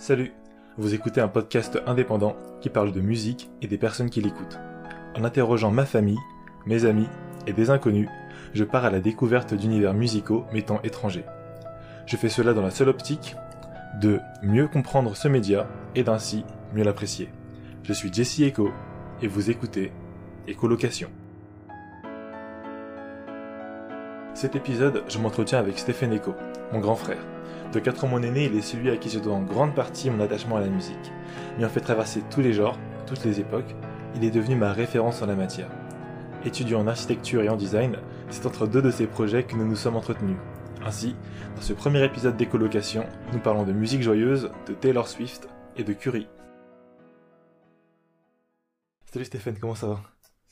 [0.00, 0.32] Salut,
[0.78, 4.58] vous écoutez un podcast indépendant qui parle de musique et des personnes qui l'écoutent.
[5.14, 6.16] En interrogeant ma famille,
[6.64, 7.06] mes amis
[7.46, 8.08] et des inconnus,
[8.54, 11.26] je pars à la découverte d'univers musicaux m'étant étrangers.
[12.06, 13.36] Je fais cela dans la seule optique
[14.00, 17.28] de mieux comprendre ce média et d'ainsi mieux l'apprécier.
[17.82, 18.70] Je suis Jesse Echo
[19.20, 19.92] et vous écoutez
[20.48, 21.10] Écolocation.
[24.40, 26.34] Cet épisode, je m'entretiens avec Stéphane Echo,
[26.72, 27.22] mon grand frère.
[27.74, 30.08] De 4 ans mon aîné, il est celui à qui je dois en grande partie
[30.08, 31.12] mon attachement à la musique.
[31.56, 33.76] M'ayant fait traverser tous les genres, toutes les époques,
[34.16, 35.68] il est devenu ma référence en la matière.
[36.46, 37.98] Étudiant en architecture et en design,
[38.30, 40.38] c'est entre deux de ces projets que nous nous sommes entretenus.
[40.86, 41.16] Ainsi,
[41.54, 45.92] dans ce premier épisode d'écolocation, nous parlons de musique joyeuse, de Taylor Swift et de
[45.92, 46.30] Curie.
[49.04, 50.00] Salut Stéphane, comment ça va?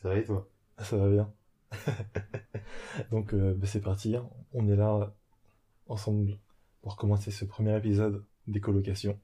[0.02, 0.46] Ça va et toi?
[0.76, 1.32] Ça va bien.
[3.10, 4.16] Donc euh, bah, c'est parti,
[4.52, 5.14] on est là
[5.86, 6.38] ensemble
[6.82, 9.18] pour commencer ce premier épisode d'écolocation.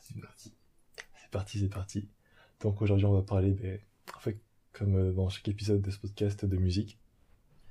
[0.00, 0.54] C'est parti.
[1.16, 2.08] C'est parti, c'est parti.
[2.60, 3.78] Donc aujourd'hui on va parler, ben,
[4.16, 4.38] en fait,
[4.72, 6.98] comme euh, dans chaque épisode de ce podcast, de musique.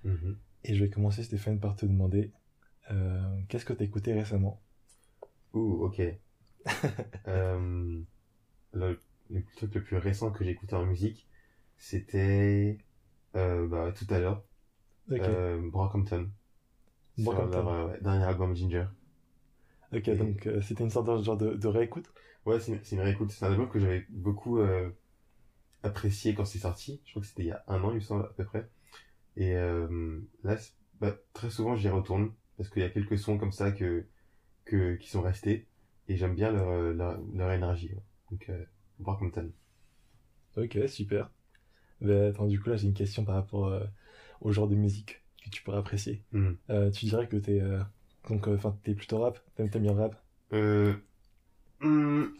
[0.04, 0.38] Mhm.
[0.66, 2.32] Et je vais commencer Stéphane par te demander,
[2.92, 4.62] euh, qu'est-ce que t'as écouté récemment?
[5.54, 6.02] Ouh, ok.
[8.76, 11.28] Le, le truc le plus récent que j'ai écouté en musique,
[11.78, 12.80] c'était
[13.36, 14.44] euh, bah, tout à l'heure,
[15.12, 16.32] Ok, euh, Brockhampton.
[17.16, 17.48] Sur Brockhampton.
[17.48, 18.88] leur euh, ouais, dernier album Ginger.
[19.94, 22.12] ok, et- donc euh, c'était une sorte de genre de, de réécoute?
[22.46, 23.32] Ouais, c'est une, une réécoute.
[23.32, 24.90] C'est un album que j'avais beaucoup euh,
[25.84, 27.02] apprécié quand c'est sorti.
[27.06, 28.70] Je crois que c'était il y a un an, il me semble, à peu près.
[29.38, 30.58] Et euh, là,
[31.02, 34.08] bah, très souvent, j'y retourne parce qu'il y a quelques sons comme ça que,
[34.66, 35.68] que, qui sont restés.
[36.10, 37.92] Et j'aime bien leur, leur, leur énergie.
[38.32, 38.66] Donc, euh,
[39.00, 39.52] Brockhampton.
[40.56, 41.30] Ok, super.
[42.04, 43.86] Ben, attends, du coup là j'ai une question par rapport euh,
[44.42, 46.22] au genre de musique que tu pourrais apprécier.
[46.34, 46.52] Hmm.
[46.70, 47.80] Euh, tu dirais que t'es euh,
[48.30, 50.22] donc enfin t'es plutôt rap, t'aimes bien le rap?
[50.52, 50.94] Euh...
[51.80, 52.26] hmm.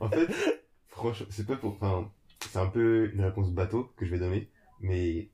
[0.00, 0.28] en fait,
[0.88, 4.50] franchement, c'est pas pour, enfin, c'est un peu une réponse bateau que je vais donner,
[4.80, 5.30] mais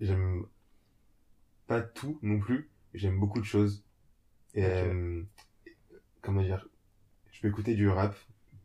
[0.00, 0.44] j'aime
[1.66, 2.70] pas tout non plus.
[2.94, 3.84] J'aime beaucoup de choses.
[4.54, 4.68] Et,
[6.20, 6.68] comment dire,
[7.30, 8.14] je peux écouter du rap,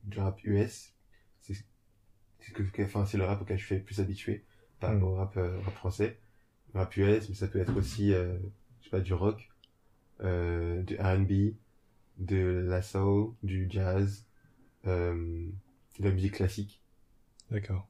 [0.03, 0.93] du rap US.
[1.41, 1.55] C'est,
[2.81, 4.45] enfin, c'est le rap auquel je suis plus habitué
[4.79, 4.93] par Mm.
[4.93, 6.19] rapport au rap, euh, rap français.
[6.73, 8.37] Le rap US, mais ça peut être aussi, euh,
[8.81, 9.49] je sais pas, du rock,
[10.21, 11.55] euh, du R&B,
[12.19, 14.25] de la soul, du jazz,
[14.87, 15.47] euh,
[15.99, 16.81] de la musique classique.
[17.51, 17.87] D'accord.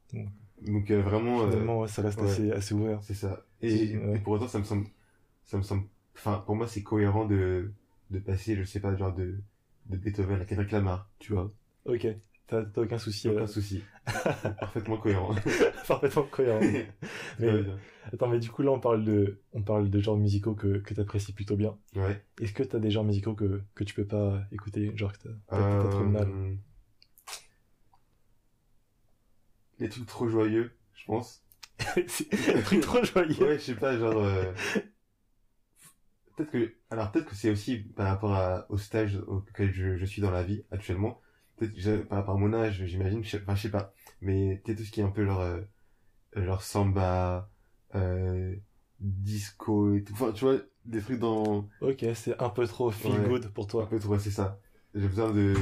[0.61, 2.23] Donc euh, vraiment, Finalement ouais, ça reste ouais.
[2.23, 3.01] assez, assez ouvert.
[3.01, 3.45] c'est ça.
[3.61, 4.15] Et, C'est- ouais.
[4.15, 4.87] et pour autant, ça me semble,
[5.45, 7.73] ça me semble, enfin, pour moi, c'est cohérent de,
[8.11, 9.39] de passer, je sais pas, genre de,
[9.87, 11.53] de Beethoven à Kendrick Lamar, tu vois.
[11.85, 12.05] Ok,
[12.47, 13.29] t'as t'as aucun souci.
[13.29, 13.87] Aucun euh, souci.
[14.59, 15.35] Parfaitement cohérent.
[15.87, 16.59] parfaitement cohérent.
[17.39, 17.51] Mais,
[18.13, 20.93] attends, mais du coup là on parle de, on parle de genres musicaux que, que
[20.93, 21.77] t'apprécies plutôt bien.
[21.95, 22.23] Ouais.
[22.41, 25.17] Est-ce que t'as des genres musicaux que, que tu peux pas écouter, genre que
[25.49, 26.27] t'as trop de mal?
[26.29, 26.55] Euh,
[29.79, 31.43] Les trucs trop joyeux, je pense.
[32.07, 33.39] C'est un truc trop joyeux.
[33.43, 34.17] Ouais, je sais pas, genre.
[34.17, 34.51] euh,
[36.35, 36.73] Peut-être que.
[36.89, 38.65] Alors, peut-être que c'est aussi par rapport à...
[38.69, 41.21] au stage auquel je, je suis dans la vie actuellement.
[41.57, 43.23] Peut-être que par rapport à mon âge, j'imagine.
[43.23, 43.93] je Enfin, je sais pas.
[44.21, 45.41] Mais peut-être tout ce qui est un peu genre.
[45.41, 45.61] euh,
[46.35, 47.49] Genre samba,
[47.95, 48.55] euh,
[48.99, 50.13] disco et tout.
[50.13, 51.67] Enfin, tu vois, des trucs dans.
[51.81, 53.27] Ok, c'est un peu trop feel Ouais.
[53.29, 53.89] good pour Un toi.
[53.89, 54.59] peu trop, c'est ça.
[54.93, 55.55] J'ai besoin de.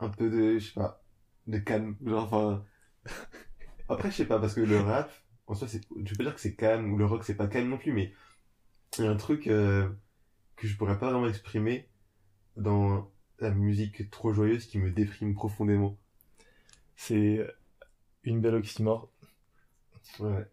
[0.00, 0.58] Un peu de.
[0.58, 1.02] Je sais pas.
[1.46, 1.96] De calme.
[2.04, 2.64] Genre, enfin.
[3.88, 5.10] Après, je sais pas, parce que le rap,
[5.46, 5.80] en soi, c'est.
[6.04, 8.12] Je peux dire que c'est calme, ou le rock, c'est pas calme non plus, mais.
[8.98, 9.88] Il y a un truc euh,
[10.56, 11.88] que je pourrais pas vraiment exprimer
[12.56, 13.10] dans
[13.40, 15.98] la musique trop joyeuse qui me déprime profondément.
[16.96, 17.46] C'est
[18.24, 19.10] une belle oxymore.
[20.20, 20.46] Ouais.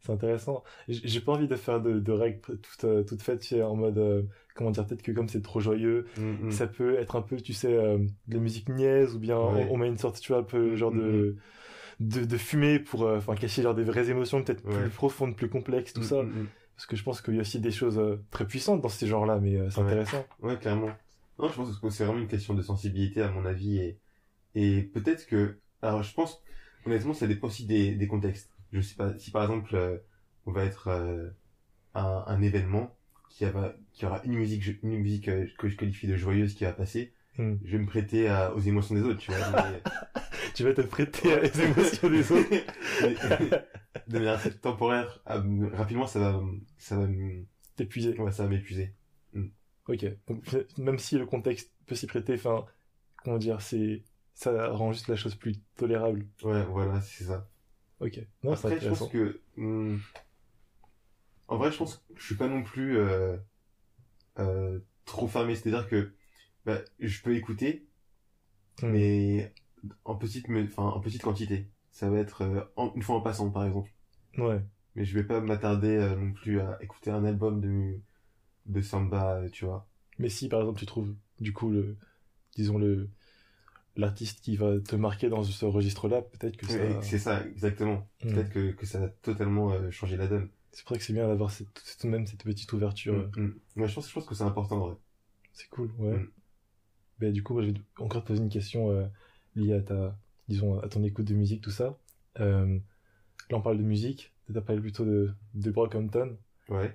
[0.00, 0.62] C'est intéressant.
[0.88, 3.96] J'ai pas envie de faire de, de règles toutes, euh, toutes faites sais, en mode,
[3.96, 4.22] euh,
[4.54, 6.50] comment dire, peut-être que comme c'est trop joyeux, Mm, mm.
[6.50, 7.96] ça peut être un peu, tu sais, euh,
[8.28, 9.66] de la musique niaise ou bien Ouais.
[9.70, 11.36] on, on met une sorte, tu vois, un peu genre de,
[12.00, 14.82] de, de fumée pour euh, enfin cacher genre des vraies émotions peut-être Ouais.
[14.82, 16.22] plus profondes, plus complexes, tout Mm, ça.
[16.22, 16.46] mm, mm.
[16.76, 19.06] Parce que je pense qu'il y a aussi des choses euh, très puissantes dans ces
[19.06, 19.86] genres-là, mais euh, c'est Ouais.
[19.86, 20.26] intéressant.
[20.42, 20.90] Ouais, clairement.
[21.38, 23.98] Non, je pense que c'est vraiment une question de sensibilité, à mon avis, et,
[24.54, 26.42] et peut-être que, alors, je pense,
[26.86, 28.50] honnêtement, ça dépend aussi des, des contextes.
[28.72, 29.98] Je sais pas, si par exemple, euh,
[30.46, 31.30] on va être euh,
[31.94, 32.96] à un événement
[33.30, 36.64] qui, va, qui aura une musique, une musique euh, que je qualifie de joyeuse qui
[36.64, 37.56] va passer, Hmm.
[37.64, 39.40] je vais me prêter à, aux émotions des autres, tu vois.
[39.50, 39.82] mais-
[40.54, 42.48] Tu vas te prêter à les émotions des autres.
[43.02, 43.14] mais-
[44.08, 45.42] de manière temporaire, à-
[45.72, 46.40] rapidement, ça va,
[46.78, 47.44] ça va, m-
[47.74, 48.16] T'épuiser.
[48.20, 48.94] ouais, ça va m'épuiser.
[49.88, 50.06] Ok.
[50.28, 52.64] Donc, même si le contexte peut s'y prêter, enfin,
[53.22, 54.02] comment dire, c'est,
[54.34, 56.26] ça rend juste la chose plus tolérable.
[56.42, 57.48] Ouais, voilà, c'est ça.
[58.00, 58.20] Ok.
[58.42, 59.40] Non, Après, je pense que.
[59.56, 59.96] hmm,
[61.48, 62.96] En vrai, je pense que je suis pas non plus.
[62.98, 63.36] euh,
[64.38, 65.54] euh, trop fermé.
[65.54, 66.12] C'est-à-dire que
[66.64, 67.86] bah, je peux écouter,
[68.82, 68.88] Mm.
[68.88, 69.52] mais
[70.04, 71.68] en petite, enfin en petite quantité.
[71.92, 73.92] Ça va être euh, en- une fois en passant, par exemple.
[74.38, 74.60] Ouais.
[74.96, 78.00] Mais je vais pas m'attarder non plus à écouter un album de
[78.66, 79.86] de samba, euh, tu vois.
[80.18, 81.96] Mais si par exemple tu trouves du coup le
[82.56, 83.08] disons le
[83.96, 88.08] l'artiste qui va te marquer dans ce registre-là, peut-être que ça Ouais, C'est ça, exactement.
[88.24, 88.32] Mm.
[88.32, 90.48] Peut-être que, que ça a totalement euh, changé la donne.
[90.72, 91.68] c'est pour ça que c'est bien d'avoir cette,
[92.02, 93.30] de même cette petite ouverture.
[93.36, 93.60] Mm, mm.
[93.76, 94.96] Ouais, je pense, je pense que c'est important en vrai.
[95.52, 96.16] C'est cool, ouais.
[96.16, 96.30] Mm.
[97.20, 99.06] Ben, du coup, moi, je vais encore te poser une question euh,
[99.54, 100.18] liée à ta,
[100.48, 101.96] disons, à ton écoute de musique, tout ça.
[102.40, 102.78] Euh,
[103.50, 104.32] là, on parle de musique.
[104.52, 106.36] T'as parlé plutôt de, de Brockhampton.
[106.68, 106.94] Ouais.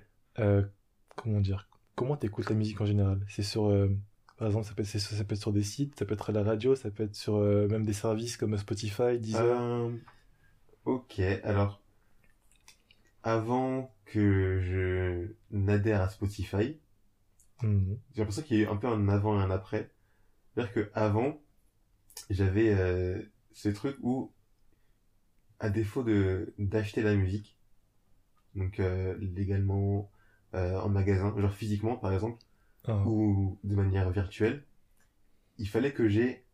[1.22, 3.20] Comment dire Comment t'écoutes la musique en général?
[3.28, 3.88] C'est sur, euh,
[4.38, 6.30] par exemple, ça peut, être, c'est- ça peut être sur des sites, ça peut être
[6.30, 9.60] à la radio, ça peut être sur euh, même des services comme Spotify, Deezer.
[9.60, 9.90] Euh,
[10.86, 11.82] ok, alors
[13.22, 16.78] avant que je n'adhère à Spotify,
[17.62, 17.98] Mhm.
[18.14, 19.90] j'ai l'impression qu'il y a eu un peu un avant et un après.
[20.54, 21.38] C'est-à-dire que avant,
[22.30, 24.32] j'avais euh, ce truc où,
[25.58, 27.58] à défaut de d'acheter la musique,
[28.54, 30.10] donc euh, légalement
[30.54, 32.38] euh, en magasin, genre physiquement par exemple,
[32.86, 33.02] Ah.
[33.06, 34.64] ou de manière virtuelle,
[35.58, 36.44] il fallait que j'ai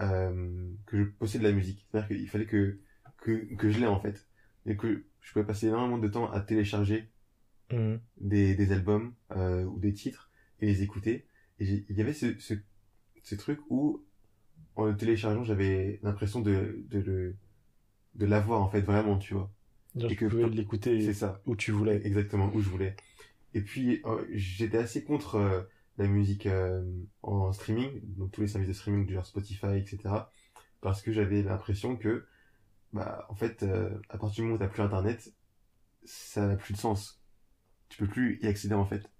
[0.00, 1.86] euh, que je possède la musique.
[1.90, 2.80] C'est-à-dire qu'il fallait que,
[3.18, 4.26] que que je l'ai en fait,
[4.66, 7.08] et que je pouvais passer énormément de temps à télécharger
[7.72, 8.00] Mhm.
[8.20, 11.26] des, des albums euh, ou des titres et les écouter.
[11.58, 12.52] Et il y avait ce, ce,
[13.22, 14.04] ce truc où,
[14.76, 17.36] en le téléchargeant, j'avais l'impression de, de, le
[18.14, 19.50] de l'avoir en fait vraiment, tu vois.
[19.96, 21.40] Genre, Et tu que- pouvais l'écouter C'est ça.
[21.46, 22.00] où tu voulais.
[22.06, 22.94] Exactement, où je voulais.
[23.54, 25.62] Et puis, euh, j'étais assez contre euh,
[25.98, 26.82] la musique euh,
[27.22, 30.32] en streaming, donc tous les services de streaming du genre Spotify, etc.
[30.80, 32.26] Parce que j'avais l'impression que,
[32.92, 35.34] bah, en fait, euh, à partir du moment où t'as plus Internet,
[36.04, 37.20] ça n'a plus de sens.
[37.90, 39.10] Tu peux plus y accéder, en fait.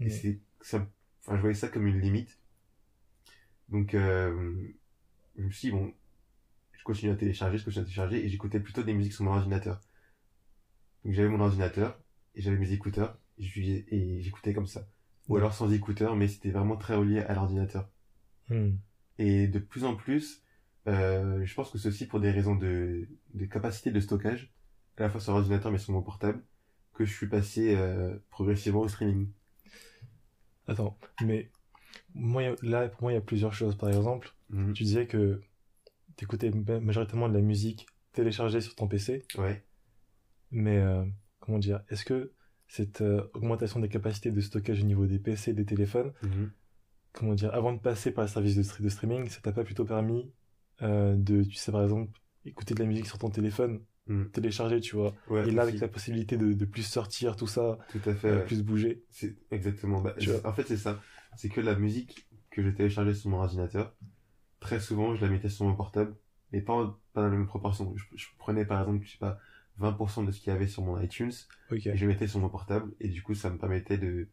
[0.00, 0.10] Et Mhm.
[0.10, 0.86] c'est, ça,
[1.22, 2.38] enfin, je voyais ça comme une limite.
[3.68, 4.54] Donc, euh,
[5.36, 5.92] je me suis dit, bon,
[6.72, 9.32] je continue à télécharger, je continue à télécharger, et j'écoutais plutôt des musiques sur mon
[9.32, 9.80] ordinateur.
[11.04, 11.98] Donc, j'avais mon ordinateur,
[12.34, 14.86] et j'avais mes écouteurs, et j'écoutais comme ça.
[15.28, 15.40] Ou Ouais.
[15.40, 17.88] alors sans écouteurs, mais c'était vraiment très relié à l'ordinateur.
[18.48, 18.78] Mhm.
[19.18, 20.42] Et de plus en plus,
[20.86, 24.52] euh, je pense que c'est aussi pour des raisons de, de capacité de stockage,
[24.96, 26.42] à la fois sur l'ordinateur mais sur mon portable,
[26.94, 29.28] que je suis passé euh, progressivement au streaming.
[30.66, 31.50] Attends, mais
[32.14, 33.76] moi, là, pour moi, il y a plusieurs choses.
[33.76, 34.72] Par exemple, Mhm.
[34.72, 35.40] tu disais que
[36.16, 39.64] t'écoutais ma- majoritairement de la musique téléchargée sur ton PC, Ouais.
[40.50, 41.04] mais euh,
[41.40, 42.32] comment dire, est-ce que
[42.70, 46.50] cette euh, augmentation des capacités de stockage au niveau des PC et des téléphones, Mhm.
[47.12, 49.64] comment dire, avant de passer par le service de, stre- de streaming, ça t'a pas
[49.64, 50.32] plutôt permis
[50.82, 54.30] euh, de, tu sais, par exemple, écouter de la musique sur ton téléphone, Mhm.
[54.30, 57.78] télécharger, tu vois, Ouais, et là, avec la possibilité de, de plus sortir, tout ça,
[57.90, 58.28] Tout à fait.
[58.28, 58.44] euh, ouais.
[58.46, 59.02] plus bouger.
[59.10, 60.00] C'est exactement.
[60.00, 60.14] Bah,
[60.44, 61.00] en fait, c'est ça.
[61.36, 63.94] C'est que la musique que je téléchargeais sur mon ordinateur,
[64.60, 66.14] très souvent, je la mettais sur mon portable,
[66.52, 67.92] mais pas dans la même proportion.
[67.96, 69.38] Je, je prenais par exemple, je sais pas,
[69.80, 71.32] 20% de ce qu'il y avait sur mon iTunes,
[71.72, 74.28] et je le mettais sur mon portable, et du coup, ça me permettait de,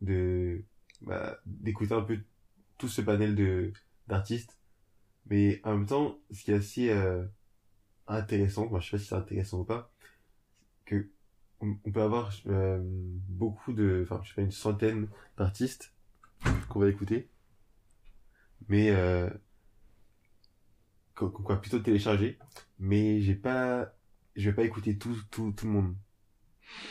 [0.00, 0.64] de,
[1.02, 2.18] bah, d'écouter un peu
[2.78, 3.72] tout ce panel de,
[4.06, 4.58] d'artistes.
[5.30, 7.24] Mais en même temps, ce qui est assez, euh,
[8.06, 9.92] intéressant, moi, je sais pas si c'est intéressant ou pas,
[10.84, 11.08] que
[11.60, 12.80] on, on peut avoir euh,
[13.28, 15.92] beaucoup de, enfin, je sais pas, une centaine d'artistes
[16.68, 17.28] qu'on va écouter,
[18.68, 19.28] mais euh,
[21.14, 22.38] qu'on qu'on va plutôt télécharger,
[22.78, 23.92] mais j'ai pas,
[24.38, 25.96] je vais pas écouter tout, tout, tout le monde.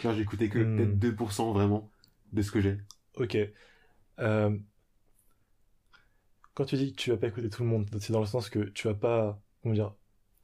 [0.02, 0.66] Genre, j'ai écouté que Hmm.
[0.66, 1.92] peut-être 2% vraiment
[2.34, 2.80] de ce que j'ai.
[3.16, 3.36] Ok.
[4.20, 4.60] Euh,
[6.54, 8.50] quand tu dis que tu vas pas écouter tout le monde, c'est dans le sens
[8.50, 9.94] que tu vas pas, comment dire,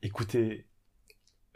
[0.01, 0.67] écouter,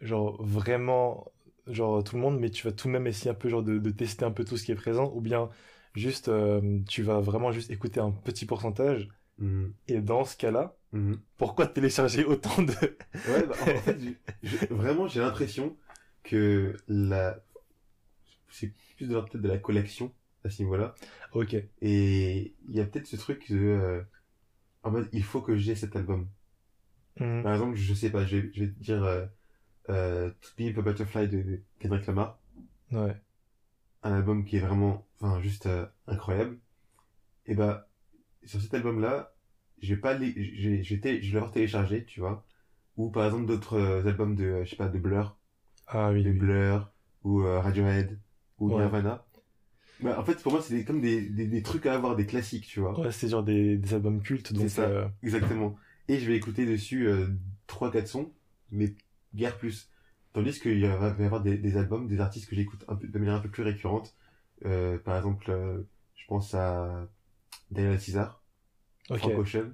[0.02, 1.32] genre vraiment,
[1.68, 3.80] genre tout le monde, mais tu vas tout de même essayer un peu, genre de,
[3.80, 5.50] de tester un peu tout ce qui est présent, ou bien
[5.96, 9.74] juste, euh, tu vas vraiment juste écouter un petit pourcentage, Mhm.
[9.90, 11.20] et dans ce cas-là, Mhm.
[11.38, 12.72] pourquoi télécharger autant de...
[12.72, 13.98] Ouais, bah, en fait,
[14.70, 15.76] vraiment, j'ai l'impression
[16.24, 17.44] que la,
[18.50, 20.14] c'est plus de l'ordre peut-être de la collection
[20.44, 20.96] à ce niveau-là.
[21.34, 21.56] Ok.
[21.82, 24.02] Et il y a peut-être ce truc de, euh,
[24.84, 26.28] en mode, il faut que j'ai cet album.
[27.20, 27.44] Mhm.
[27.44, 29.26] Par exemple, je sais pas, je vais, je vais te dire, euh,
[29.90, 32.40] euh, To Be a Butterfly de Kendrick Lamar.
[32.92, 33.16] Ouais.
[34.04, 36.58] Un album qui est vraiment, enfin, juste euh, incroyable.
[37.46, 37.90] Et bah,
[38.46, 39.34] sur cet album-là,
[39.82, 42.46] j'ai pas les, j'ai, té- je vais l'avoir téléchargé, tu vois.
[42.98, 45.38] Ou par exemple d'autres euh, albums de, je sais pas, de Blur,
[45.88, 46.40] Ah oui, de oui.
[46.40, 46.92] Blur,
[47.24, 48.20] ou euh, Radiohead,
[48.60, 48.76] ou Ouais.
[48.82, 49.26] Nirvana.
[50.00, 52.26] Bah, en fait, pour moi, c'est des- comme des, des, des trucs à avoir, des
[52.26, 52.94] classiques, tu vois.
[53.00, 54.64] Ouais, c'est genre des, des albums cultes, donc...
[54.64, 54.82] C'est ça.
[54.84, 55.76] euh, Exactement.
[56.08, 57.28] Et je vais écouter dessus euh,
[57.68, 58.32] 3-4 sons,
[58.72, 58.96] mais
[59.36, 59.90] guère plus.
[60.34, 63.20] Tandis qu'il va y avoir des, des albums, des artistes que j'écoute un peu, de
[63.20, 64.16] manière un peu plus récurrente.
[64.66, 65.52] Euh, par exemple,
[66.16, 67.08] Je pense à
[67.72, 68.44] Daniel César,
[69.10, 69.20] Ok.
[69.20, 69.74] Frank Ocean,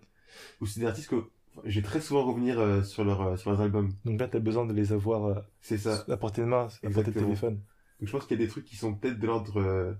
[0.62, 1.24] ou c'est des artistes que
[1.64, 3.92] vais très souvent revenir euh, sur, leur, euh, sur leurs albums.
[4.06, 6.06] Donc là, t'as besoin de les avoir euh, C'est ça.
[6.10, 7.56] à portée de main, à portée de téléphone.
[8.00, 9.96] Donc je pense qu'il y a des trucs qui sont peut-être de l'ordre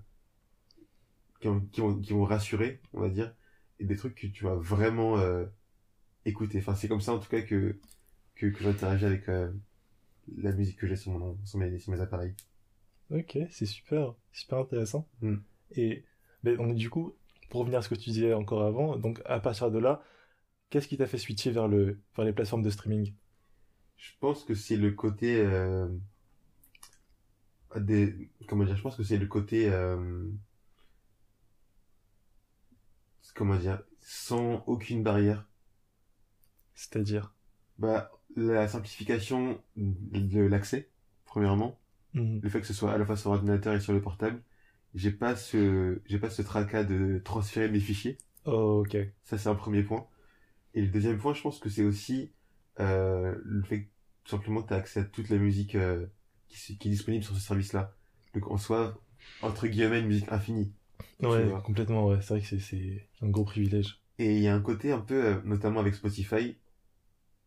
[1.40, 3.34] qui, ont- qui, vont, qui vont rassurer, on va dire,
[3.78, 5.16] et des trucs que tu vas vraiment
[6.24, 6.58] écouter.
[6.58, 7.78] Enfin, c'est comme ça en tout cas que
[8.34, 9.26] que, que j'interagis avec
[10.36, 12.34] la musique que j'ai sur mon sur mes sur mes appareils.
[13.10, 15.06] Ok, c'est super, super intéressant.
[15.20, 15.36] Mm.
[15.76, 16.04] Et
[16.42, 17.14] ben, donc du coup,
[17.54, 20.02] pour revenir à ce que tu disais encore avant, donc à partir de là,
[20.70, 23.14] qu'est-ce qui t'a fait switcher vers le vers les plateformes de streaming?
[23.96, 25.86] Je pense que c'est le côté euh,
[27.76, 28.76] des comment dire.
[28.76, 30.26] Je pense que c'est le côté euh,
[33.36, 35.46] comment dire sans aucune barrière.
[36.74, 37.36] C'est-à-dire?
[37.78, 40.88] Bah la simplification de l'accès
[41.24, 41.78] premièrement.
[42.14, 42.40] Mhm.
[42.42, 44.42] le fait que ce soit à la fois sur ordinateur et sur le portable,
[44.94, 48.18] j'ai pas ce, j'ai pas ce tracas de transférer mes fichiers.
[48.46, 48.96] Oh, ok.
[49.24, 50.06] Ça, c'est un premier point.
[50.74, 52.32] Et le deuxième point, je pense que c'est aussi,
[52.80, 53.88] euh, le fait que,
[54.24, 56.06] tout simplement, tu as accès à toute la musique, euh,
[56.48, 57.94] qui, est disponible sur ce service-là.
[58.34, 58.98] Donc, en soi,
[59.42, 60.72] entre guillemets, une musique infinie.
[61.22, 62.18] Ouais, complètement, ouais.
[62.20, 64.00] C'est vrai que c'est- c'est un gros privilège.
[64.18, 66.56] Et il y a un côté un peu, euh, notamment avec Spotify,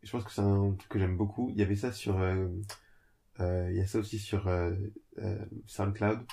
[0.03, 1.49] je pense que c'est un truc que j'aime beaucoup.
[1.49, 2.47] Il y avait ça sur, euh,
[3.39, 4.49] euh, il y a ça aussi sur
[5.67, 6.25] SoundCloud,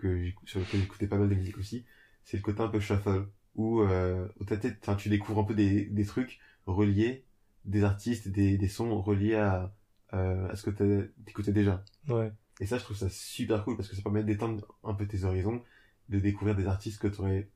[0.00, 1.84] que sur lequel j'écoutais pas mal de musique aussi.
[2.24, 5.86] C'est le côté un peu shuffle, où, euh, ta tête, tu découvres un peu des,
[5.86, 7.24] des trucs reliés,
[7.64, 9.72] des artistes, des, des sons reliés à,
[10.12, 11.84] euh, à ce que t'écoutais déjà.
[12.08, 12.32] Ouais.
[12.60, 15.24] Et ça, je trouve ça super cool parce que ça permet d'étendre un peu tes
[15.24, 15.62] horizons,
[16.08, 17.48] de découvrir des artistes que tu aurais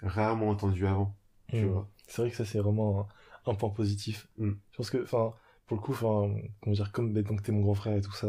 [0.00, 1.16] rarement entendus avant.
[1.48, 1.88] Tu vois.
[2.06, 3.08] C'est vrai que ça, c'est vraiment
[3.46, 4.28] un, un point positif.
[4.38, 4.52] Mm.
[4.72, 5.32] Je pense que, enfin,
[5.66, 8.12] pour le coup, enfin, comment dire, comme ben, donc t'es mon grand frère et tout
[8.12, 8.28] ça,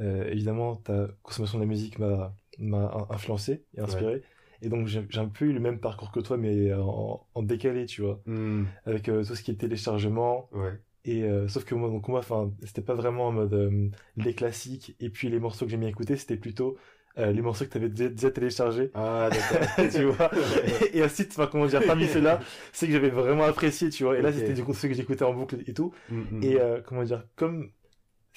[0.00, 4.22] euh, évidemment, ta consommation de la musique m'a m'a in- influencé et inspiré.
[4.62, 7.86] Et donc, j'ai un peu eu le même parcours que toi, mais en, en décalé,
[7.86, 10.50] tu vois, Hmm, avec euh, tout ce qui est téléchargement.
[10.52, 10.78] ouais.
[11.04, 14.34] Et euh, sauf que moi, donc moi, enfin, c'était pas vraiment en mode euh, les
[14.34, 16.76] classiques et puis les morceaux que j'aimais écouter, c'était plutôt
[17.18, 18.90] euh, les morceaux que t'avais déjà, déjà téléchargés.
[18.94, 19.66] Ah, d'accord.
[19.92, 20.30] tu vois
[20.92, 22.40] et ensuite enfin comment dire parmi ceux-là
[22.72, 25.24] c'est que j'avais vraiment apprécié tu vois et là c'était du coup ceux que j'écoutais
[25.24, 26.42] en boucle et tout Mm, mm.
[26.42, 27.70] et euh, comment dire comme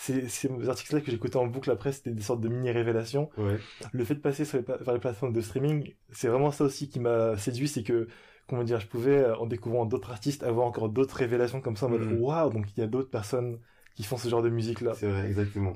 [0.02, 3.30] ces, ces articles là que j'écoutais en boucle après c'était des sortes de mini révélations
[3.38, 3.60] Ouais.
[3.94, 6.90] le fait de passer sur les, vers les plateformes de streaming c'est vraiment ça aussi
[6.90, 8.08] qui m'a séduit c'est que
[8.48, 11.88] comment dire je pouvais euh, en découvrant d'autres artistes avoir encore d'autres révélations comme ça
[11.88, 12.22] en mode Mhm.
[12.22, 13.60] waouh donc il y a d'autres personnes
[13.96, 15.74] qui font ce genre de musique là C'est vrai, exactement.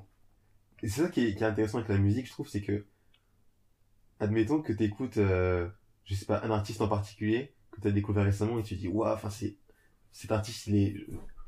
[0.83, 2.85] Et c'est ça qui est, qui est intéressant avec la musique, je trouve, c'est que,
[4.19, 5.67] admettons que t'écoutes, euh,
[6.05, 8.87] je sais pas, un artiste en particulier, que t'as découvert récemment et tu te dis,
[8.87, 9.57] waouh, enfin, c'est,
[10.11, 10.95] cet artiste, il est,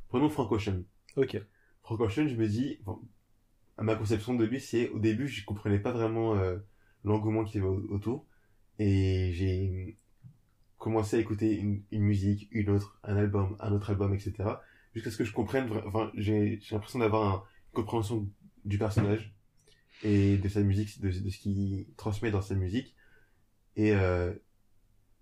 [0.09, 0.83] prenons Frank Ocean.
[1.15, 1.47] ok
[1.95, 2.99] Ocean, je me dis, enfin,
[3.79, 6.57] ma conception de lui, c'est, au début, je comprenais pas vraiment, euh,
[7.03, 8.25] l'engouement qu'il y avait au- autour,
[8.79, 9.97] et j'ai
[10.77, 14.61] commencé à écouter une, musique, une autre, un album, un autre album, etc.
[14.93, 18.29] Jusqu'à ce que je comprenne, enfin, j'ai, l'impression d'avoir un- une compréhension
[18.65, 19.33] du personnage
[20.03, 22.95] et de sa musique, de, ce qu'il transmet dans sa musique.
[23.75, 24.33] Et euh,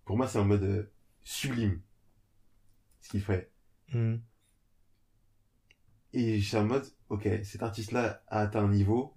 [0.05, 0.91] pour moi, c'est en mode euh,
[1.23, 1.81] sublime
[3.01, 3.51] ce qu'il fait.
[3.93, 4.21] Mhm.
[6.17, 9.13] Et j'ai en mode, ok, cet artiste-là a atteint un niveau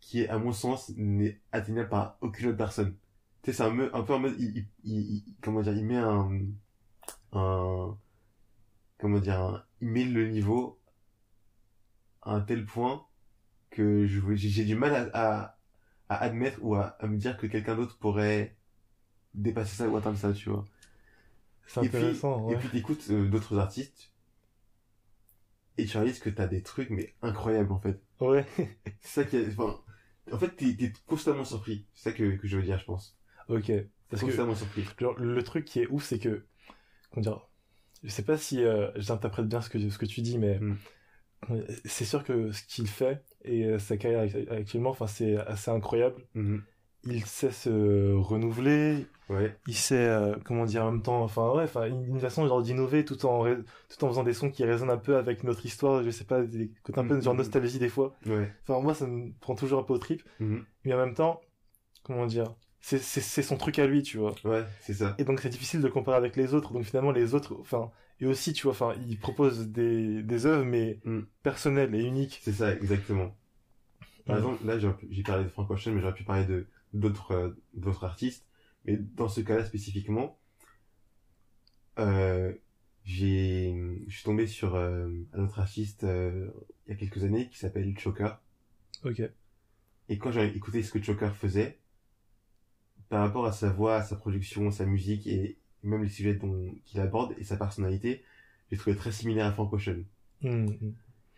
[0.00, 2.94] qui est, à mon sens, n'est atteignable par aucune autre personne.
[3.42, 6.30] Tu sais, c'est un, peu en mode, il, il, il- comment dire, il met un,
[7.32, 7.96] un,
[8.98, 10.78] comment dire, un- il met le niveau
[12.22, 13.06] à un tel point
[13.70, 15.08] que je, j'ai du mal à,
[15.40, 15.58] à,
[16.10, 18.56] à admettre ou à, à me dire que quelqu'un d'autre pourrait
[19.34, 20.64] dépasser ça ou atteindre ça, tu vois.
[21.66, 22.54] c'est Et puis- intéressant ouais.
[22.54, 24.12] Et puis t'écoutes euh, d'autres artistes
[25.78, 28.00] et tu réalises que t'as des trucs mais incroyables en fait.
[28.20, 28.44] ouais
[29.00, 29.78] C'est ça qui enfin,
[30.32, 31.86] en fait t'es, t'es constamment surpris.
[31.94, 33.16] C'est ça que, que je veux dire, je pense.
[33.48, 33.72] ok
[34.10, 34.84] parce que constamment surpris.
[34.98, 36.44] Genre, le truc qui est ouf, c'est que,
[37.10, 37.40] comment dire,
[38.02, 40.76] je sais pas si euh, j'interprète bien ce que, ce que tu dis, mais Mm.
[41.50, 45.36] euh, c'est sûr que ce qu'il fait et euh, sa carrière act- actuellement, enfin, c'est
[45.36, 46.22] assez incroyable.
[46.34, 46.62] Mhm.
[47.04, 49.56] Il sait se renouveler, Ouais.
[49.66, 53.04] il sait, euh, comment dire, en même temps, enfin, ouais, enfin, une façon genre d'innover
[53.04, 56.10] tout en, tout en faisant des sons qui résonnent un peu avec notre histoire, je
[56.10, 58.14] sais pas, des côtés un peu Mm, genre mm, nostalgie des fois.
[58.26, 58.52] Ouais.
[58.66, 60.22] Enfin, moi, ça me prend toujours un peu au trip,
[60.84, 61.40] mais en même temps,
[62.02, 62.98] comment dire, c'est
[63.42, 64.34] son truc à lui, tu vois.
[64.44, 65.14] Ouais, c'est ça.
[65.18, 66.72] Et donc c'est difficile de comparer avec les autres.
[66.72, 67.90] Donc finalement les autres, enfin,
[68.20, 71.20] et aussi tu vois, enfin, ils proposent des, des œuvres mais Mm.
[71.42, 72.40] personnelles et uniques.
[72.42, 73.36] C'est ça, exactement.
[74.26, 77.32] Par exemple, là, j'ai j'ai parlé de Frank Ocean, mais j'aurais pu parler de d'autres
[77.32, 78.46] euh, d'autres artistes.
[78.84, 80.38] Mais dans ce cas-là spécifiquement,
[81.98, 82.52] euh,
[83.04, 83.74] j'ai,
[84.06, 86.50] je suis tombé sur euh, un autre artiste euh,
[86.86, 88.40] il y a quelques années qui s'appelle Choker.
[89.04, 89.22] Ok.
[90.08, 91.78] Et quand j'ai écouté ce que Choker faisait,
[93.08, 96.74] par rapport à sa voix, à sa production, sa musique et même les sujets dont
[96.84, 98.24] qu'il aborde et sa personnalité,
[98.70, 100.02] j'ai trouvé très similaire à Frank Ocean.
[100.42, 100.66] Hmm.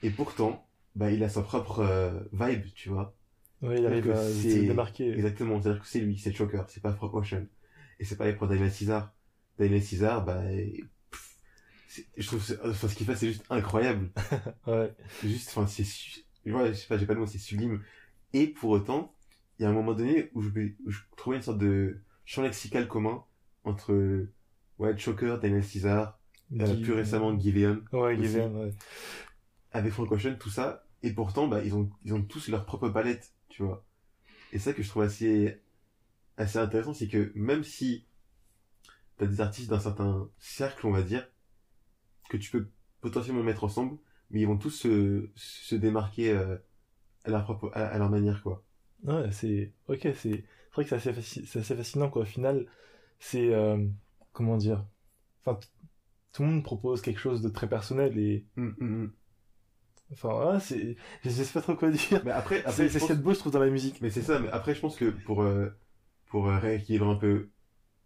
[0.03, 3.15] Et pourtant, bah, il a sa propre euh, vibe, tu vois.
[3.63, 5.13] Ouais, il arrive à se démarquer.
[5.13, 7.45] Exactement, c'est-à-dire que c'est lui, c'est le choker, c'est pas Frank Ocean.
[7.99, 9.13] Et c'est pareil pour Daniel César.
[9.59, 10.41] Daniel César, bah,
[11.11, 11.37] pff,
[12.17, 14.11] je trouve, enfin, ce qu'il fait, c'est juste incroyable.
[14.67, 14.95] Ouais.
[15.23, 17.83] juste, enfin, c'est, su- ouais, je sais pas, j'ai pas le mot, c'est sublime.
[18.33, 19.15] Et pour autant,
[19.59, 20.49] il y a un moment donné où je,
[20.87, 23.25] où je trouvais une sorte de champ lexical commun
[23.65, 24.27] entre,
[24.79, 26.19] ouais, Choker, Daniel César,
[26.59, 28.17] euh, plus récemment Giveon, Ouais.
[28.17, 28.73] Giveon, ouais.
[29.73, 30.87] avec Frank Ocean, tout ça.
[31.03, 33.85] Et pourtant, bah, ils ont, ils ont tous leur propre palette, tu vois.
[34.53, 35.61] Et ça que je trouve assez,
[36.39, 38.07] assez intéressant, c'est que même si
[39.19, 41.29] t'as des artistes d'un certain cercle, on va dire,
[42.29, 42.69] que tu peux
[43.01, 43.99] potentiellement mettre ensemble,
[44.31, 46.57] mais ils vont tous se, se démarquer euh,
[47.25, 48.65] à leur propre, à, à leur manière, quoi.
[49.05, 52.23] Ouais, c'est ok, c'est c'est vrai que c'est assez, fascinant quoi.
[52.23, 52.67] Au final,
[53.19, 53.87] c'est euh,
[54.33, 54.87] comment dire.
[55.45, 55.59] Enfin,
[56.33, 59.13] tout le monde propose quelque chose de très personnel et Hum, hum, hum.
[60.13, 62.21] Enfin, c'est je sais pas trop quoi dire.
[62.25, 63.71] Mais après, C'est après c'est ce qu'il y a de beau, je trouve, dans la
[63.71, 64.01] musique.
[64.01, 65.69] Mais c'est ça, mais après, je pense que pour, euh,
[66.27, 67.51] pour euh, rééquilibrer un peu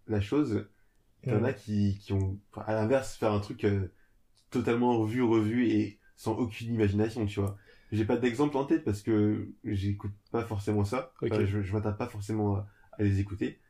[0.09, 0.69] la chose,
[1.25, 1.45] il y en Mm.
[1.45, 3.89] a qui, qui ont, à l'inverse, faire un truc euh,
[4.51, 7.57] totalement revu, revu et sans aucune imagination, tu vois.
[7.93, 11.13] J'ai pas d'exemple en tête parce que j'écoute pas forcément ça.
[11.31, 13.61] Enfin, je, je m'attaque pas forcément à, à les écouter.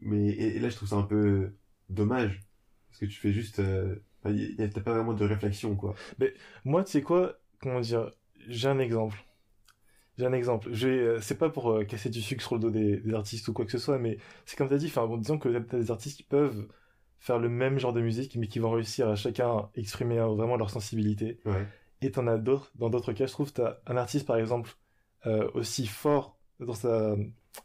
[0.00, 1.54] Mais et, et là, je trouve ça un peu
[1.90, 2.42] dommage
[2.88, 6.00] parce que tu fais juste, euh, t'as pas vraiment de réflexion, quoi.
[6.64, 8.10] Moi, tu sais quoi, comment dire,
[8.48, 9.16] j'ai un exemple.
[10.16, 10.68] J'ai un exemple.
[10.72, 13.14] Je vais, euh, c'est pas pour euh, casser du sucre sur le dos des, des
[13.14, 15.48] artistes ou quoi que ce soit, mais c'est comme t'as dit, enfin, bon, disons que
[15.58, 16.68] t'as des artistes qui peuvent
[17.18, 20.56] faire le même genre de musique, mais qui vont réussir à chacun exprimer euh, vraiment
[20.56, 21.40] leur sensibilité.
[21.46, 21.66] Ouais.
[22.02, 24.70] Et t'en as d'autres, dans d'autres cas, je trouve, t'as un artiste, par exemple,
[25.26, 27.16] euh, aussi fort dans sa,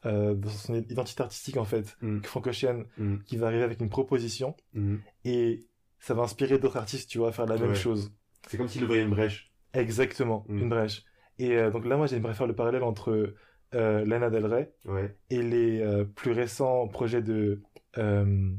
[0.05, 2.21] euh, dans son identité artistique, en fait, Mm.
[2.21, 3.19] que Mm.
[3.25, 4.95] qui va arriver avec une proposition, Mm.
[5.25, 5.67] et
[5.99, 8.11] ça va inspirer d'autres artistes, tu vois, à faire la même chose.
[8.47, 9.48] C'est comme s'il ouvrait une brèche.
[9.73, 10.59] Exactement, Mm.
[10.59, 11.03] une brèche.
[11.37, 13.33] Et euh, donc là, moi, j'aimerais faire le parallèle entre
[13.75, 15.15] euh, Lana Del Rey Ouais.
[15.29, 17.61] et les euh, plus récents projets de...
[17.97, 18.51] euh,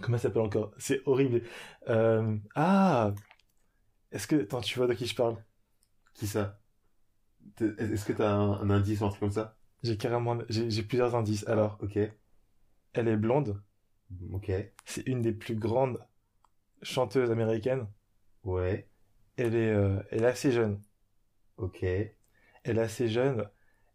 [0.00, 0.72] comment ça s'appelle encore?
[0.78, 1.42] C'est horrible.
[2.54, 3.12] Ah!
[4.12, 4.42] Est-ce que...
[4.42, 5.36] Attends, tu vois de qui je parle?
[6.14, 6.60] Qui ça?
[7.60, 9.56] Est-ce que t'as un, un indice ou un truc comme ça?
[9.82, 10.38] J'ai carrément...
[10.48, 11.46] J'ai plusieurs indices.
[11.48, 11.98] Alors, Ok.
[12.94, 13.62] elle est blonde.
[14.32, 14.52] Ok.
[14.84, 15.98] C'est une des plus grandes
[16.82, 17.86] chanteuses américaines.
[18.44, 18.88] Ouais.
[19.36, 20.80] Elle est, euh, elle est assez jeune.
[21.56, 21.82] Ok.
[21.82, 22.12] Elle
[22.64, 23.48] est assez jeune.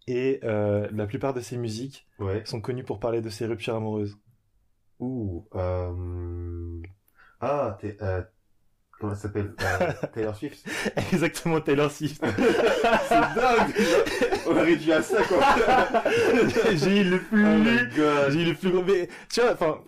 [0.08, 2.41] Et euh, la plupart de ses musiques Ouais.
[2.45, 4.17] sont connues pour parler de ses ruptures amoureuses.
[5.00, 5.47] Ouh.
[5.56, 6.82] Euh...
[7.39, 7.97] Ah, t'es,
[9.00, 9.54] comment ça s'appelle
[10.13, 10.67] Taylor Swift.
[11.12, 12.23] Exactement, Taylor Swift.
[13.08, 13.76] C'est dingue.
[14.47, 15.39] On a réduit à ça quoi.
[16.76, 18.32] J'ai eu le plus, Oh my god.
[18.32, 19.84] j'ai eu le plus gros, mais, tu vois, enfin,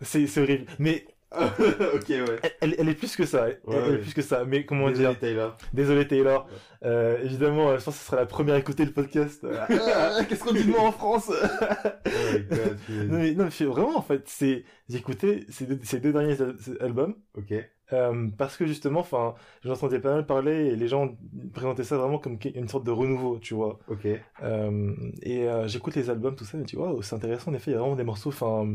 [0.00, 0.66] c'est horrible.
[0.78, 1.06] Mais,
[1.94, 2.38] ok ouais.
[2.60, 3.48] elle, est plus que ça.
[3.48, 3.98] Elle, Ouais, elle est ouais.
[3.98, 4.44] plus que ça.
[4.44, 5.18] Mais comment Désolé, dire?
[5.18, 5.56] Taylor.
[5.72, 6.48] Désolé, Taylor.
[6.84, 9.46] Euh, évidemment, euh, je pense que ce sera la première à écouter le podcast.
[9.70, 11.30] Ah, Qu'est-ce qu'on dit de moi en France?
[12.06, 12.78] Oh god.
[13.10, 16.40] non, mais, non, mais vraiment, en fait, c'est, j'ai écouté ces deux, ces deux derniers
[16.40, 17.14] al- albums.
[17.36, 17.52] Ok.
[17.92, 21.16] Euh, parce que justement, enfin, j'entendais pas mal parler et les gens
[21.52, 23.78] présentaient ça vraiment comme une sorte de renouveau, tu vois.
[23.88, 24.06] Ok.
[24.42, 24.92] Euh,
[25.22, 27.50] et j'écoute les albums, tout ça, et tu vois, c'est intéressant.
[27.50, 28.66] En effet, il y a vraiment des morceaux, enfin,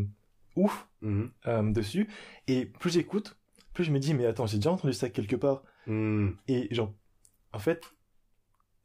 [0.59, 1.31] ouf Mhm.
[1.47, 2.07] euh, dessus.
[2.47, 3.37] Et plus j'écoute,
[3.73, 5.63] plus je me dis, mais attends, j'ai déjà entendu ça quelque part.
[5.87, 6.29] Mm.
[6.47, 6.93] Et genre,
[7.53, 7.81] en fait,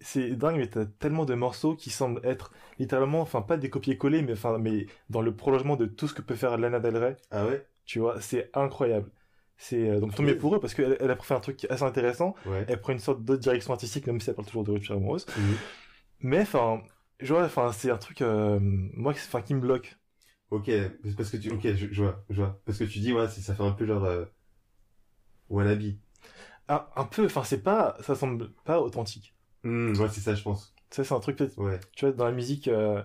[0.01, 4.23] c'est dingue, mais t'as tellement de morceaux qui semblent être littéralement, enfin, pas des copier-coller,
[4.23, 7.17] mais enfin, mais dans le prolongement de tout ce que peut faire Lana Del Rey.
[7.31, 7.67] Ah ouais?
[7.85, 9.11] Tu vois, c'est incroyable.
[9.57, 12.35] C'est euh, donc mieux pour eux parce qu'elle elle a fait un truc assez intéressant.
[12.45, 12.65] Ouais.
[12.69, 15.27] Elle prend une sorte d'autre direction artistique, même si elle parle toujours de rupture amoureuse.
[15.39, 15.55] Mhm.
[16.21, 16.83] Mais enfin,
[17.21, 19.97] je vois, enfin, c'est un truc, euh, moi, enfin, qui me bloque.
[20.55, 20.71] Ok.
[21.17, 21.51] Parce que tu.
[21.51, 21.63] Ok.
[21.75, 22.25] Je, je vois.
[22.31, 22.61] Je vois.
[22.65, 24.05] Parce que tu dis ouais, ça fait un peu genre.
[24.05, 24.25] Euh...
[25.51, 25.83] Wannabe.
[26.69, 29.35] Un, un peu, enfin, c'est pas, ça semble pas authentique.
[29.65, 30.75] Mm, ouais, c'est ça, je pense.
[30.91, 31.79] Ça, c'est un truc peut-être, Ouais.
[31.95, 33.03] tu vois, dans la musique, euh,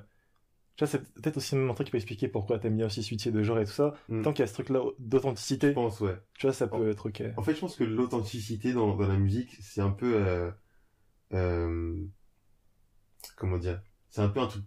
[0.78, 3.04] tu vois, c'est peut-être aussi même un truc qui peut expliquer pourquoi t'aimes bien aussi
[3.04, 3.96] switcher de genre et tout ça.
[4.08, 4.22] Mm.
[4.22, 6.18] Tant qu'il y a ce truc-là Je d'authenticité, pense, ouais.
[6.36, 7.24] tu vois, ça peut être ok.
[7.36, 10.52] En fait, je pense que l'authenticité dans, dans la musique, c'est un peu, euh,
[11.34, 11.98] euh,
[13.36, 14.64] comment dire, c'est un peu un truc,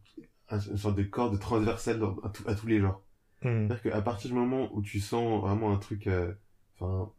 [0.58, 3.02] une sorte de corde transversale à, tout- à tous les genres.
[3.42, 3.66] Hmm.
[3.68, 6.32] C'est-à-dire qu'à partir du moment où tu sens vraiment un truc, euh,
[6.78, 7.10] enfin,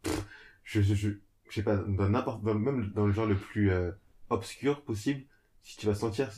[0.64, 1.10] je, je, je,
[1.48, 3.92] je sais pas, dans n'importe, même dans le genre le plus euh,
[4.30, 5.24] obscur possible,
[5.62, 6.30] si tu vas sentir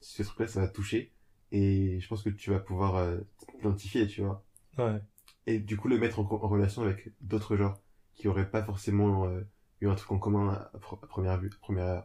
[0.00, 1.12] ce truc-là, ça va toucher,
[1.52, 3.18] et je pense que tu vas pouvoir euh,
[3.56, 4.44] t'identifier, tu vois
[4.78, 5.00] Ouais.
[5.46, 7.80] et du coup le mettre en, relation avec d'autres genres
[8.14, 9.40] qui auraient pas forcément euh,
[9.80, 12.04] eu un truc en commun à, à pro- à première vue, première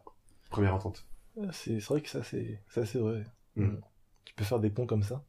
[0.50, 1.06] première entente.
[1.52, 3.24] C'est c'est vrai que ça, c'est c'est assez vrai.
[3.56, 3.76] Mm.
[4.26, 5.24] Tu peux faire des ponts comme ça?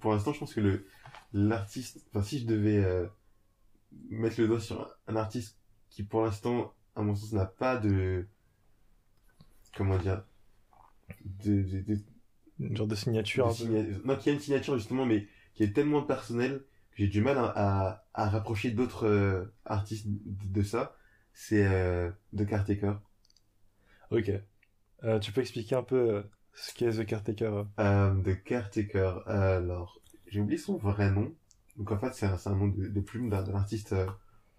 [0.00, 0.86] Pour l'instant, je pense que le
[1.32, 3.06] l'artiste, enfin, si je devais euh,
[4.10, 5.58] mettre le doigt sur un artiste
[5.90, 8.26] qui, pour l'instant, à mon sens, n'a pas de,
[9.76, 10.24] comment dire,
[11.24, 11.98] de, de, de,
[12.60, 15.72] Une genre de signature de signa- non, qui a une signature justement, mais qui est
[15.72, 20.62] tellement personnelle que j'ai du mal à, à, à rapprocher d'autres euh, artistes de, de
[20.62, 20.96] ça.
[21.32, 22.94] C'est euh, The Caretaker.
[24.10, 24.30] Ok.
[25.04, 29.22] Euh, tu peux expliquer un peu ce qu'est The Caretaker euh The Caretaker.
[29.26, 31.34] Alors, j'ai oublié son vrai nom.
[31.76, 34.06] Donc en fait, c'est un, c'est un nom de, de plume d'un d'un artiste euh,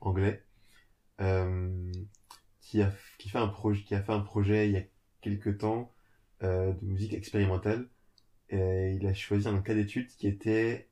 [0.02, 0.44] anglais
[1.22, 1.92] euh,
[2.62, 4.84] qui a qui fait un projet qui a fait un projet il y a
[5.22, 5.94] quelques temps
[6.44, 7.90] euh, de musique expérimentale.
[8.50, 10.90] Et il a choisi un cas d'étude qui était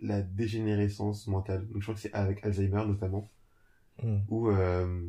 [0.00, 1.66] la dégénérescence mentale.
[1.68, 3.30] Donc je crois que c'est avec Alzheimer notamment
[4.02, 4.22] Hmm.
[4.28, 5.06] où euh,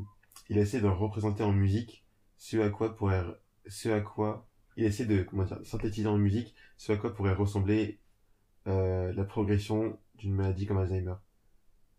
[0.49, 2.06] il essaie de représenter en musique
[2.38, 3.23] ce à quoi pourrait
[3.67, 7.34] ce à quoi il essaie de comment dire synthétiser en musique ce à quoi pourrait
[7.34, 7.99] ressembler
[8.67, 11.15] euh, la progression d'une maladie comme Alzheimer.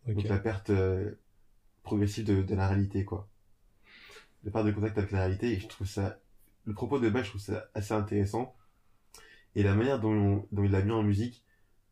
[0.07, 1.15] Donc la perte euh,
[1.83, 3.29] progressive de, de la réalité quoi.
[4.43, 6.19] La perte de contact avec la réalité et je trouve ça
[6.65, 8.55] le propos de base je trouve ça assez intéressant.
[9.55, 11.43] Et la manière dont, dont il l'a mis en musique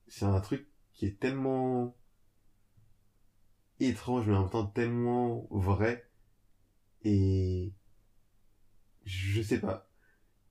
[0.07, 1.95] c'est un truc qui est tellement
[3.79, 6.07] étrange mais en même temps tellement vrai
[7.03, 7.73] et
[9.05, 9.89] je sais pas.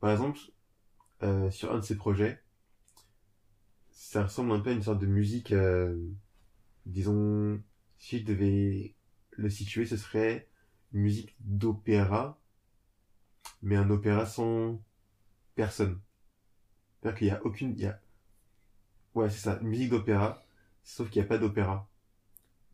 [0.01, 0.39] Par exemple
[1.23, 2.43] euh, sur un de ses projets
[3.91, 5.97] ça ressemble un peu à une sorte de musique euh,
[6.87, 7.63] disons
[7.99, 8.95] si je devais
[9.31, 10.49] le situer ce serait
[10.93, 12.39] une musique d'opéra
[13.63, 14.83] mais un opéra sans
[15.55, 16.01] personne.
[17.01, 18.01] C'est-à-dire qu'il y a aucune il y a
[19.15, 20.43] ouais c'est ça une musique d'opéra
[20.85, 21.89] sauf qu'il n'y a pas d'opéra.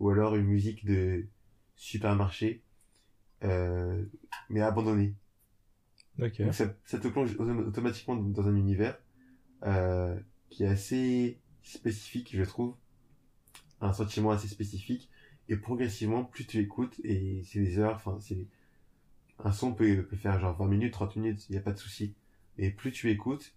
[0.01, 1.27] Ou alors une musique de
[1.77, 2.63] supermarché
[3.45, 4.05] euh,
[4.49, 5.15] mais abandonnée
[6.21, 6.43] Ok.
[6.43, 8.99] donc ça, ça te plonge autom- automatiquement dans un univers
[9.65, 10.19] euh,
[10.51, 12.75] qui est assez spécifique je trouve
[13.81, 15.09] un sentiment assez spécifique
[15.49, 18.47] et progressivement plus tu écoutes et c'est des heures enfin c'est
[19.39, 21.79] un son peut, peut faire genre 20 minutes 30 minutes il n'y a pas de
[21.79, 22.15] souci
[22.59, 23.55] et plus tu écoutes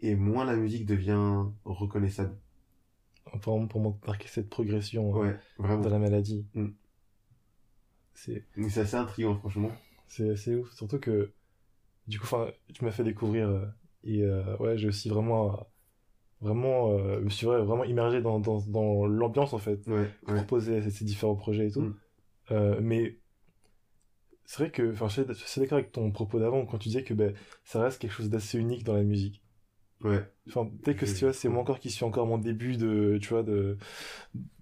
[0.00, 2.36] et moins la musique devient reconnaissable
[3.44, 6.46] Vraiment pour marquer cette progression euh, ouais vraiment dans la maladie.
[6.54, 6.68] Mm.
[8.14, 8.44] C'est
[8.78, 9.70] assez intriguant franchement
[10.08, 10.72] c'est c'est ouf.
[10.74, 11.32] Surtout que
[12.08, 13.66] du coup, enfin, tu m'as fait découvrir euh,
[14.04, 15.56] et euh, ouais, j'ai aussi vraiment euh,
[16.40, 19.86] vraiment je me suis vrai- vraiment immergé dans dans, dans l'ambiance en fait.
[19.86, 21.82] ouais ouais proposer ces, ces différents projets et tout.
[22.50, 22.80] Mm.
[22.80, 23.18] Mais
[24.44, 27.12] c'est vrai que, enfin, je suis d'accord avec ton propos d'avant quand tu disais que
[27.12, 29.42] ben, ça reste quelque chose d'assez unique dans la musique.
[30.02, 33.18] ouais Enfin, peut-être que tu vois, c'est moi encore qui suis encore mon début de,
[33.20, 33.76] tu vois, de,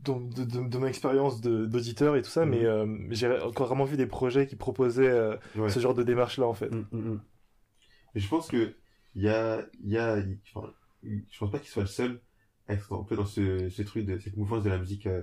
[0.02, 2.50] de, de, de- de mon expérience d'auditeur et tout ça, Mhm.
[2.50, 6.02] mais euh, j'ai encore vraiment vu des projets qui proposaient euh, ouais ce genre de
[6.02, 6.70] démarche-là en fait.
[6.72, 7.20] Mm, mm,
[8.20, 8.76] je pense que
[9.14, 10.18] il y a, il y a,
[10.54, 12.20] enfin, je pense pas qu'il soit le seul
[12.68, 15.22] à être un peu dans ce, ce truc de cette mouvance de la musique euh,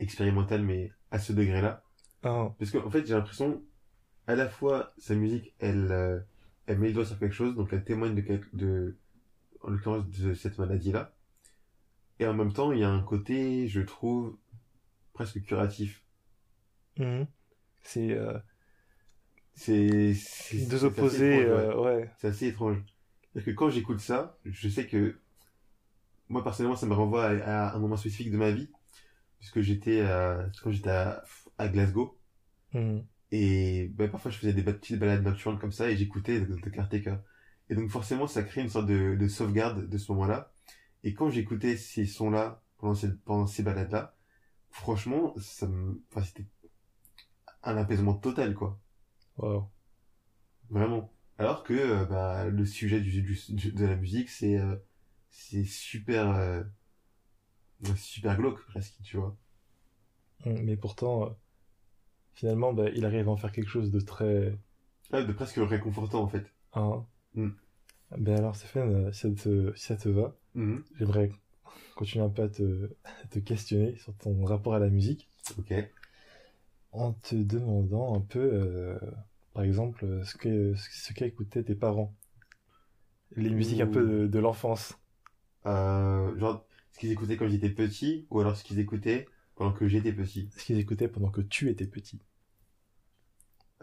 [0.00, 1.84] expérimentale, mais à ce degré-là.
[2.22, 3.62] Ah, Parce qu'en fait, j'ai l'impression,
[4.26, 6.20] à la fois, sa musique, elle, euh,
[6.66, 8.96] elle met le doigt sur quelque chose, donc elle témoigne de, quelque- de,
[9.62, 11.14] en l'occurrence, de cette maladie-là.
[12.18, 14.36] Et en même temps, il y a un côté, je trouve,
[15.14, 16.04] presque curatif.
[16.96, 17.26] mhm.
[17.82, 18.38] C'est euh,
[19.56, 20.14] C'est,
[20.68, 22.10] deux assez opposés, étrange, euh, ouais.
[22.18, 22.78] C'est assez étrange.
[23.32, 25.18] C'est-à-dire que quand j'écoute ça, je sais que
[26.28, 28.68] moi personnellement, ça me renvoie à, à un moment spécifique de ma vie,
[29.38, 30.04] puisque j'étais
[30.62, 31.22] quand j'étais à,
[31.58, 32.18] à Glasgow
[32.74, 33.06] Mhm.
[33.30, 37.18] et ben, parfois je faisais des petites balades nocturnes comme ça et j'écoutais de, Caretaker.
[37.70, 40.52] Et donc forcément, ça crée une sorte de, de sauvegarde de ce moment-là.
[41.04, 44.14] Et quand j'écoutais ces sons-là pendant ces, pendant ces balades-là,
[44.70, 46.46] franchement, ça me, enfin, c'était
[47.62, 48.78] un apaisement total, quoi.
[49.36, 49.70] Wow.
[50.70, 51.10] Vraiment.
[51.38, 53.22] Alors que euh, bah, le sujet du,
[53.72, 54.76] de la musique, c'est euh,
[55.30, 56.62] c'est super euh,
[57.96, 59.36] super glauque presque, tu vois.
[60.46, 60.62] Mhm.
[60.64, 61.30] Mais pourtant, euh,
[62.34, 64.56] finalement, bah, il arrive à en faire quelque chose de très,
[65.12, 66.44] Ah, de presque réconfortant en fait.
[66.74, 67.06] hein.
[67.34, 67.50] Mm.
[68.18, 70.84] Ben alors, Stéphane, si ça te, si ça te va, Mhm.
[70.98, 71.30] j'aimerais
[71.96, 75.28] continuer un peu à te, à te questionner sur ton rapport à la musique.
[75.58, 75.72] Ok.
[76.94, 78.98] En te demandant un peu, euh,
[79.54, 82.14] par exemple, ce que ce qu'écoutaient tes parents,
[83.36, 84.98] les musiques un peu de, de l'enfance.
[85.66, 89.26] Euh, genre ce qu'ils écoutaient quand j'étais petit ou alors ce qu'ils écoutaient
[89.56, 90.50] pendant que j'étais petit?
[90.56, 92.20] Ce qu'ils écoutaient pendant que tu étais petit.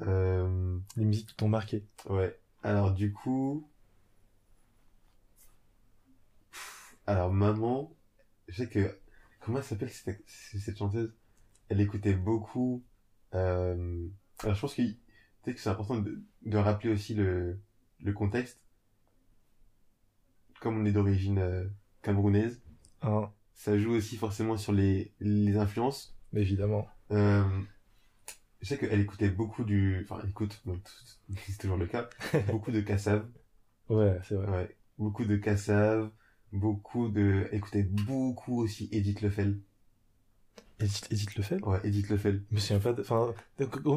[0.02, 1.86] Euh, Les musiques qui t'ont marqué.
[2.10, 2.40] ouais.
[2.64, 3.70] Alors du coup,
[7.08, 7.96] alors maman,
[8.48, 9.00] je sais que
[9.40, 11.14] comment elle s'appelle cette, cette chanteuse?
[11.70, 12.84] Elle écoutait beaucoup.
[13.34, 14.08] Euh,
[14.44, 14.82] alors je pense que
[15.44, 17.60] peut-être que c'est important de, de rappeler aussi le
[18.00, 18.60] le contexte.
[20.60, 21.66] comme on est d'origine euh,
[22.02, 22.62] camerounaise,
[23.04, 26.16] Hein, ça joue aussi forcément sur les, les influences.
[26.36, 26.88] évidemment.
[27.12, 27.44] Euh,
[28.62, 30.02] je sais qu'elle écoutait beaucoup du...
[30.04, 30.62] Enfin, elle écoute,
[31.48, 32.08] c'est toujours le cas,
[32.52, 33.26] beaucoup de Kassav.
[33.90, 34.48] Ouais, c'est vrai.
[34.52, 34.78] Ouais.
[35.00, 36.12] Beaucoup de Kassav,
[36.52, 37.48] beaucoup de...
[37.52, 39.60] Elle écoutait beaucoup aussi Edith Lefel.
[40.82, 42.44] Edith, Edith le fait Ouais, Edith Lefel.
[42.50, 43.00] Je me souviens pas.
[43.00, 43.34] Enfin,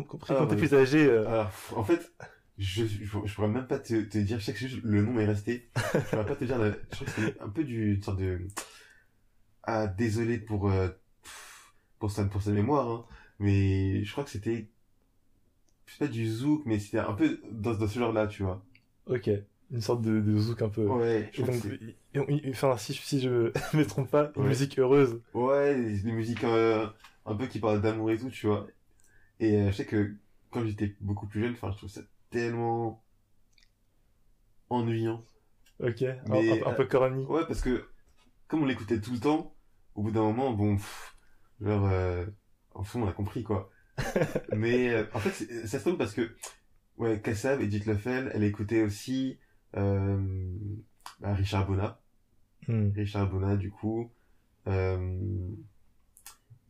[0.09, 1.05] compris Ah, quand t'es plus âgé...
[1.07, 2.13] euh, Alors, en fait,
[2.59, 5.19] je, je, je pourrais même pas te, te dire, je sais que c'est le nom
[5.19, 5.71] est resté.
[5.95, 8.47] Je pourrais pas te dire, je crois que c'est un peu du, une sorte de,
[9.63, 10.89] ah, désolé pour, euh,
[11.99, 13.07] pour sa, pour sa mémoire, hein,
[13.39, 14.69] mais je crois que c'était,
[15.87, 18.65] je sais pas du zouk, mais c'était un peu dans, dans ce genre-là, tu vois.
[19.07, 19.31] Ok,
[19.71, 20.87] une sorte de, de zouk un peu.
[20.87, 21.65] Ouais, je Et donc,
[22.15, 24.49] et- et- enfin, si, si je me trompe pas, une Ouais.
[24.49, 25.21] musique heureuse.
[25.35, 26.87] ouais, des, musiques, euh,
[27.27, 28.67] un peu qui parlent d'amour et tout, tu vois.
[29.41, 30.15] Et euh, je sais que
[30.51, 33.03] quand j'étais beaucoup plus jeune, enfin, je trouve ça tellement
[34.71, 35.25] ennuyant.
[35.81, 37.25] Ok, un- Mais, un, un peu corny.
[37.27, 37.89] Ouais, parce que
[38.49, 39.55] comme on l'écoutait tout le temps,
[39.95, 41.17] au bout d'un moment, bon, pff,
[41.61, 42.27] genre, euh,
[42.75, 43.71] en fond, on a compris quoi.
[44.53, 45.33] Mais euh, en fait,
[45.67, 46.37] ça se trouve parce que,
[46.99, 49.44] ouais, Kassav, Edith Lefel, elle écoutait aussi euh,
[49.75, 52.01] bah, Richard Bonnat.
[52.69, 52.91] Hmm.
[52.95, 54.11] Richard Bonnat, du coup.
[54.67, 55.51] Euh,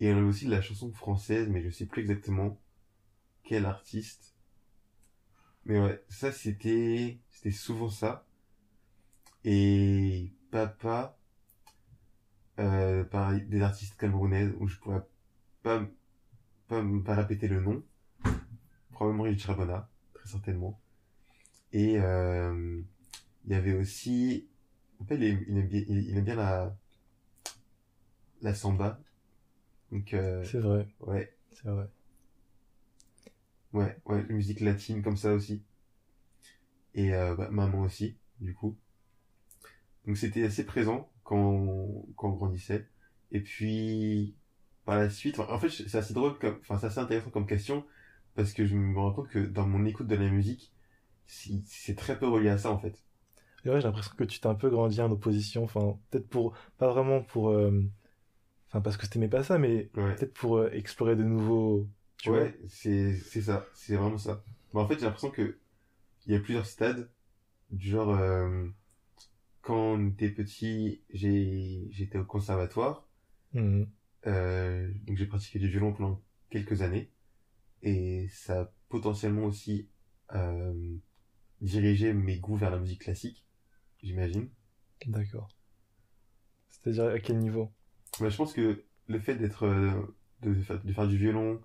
[0.00, 2.60] et elle avait aussi de la chanson française, mais je sais plus exactement
[3.44, 4.34] quel artiste.
[5.64, 8.26] Mais ouais, ça c'était c'était souvent ça.
[9.44, 11.18] Et papa,
[12.58, 15.02] euh, pareil, des artistes camerounaises où je pourrais
[15.62, 15.86] pas
[16.68, 17.82] pas pas répéter le nom.
[18.92, 20.80] Probablement Richard Bonnat, très certainement.
[21.72, 22.82] Et euh,
[23.46, 24.48] il y avait aussi
[25.00, 26.76] en fait, il aime, bien, il, aime bien la,
[28.42, 29.00] la samba.
[29.92, 31.88] Donc, euh, C'est vrai, ouais, c'est vrai.
[33.74, 35.62] ouais, ouais, la musique latine comme ça aussi.
[36.94, 38.76] Et euh, bah, maman aussi, du coup.
[40.06, 42.86] Donc c'était assez présent quand on, quand on grandissait.
[43.32, 44.36] Et puis,
[44.84, 47.84] par la suite, en fait, c'est assez drôle, comme, enfin, c'est assez intéressant comme question,
[48.34, 50.72] parce que je me rends compte que dans mon écoute de la musique,
[51.26, 53.04] c'est très peu relié à ça, en fait.
[53.64, 55.64] Et ouais, j'ai l'impression que tu t'es un peu grandi en opposition.
[55.64, 57.82] Enfin, peut-être pour, pas vraiment pour, euh,
[58.68, 60.14] enfin, parce que t'aimais pas ça, mais Ouais.
[60.16, 64.42] peut-être pour euh, explorer de nouveaux, tu ouais, c'est c'est ça, c'est vraiment ça.
[64.74, 65.58] En fait, j'ai l'impression que
[66.26, 67.08] il y a plusieurs stades
[67.70, 68.66] du genre euh,
[69.62, 73.06] quand on était petit, j'ai j'étais au conservatoire,
[74.26, 77.10] euh, donc j'ai pratiqué du violon pendant quelques années
[77.82, 79.88] et ça a potentiellement aussi
[81.60, 83.44] dirigé mes goûts vers la musique classique,
[84.04, 84.50] j'imagine.
[85.06, 85.48] D'accord.
[86.68, 87.72] C'est-à-dire à quel niveau?
[88.20, 89.90] Bah, je pense que le fait d'être euh,
[90.42, 91.60] de, faire, de faire du violon,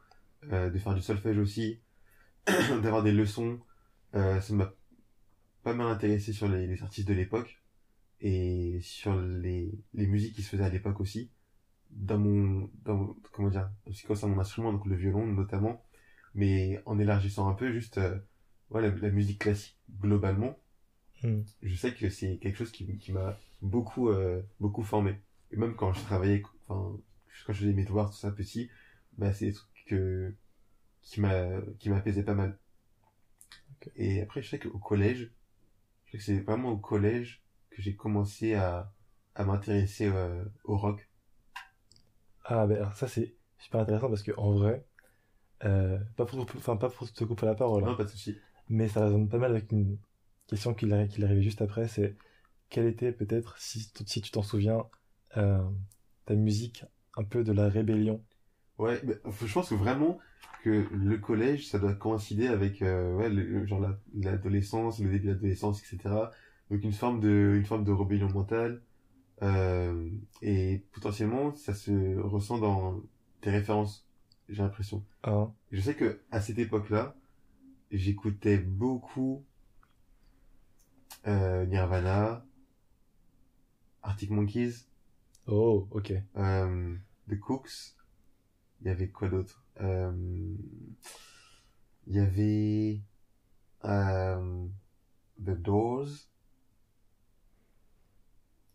[0.52, 1.80] euh, de faire du solfège aussi,
[2.47, 3.60] d'avoir des leçons,
[4.15, 4.73] euh, ça m'a
[5.63, 7.62] pas mal intéressé sur les, les artistes de l'époque
[8.21, 11.32] et sur les, les musiques qui se faisaient à l'époque aussi.
[11.91, 15.86] Dans mon, dans mon- comment dire, ce qui concerne mon instrument, donc le violon notamment,
[16.36, 17.99] mais en élargissant un peu juste,
[18.71, 20.58] ouais, la, la musique classique globalement,
[21.22, 21.42] Hmm.
[21.62, 25.20] je sais que c'est quelque chose qui, qui m'a beaucoup euh, beaucoup formé.
[25.52, 26.98] Et même quand je travaillais enfin
[27.46, 28.70] quand je faisais mes devoirs tout ça petit
[29.18, 30.34] bah c'est des trucs que
[31.02, 31.46] qui m'a
[31.80, 32.58] qui m'apaisaient pas mal.
[33.96, 35.32] Et après je sais qu'au collège
[36.06, 38.94] je sais que c'est vraiment au collège que j'ai commencé à
[39.40, 41.08] à m'intéresser euh, au rock.
[42.44, 44.86] Ah, ben, alors ça, c'est super intéressant parce que, en vrai,
[45.64, 48.38] euh, pas pour, enfin, pas pour te couper la parole, hein, non pas de souci.
[48.68, 49.98] Mais ça résonne pas mal avec une
[50.50, 52.18] question qui qui arrivée juste après, c'est
[52.70, 54.86] quelle était peut-être, si, si tu t'en souviens,
[55.38, 55.64] euh,
[56.26, 56.86] ta musique
[57.18, 58.24] un peu de la rébellion?
[58.78, 59.02] Ouais,
[59.46, 60.20] je pense que vraiment
[60.64, 65.28] que le collège, ça doit coïncider avec euh, ouais, le, genre la- l'adolescence, le début
[65.28, 66.32] de l'adolescence, etc.
[66.70, 68.82] Donc une forme de une forme de rébellion mentale
[69.44, 70.10] euh,
[70.42, 73.02] et potentiellement ça se ressent dans
[73.42, 74.08] tes références.
[74.50, 75.06] J'ai l'impression.
[75.24, 77.16] Hein Je sais que à cette époque-là,
[77.92, 79.46] j'écoutais beaucoup
[81.28, 82.46] euh, Nirvana,
[84.04, 84.86] Arctic Monkeys,
[85.48, 86.14] Oh, ok.
[86.38, 86.96] euh,
[87.30, 87.96] The Cooks.
[88.82, 89.64] Il y avait quoi d'autre?
[89.82, 90.12] Euh,
[92.08, 93.02] Il y avait
[93.86, 94.68] euh,
[95.46, 96.08] The Doors.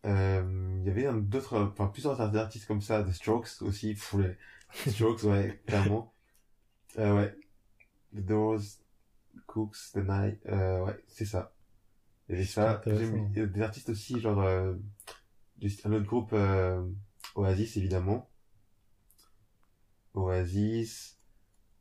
[0.05, 3.93] Euh, il y avait d'autres, enfin plusieurs artistes comme ça, The Strokes aussi.
[3.95, 4.37] Pff, les
[4.85, 6.13] The Strokes, ouais, clairement.
[6.99, 7.35] Euh, ouais.
[8.15, 8.61] The Doors,
[9.47, 11.54] Cooks, The Night, euh, ouais, c'est ça.
[12.27, 12.81] Il y avait ça.
[12.85, 14.73] des artistes aussi, genre euh,
[15.85, 16.83] un autre groupe, euh,
[17.35, 18.29] Oasis évidemment.
[20.13, 21.19] Oasis,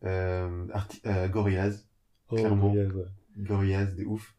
[0.04, 0.66] euh,
[1.06, 1.86] euh, Gorillaz,
[2.28, 2.72] Oh, Clairement.
[2.72, 3.06] Gorillaz, ouais.
[3.38, 4.34] Gorillaz, de ouf.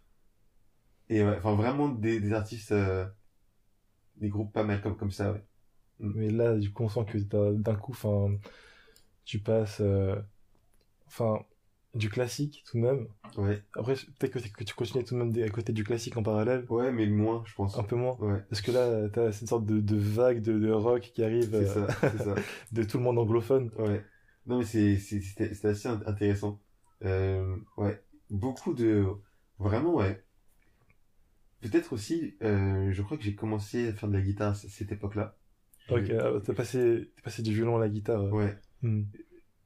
[1.09, 3.05] Et ouais, enfin vraiment des, des artistes euh,
[4.17, 5.43] des groupes pas mal comme, comme ça, ouais.
[5.99, 7.17] Mais là, du coup, on sent que
[7.53, 8.35] d'un coup, enfin,
[9.23, 10.15] tu passes, euh,
[11.07, 11.39] enfin,
[11.95, 13.07] du classique tout de même.
[13.37, 13.63] Ouais.
[13.73, 16.65] Après, peut-être que, que tu continues tout de même à côté du classique en parallèle,
[16.69, 17.77] Ouais, mais moins, je pense.
[17.79, 18.15] un peu moins.
[18.19, 18.43] Ouais.
[18.49, 21.77] Parce que là, t'as cette sorte de, de vague de, de rock qui arrive C'est
[21.77, 22.35] euh, ça, c'est ça.
[22.73, 23.71] de tout le monde anglophone.
[23.79, 24.03] Ouais.
[24.45, 26.61] Non, mais c'est, c'est, c'était, assez int- intéressant.
[27.03, 28.01] Euh, ouais.
[28.29, 29.05] Beaucoup de,
[29.59, 30.23] vraiment, ouais.
[31.61, 34.91] Peut-être aussi, euh, je crois que j'ai commencé à faire de la guitare à cette
[34.91, 35.35] époque-là.
[35.89, 38.31] Ok, ah, t'as passé, passé du violon à la guitare.
[38.33, 38.55] Ouais.
[38.81, 39.03] Hmm.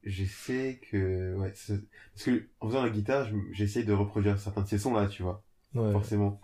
[0.02, 4.38] Je sais que, ouais, parce que, en faisant la guitare, je m- j'essaye de reproduire
[4.38, 5.42] certains de ces sons-là, tu vois.
[5.74, 5.92] Ouais.
[5.92, 6.40] forcément.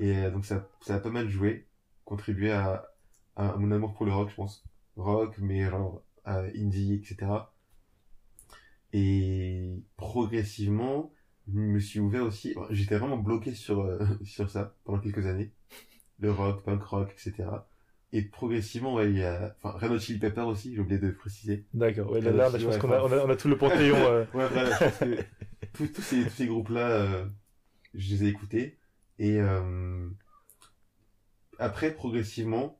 [0.00, 1.68] Et euh, donc ça, ça a pas mal joué,
[2.04, 2.86] contribué à,
[3.36, 4.64] à mon amour pour le rock, je pense.
[4.96, 7.54] Rock, mais genre euh, indie, etc.
[8.92, 11.12] Et progressivement,
[11.52, 12.54] je me suis ouvert aussi.
[12.70, 15.52] J'étais vraiment bloqué sur euh, sur ça pendant quelques années,
[16.20, 17.68] le rock, punk rock, etc.
[18.12, 21.10] Et progressivement, ouais, il y a, enfin, Red Hot Chili Pepper aussi, j'ai oublié de
[21.10, 21.66] préciser.
[21.74, 23.58] D'accord, ouais, là, là, je ouais, pense qu'on a, on a, on a tout le
[23.58, 23.96] panthéon.
[23.96, 24.24] euh.
[24.34, 25.24] Ouais, voilà, je pense que
[25.74, 27.26] tous, tous ces, tous ces groupes-là, euh,
[27.94, 28.78] je les ai écoutés.
[29.18, 30.08] Et euh,
[31.58, 32.78] après, progressivement,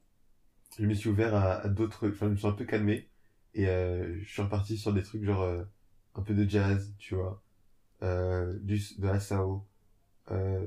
[0.79, 2.09] je me suis ouvert à, à d'autres...
[2.09, 3.09] Enfin, je me suis un peu calmé.
[3.55, 5.63] Et euh, je suis reparti sur des trucs genre euh,
[6.15, 7.43] un peu de jazz, tu vois.
[8.03, 9.61] Euh, du, de la soul.
[10.31, 10.67] Euh,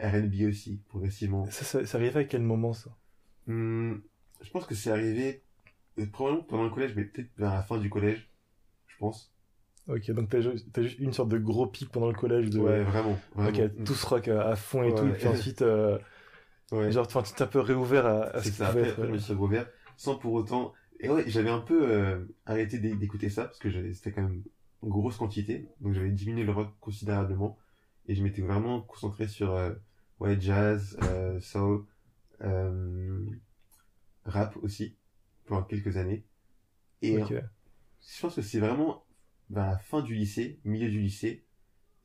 [0.00, 1.46] R&B aussi, progressivement.
[1.50, 2.90] Ça, ça, ça arrivait à quel moment, ça?
[3.46, 4.02] Hum,
[4.40, 5.42] je pense que c'est arrivé
[5.98, 8.30] euh, probablement pendant le collège, mais peut-être vers la fin du collège,
[8.88, 9.32] je pense.
[9.88, 12.60] Ok, donc t'as juste, une sorte de gros pic pendant le collège de...
[12.60, 13.18] Ouais, vraiment.
[13.34, 13.58] vraiment.
[13.58, 14.94] Ok, tous rock à, à fond et Ouais.
[14.94, 15.98] tout, et puis ensuite, euh,
[16.70, 16.90] Ouais.
[16.90, 18.68] genre, tu t'es un peu réouvert à, à ce c'est qui ça.
[18.68, 20.72] Après, après, je me suis rouvert sans pour autant.
[21.00, 24.42] Et ouais, j'avais un peu euh, arrêté d'é- d'écouter ça parce que c'était quand même
[24.82, 27.58] une grosse quantité, donc j'avais diminué le rock considérablement
[28.06, 29.72] et je m'étais vraiment concentré sur euh,
[30.20, 31.82] ouais jazz, euh, soul, euh,
[34.24, 34.96] rap aussi
[35.46, 36.24] pendant quelques années.
[37.02, 39.04] Et je pense que c'est vraiment
[39.50, 41.44] vers la fin du lycée, milieu du lycée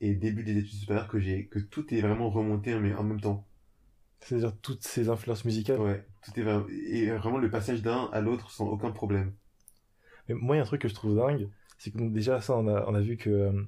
[0.00, 3.20] et début des études supérieures que j'ai que tout est vraiment remonté mais en même
[3.20, 3.46] temps.
[4.20, 5.78] C'est-à-dire toutes ces influences musicales?
[5.80, 9.32] Ouais, tout est vraiment, et vraiment le passage d'un à l'autre sans aucun problème.
[10.28, 11.48] Mais moi, il y a un truc que je trouve dingue,
[11.78, 13.62] c'est que donc, déjà, ça, on a, on a vu que euh,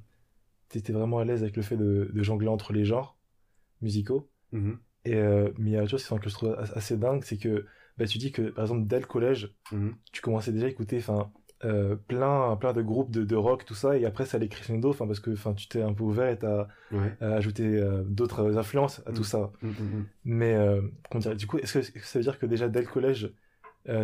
[0.68, 3.18] t'étais vraiment à l'aise avec le fait de, de jongler entre les genres
[3.82, 4.30] musicaux.
[4.52, 7.22] Mhm, Et, euh, mais il y a autre chose que je trouve as- assez dingue,
[7.24, 7.66] c'est que
[7.98, 9.94] bah, tu dis que, par exemple, dès le collège, mhm.
[10.12, 11.30] tu commençais déjà à écouter enfin,
[11.64, 14.90] euh, plein, plein de groupes de, de rock, tout ça, et après, ça allait crescendo,
[14.90, 17.16] enfin, parce que enfin, tu t'es un peu ouvert et t'as Ouais.
[17.20, 19.24] ajouté euh, d'autres influences à tout Mm.
[19.24, 19.50] ça.
[19.62, 20.06] Mhm, mhm.
[20.24, 20.56] Mais
[21.36, 23.32] du coup, est-ce que, ça veut dire que déjà dès le collège,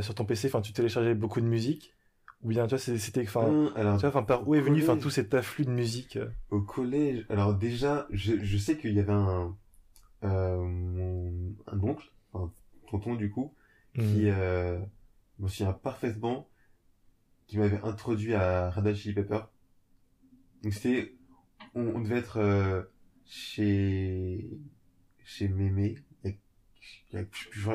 [0.00, 1.94] sur ton PC, enfin, tu téléchargeais beaucoup de musique?
[2.42, 5.70] Ou bien, tu vois, c'était, enfin, par où est venu, enfin, tout cet afflux de
[5.70, 6.18] musique?
[6.50, 9.56] Au collège, alors déjà, je, je sais qu'il y avait un,
[10.26, 12.52] mon- un oncle, un
[12.90, 13.54] tonton du coup,
[13.94, 14.34] qui, Hmm.
[14.34, 14.78] euh,
[15.38, 16.48] me souviens parfaitement,
[17.46, 19.40] qui m'avait introduit à Red Hot Chili Pepper.
[20.62, 21.14] Donc c'était,
[21.74, 22.82] on, on devait être euh,
[23.24, 24.48] chez,
[25.24, 25.96] chez Mémé.
[27.12, 27.18] Je,
[27.52, 27.70] je-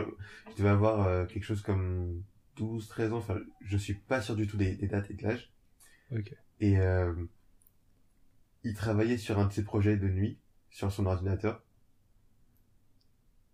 [0.49, 2.21] je devais avoir euh, quelque chose comme
[2.55, 5.23] 12, 13 ans, enfin, je suis pas sûr du tout des, des dates et de
[5.23, 5.51] l'âge.
[6.59, 7.13] Et euh,
[8.63, 10.37] il travaillait sur un de ses projets de nuit,
[10.69, 11.63] sur son ordinateur.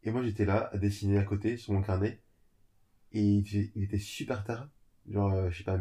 [0.07, 2.21] Et moi j'étais là, à dessiner à côté, sur mon carnet.
[3.11, 4.69] Et il, était super tard.
[5.11, 5.77] Genre, euh, je sais pas,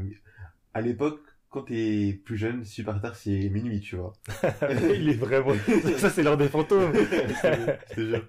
[0.75, 4.15] à l'époque, quand t'es plus jeune, super tard c'est minuit, tu vois.
[4.69, 5.55] il est vraiment.
[5.99, 6.93] ça, c'est l'heure des fantômes.
[7.97, 8.21] je.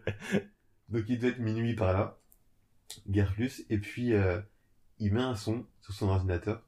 [0.90, 2.20] Donc il devait être minuit par là,
[3.10, 4.40] guère plus, et puis euh,
[5.00, 6.64] il met un son sur son ordinateur.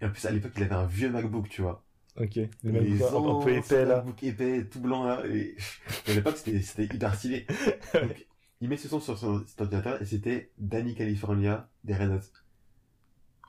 [0.00, 1.85] Et en plus à l'époque il avait un vieux MacBook, tu vois.
[2.18, 2.36] Ok.
[2.62, 4.04] Le Les même un, un peu épais là.
[4.04, 5.22] MacBook épais, tout blanc là.
[5.26, 5.56] Et
[6.06, 7.46] à l'époque c'était c'était hyper stylé.
[7.94, 8.26] Donc
[8.60, 12.20] il met ce son sur son cet ordinateur et c'était Danny California des Red Hot.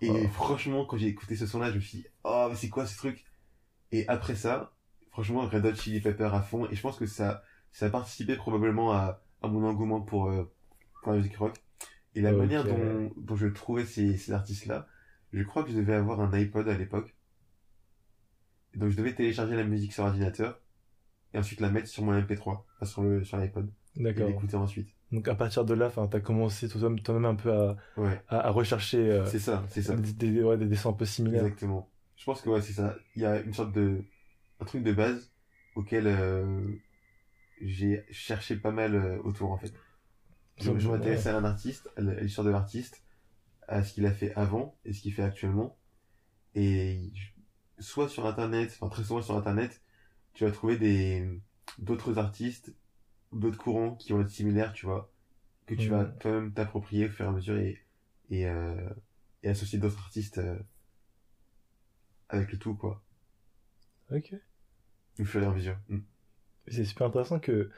[0.01, 0.27] Et Oh.
[0.27, 2.86] franchement quand j'ai écouté ce son là je me suis dit oh mais c'est quoi
[2.86, 3.25] ce truc?
[3.91, 4.73] Et après ça
[5.12, 8.35] franchement Red Hot Chili Pepper à fond et je pense que ça ça a participé
[8.37, 10.46] probablement à, à mon engouement pour euh,
[11.04, 11.56] pour la musique rock
[12.15, 14.87] et la manière dont, dont je trouvais ces, ces artistes là
[15.33, 17.17] je crois que je devais avoir un iPod à l'époque
[18.76, 20.60] donc je devais télécharger la musique sur ordinateur
[21.34, 23.70] et ensuite la mettre sur mon MP3 enfin, sur le sur l'iPod.
[23.96, 24.28] Et D'accord.
[24.28, 24.90] l'écouter ensuite.
[25.12, 28.22] Donc à partir de là, enfin, t'as commencé toi-même toi-même un peu à, ouais.
[28.28, 29.96] à, à rechercher euh, c'est ça c'est ça.
[29.96, 31.46] des, des, ouais, des dessins un peu similaires.
[31.46, 31.90] exactement.
[32.15, 32.96] Je pense que ouais c'est ça.
[33.15, 34.04] Il y a une sorte de
[34.60, 35.32] un truc de base
[35.76, 36.68] auquel euh,
[37.62, 39.74] j'ai cherché pas mal euh, autour en fait.
[40.60, 43.04] Je, je m'intéressais à un artiste à l'histoire de l'artiste
[43.68, 45.78] à ce qu'il a fait avant et ce qu'il fait actuellement.
[46.56, 47.37] Et je-
[47.80, 49.82] soit sur internet enfin très souvent sur internet
[50.34, 51.28] tu vas trouver des
[51.80, 52.73] d'autres artistes
[53.34, 55.12] d'autres courants qui vont être similaires tu vois
[55.67, 55.92] que tu Mm.
[55.92, 57.86] vas quand même t'approprier au fur et à mesure et,
[58.32, 58.90] et, euh,
[59.44, 60.58] et associer d'autres artistes euh,
[62.30, 63.04] avec le tout, quoi.
[64.12, 64.34] Ok.
[65.19, 65.78] Au fur et à mesure.
[65.90, 66.00] Mm.
[66.67, 67.69] C'est super intéressant que,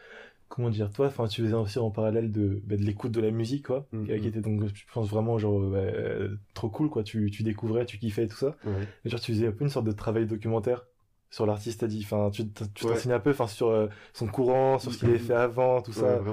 [0.49, 3.31] comment dire, toi, enfin, tu faisais aussi en parallèle de, bah, de l'écoute de la
[3.31, 6.89] musique, quoi, euh, qui était donc, je pense vraiment, genre, euh, bah, euh, trop cool,
[6.89, 7.03] quoi.
[7.03, 8.57] Tu, tu découvrais, tu kiffais et tout ça.
[8.65, 8.87] Ouais.
[9.05, 10.85] Et genre, tu faisais un peu une sorte de travail documentaire
[11.29, 13.11] sur l'artiste, t'as dit, enfin, tu t- tu Ouais.
[13.11, 15.25] un peu, enfin, sur euh, son courant, sur ce qu'il avait Mhm.
[15.25, 16.23] fait avant, tout Ouais, ça.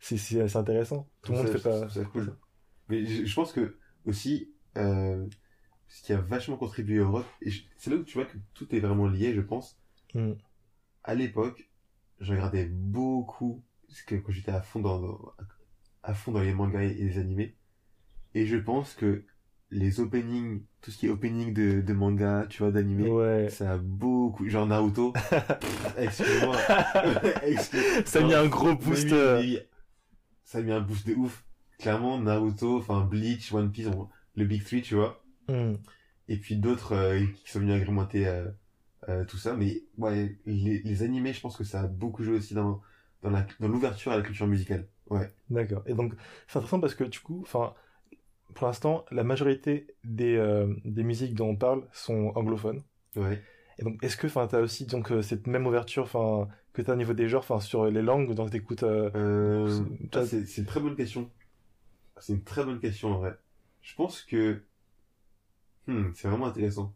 [0.00, 1.08] C'est, c'est, c'est intéressant.
[1.22, 1.88] Tout le monde fait pas.
[1.88, 2.36] ça cool.
[2.88, 5.24] Mais je, je pense que aussi, euh,
[5.88, 8.74] ce qui a vachement contribué au rock, et c'est là où tu vois que tout
[8.74, 9.78] est vraiment lié, je pense.
[10.14, 10.32] Mm.
[11.04, 11.69] À l'époque,
[12.20, 15.18] je regardais beaucoup, parce que quand j'étais à fond dans,
[16.02, 17.56] à fond dans les mangas et les animés,
[18.34, 19.24] et je pense que
[19.72, 23.48] les openings, tout ce qui est opening de, de manga, tu vois, d'animé, Ouais.
[23.50, 25.12] ça a beaucoup, genre Naruto,
[25.96, 26.56] excuse-moi,
[27.44, 29.12] excuse- Ça a mis un gros boost.
[29.12, 29.42] euh.
[30.44, 31.44] Ça a mis un boost de ouf.
[31.78, 33.88] Clairement, Naruto, enfin Bleach, One Piece,
[34.34, 35.22] le Big Three, tu vois.
[35.48, 35.74] mm.
[36.28, 38.48] Et puis d'autres euh, qui sont venus agrémenter euh,
[39.08, 39.54] euh, tout ça.
[39.56, 42.80] Mais ouais, les, les animés, je pense que ça a beaucoup joué aussi dans,
[43.22, 44.86] dans la dans l'ouverture à la culture musicale.
[45.08, 45.28] Ouais.
[45.48, 45.82] D'accord.
[45.86, 46.14] Et donc,
[46.46, 47.74] c'est intéressant parce que du coup, enfin,
[48.54, 52.82] pour l'instant, la majorité des, euh, des musiques dont on parle sont anglophones.
[53.16, 53.42] Ouais.
[53.78, 56.92] Et donc, est-ce que, enfin, t'as aussi donc euh, cette même ouverture, enfin, que t'as
[56.92, 58.82] au niveau des genres, enfin, sur les langues dont t'écoutes.
[58.82, 59.10] Euh...
[59.14, 61.30] Euh, c'est c'est une très bonne question.
[62.18, 63.36] C'est une très bonne question en vrai.
[63.82, 64.62] Je pense que
[65.86, 66.94] Hmm, c'est vraiment intéressant.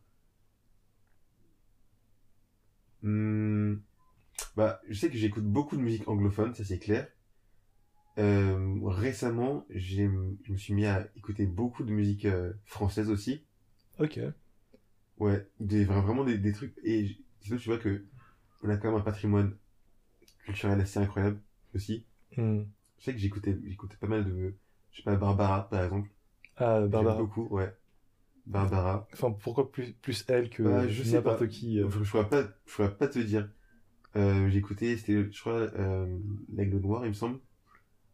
[3.04, 3.76] Hmm,
[4.56, 7.08] Bah, je sais que j'écoute beaucoup de musique anglophone, ça c'est clair.
[8.18, 13.44] Euh, récemment, je me suis mis à écouter beaucoup de musique euh, française aussi.
[13.98, 14.34] Ok.
[15.18, 16.74] Ouais, des, vra- vraiment des, des trucs.
[16.84, 18.04] Et sinon, tu vois que
[18.62, 19.56] on a quand même un patrimoine
[20.44, 21.40] culturel assez incroyable
[21.74, 22.06] aussi.
[22.36, 22.64] Hmm.
[22.98, 24.56] Je sais que j'écoutais, j'écoutais pas mal de,
[24.92, 26.10] je sais pas, Barbara par exemple.
[26.56, 27.16] Ah, Barbara.
[27.16, 27.74] beaucoup, ouais.
[28.46, 29.08] Barbara.
[29.12, 31.48] Enfin, pourquoi plus, plus elle que Bah, je sais n'importe pas.
[31.48, 33.48] qui euh, Je, je pourrais pas, je pourrais pas te dire.
[34.16, 36.18] Euh, j'ai écouté, c'était, je crois, euh,
[36.54, 37.40] l'aigle noir, il me semble.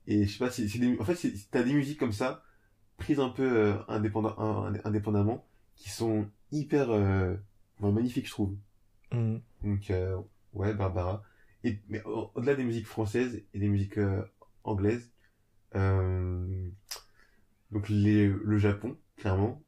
[0.06, 2.44] Et je sais pas, c'est, c'est des, en fait, c'est, t'as des musiques comme ça,
[2.98, 4.36] prises un peu euh, indépendant,
[4.84, 7.36] indépendamment, qui sont hyper, euh,
[7.80, 8.56] magnifiques, je trouve.
[9.12, 9.40] hmm.
[9.62, 10.16] Donc, euh,
[10.54, 11.22] ouais, Barbara.
[11.64, 14.22] Et, mais au- au-delà des musiques françaises et des musiques euh,
[14.64, 15.10] anglaises,
[15.76, 16.70] euh,
[17.70, 19.62] donc les, le Japon, clairement.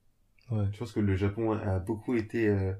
[0.50, 0.66] Ouais.
[0.72, 2.72] Je pense que le Japon a beaucoup été, euh,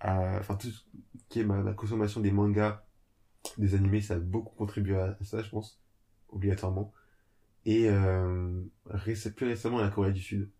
[0.00, 0.84] à- enfin tout ce
[1.28, 2.84] qui est ma, ma consommation des mangas,
[3.58, 5.80] des animés, ça a beaucoup contribué à, ça, je pense,
[6.30, 6.92] obligatoirement.
[7.66, 8.62] Et euh,
[9.36, 10.50] plus récemment la Corée du Sud.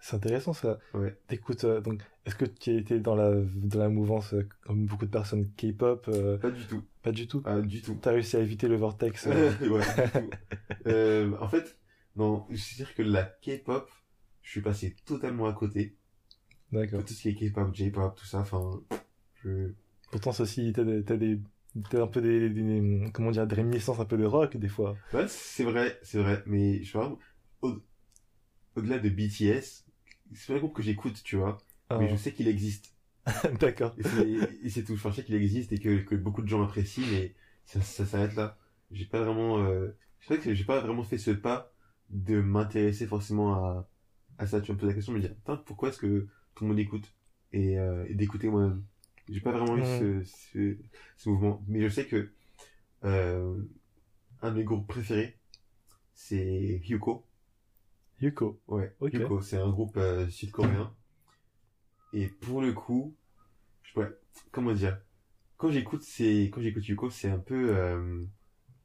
[0.00, 0.78] C'est intéressant ça.
[0.94, 1.18] Ouais.
[1.28, 5.04] T'écoutes, euh, donc, est-ce que tu été dans la, dans la mouvance, euh, comme beaucoup
[5.04, 7.42] de personnes, K-pop euh, Pas du tout, Pas du tout?
[7.42, 7.98] pas du tout.
[8.00, 9.26] T'as réussi à éviter le vortex.
[9.26, 11.36] ouais, du tout.
[11.40, 11.78] En fait,
[12.16, 13.90] non, je veux dire que la K-pop,
[14.42, 15.96] je suis passé totalement à côté.
[16.72, 17.04] D'accord.
[17.04, 18.80] Tout ce qui est K-pop, J-pop, tout ça, enfin,
[19.44, 19.72] je...
[20.10, 21.38] Pourtant, ça aussi, t'as des, t'as des,
[21.90, 24.96] t'as un peu des, des- comment dire, des réminiscences un peu de rock, des fois.
[25.12, 27.18] Ouais, c'est vrai, c'est vrai, mais je vois,
[27.62, 27.80] au-
[28.76, 29.84] au-delà de BTS,
[30.34, 32.94] c'est pas un groupe que j'écoute, tu vois, Ah, mais je sais qu'il existe.
[33.60, 33.94] D'accord.
[33.98, 34.28] Et c'est,
[34.64, 37.04] et c'est tout, Enfin, je sais qu'il existe et que, que beaucoup de gens apprécient,
[37.12, 37.34] mais
[37.66, 38.58] ça, ça s'arrête là.
[38.92, 41.72] J'ai pas vraiment, euh, je sais que j'ai pas vraiment fait ce pas
[42.10, 43.88] de m'intéresser forcément à,
[44.40, 44.60] à ça.
[44.60, 46.78] Tu vas me poser la question, me dire, Putain, pourquoi est-ce que tout le monde
[46.80, 47.14] écoute?
[47.52, 48.82] Et, euh, et d'écouter moi-même?
[49.28, 49.84] J'ai pas vraiment eu Mm.
[49.84, 50.76] ce, ce,
[51.16, 51.62] ce mouvement.
[51.68, 52.30] Mais je sais que,
[53.04, 53.56] euh,
[54.42, 55.38] un de mes groupes préférés,
[56.14, 57.26] c'est Hyuko.
[58.20, 58.60] Yuko.
[58.68, 59.14] Ouais, Ok.
[59.14, 60.94] Yuko, c'est un groupe euh, sud-coréen.
[62.12, 63.16] Et pour le coup,
[63.84, 64.12] je pourrais,
[64.52, 65.00] comment dire,
[65.58, 67.74] quand j'écoute c'est quand j'écoute Yuko, c'est un peu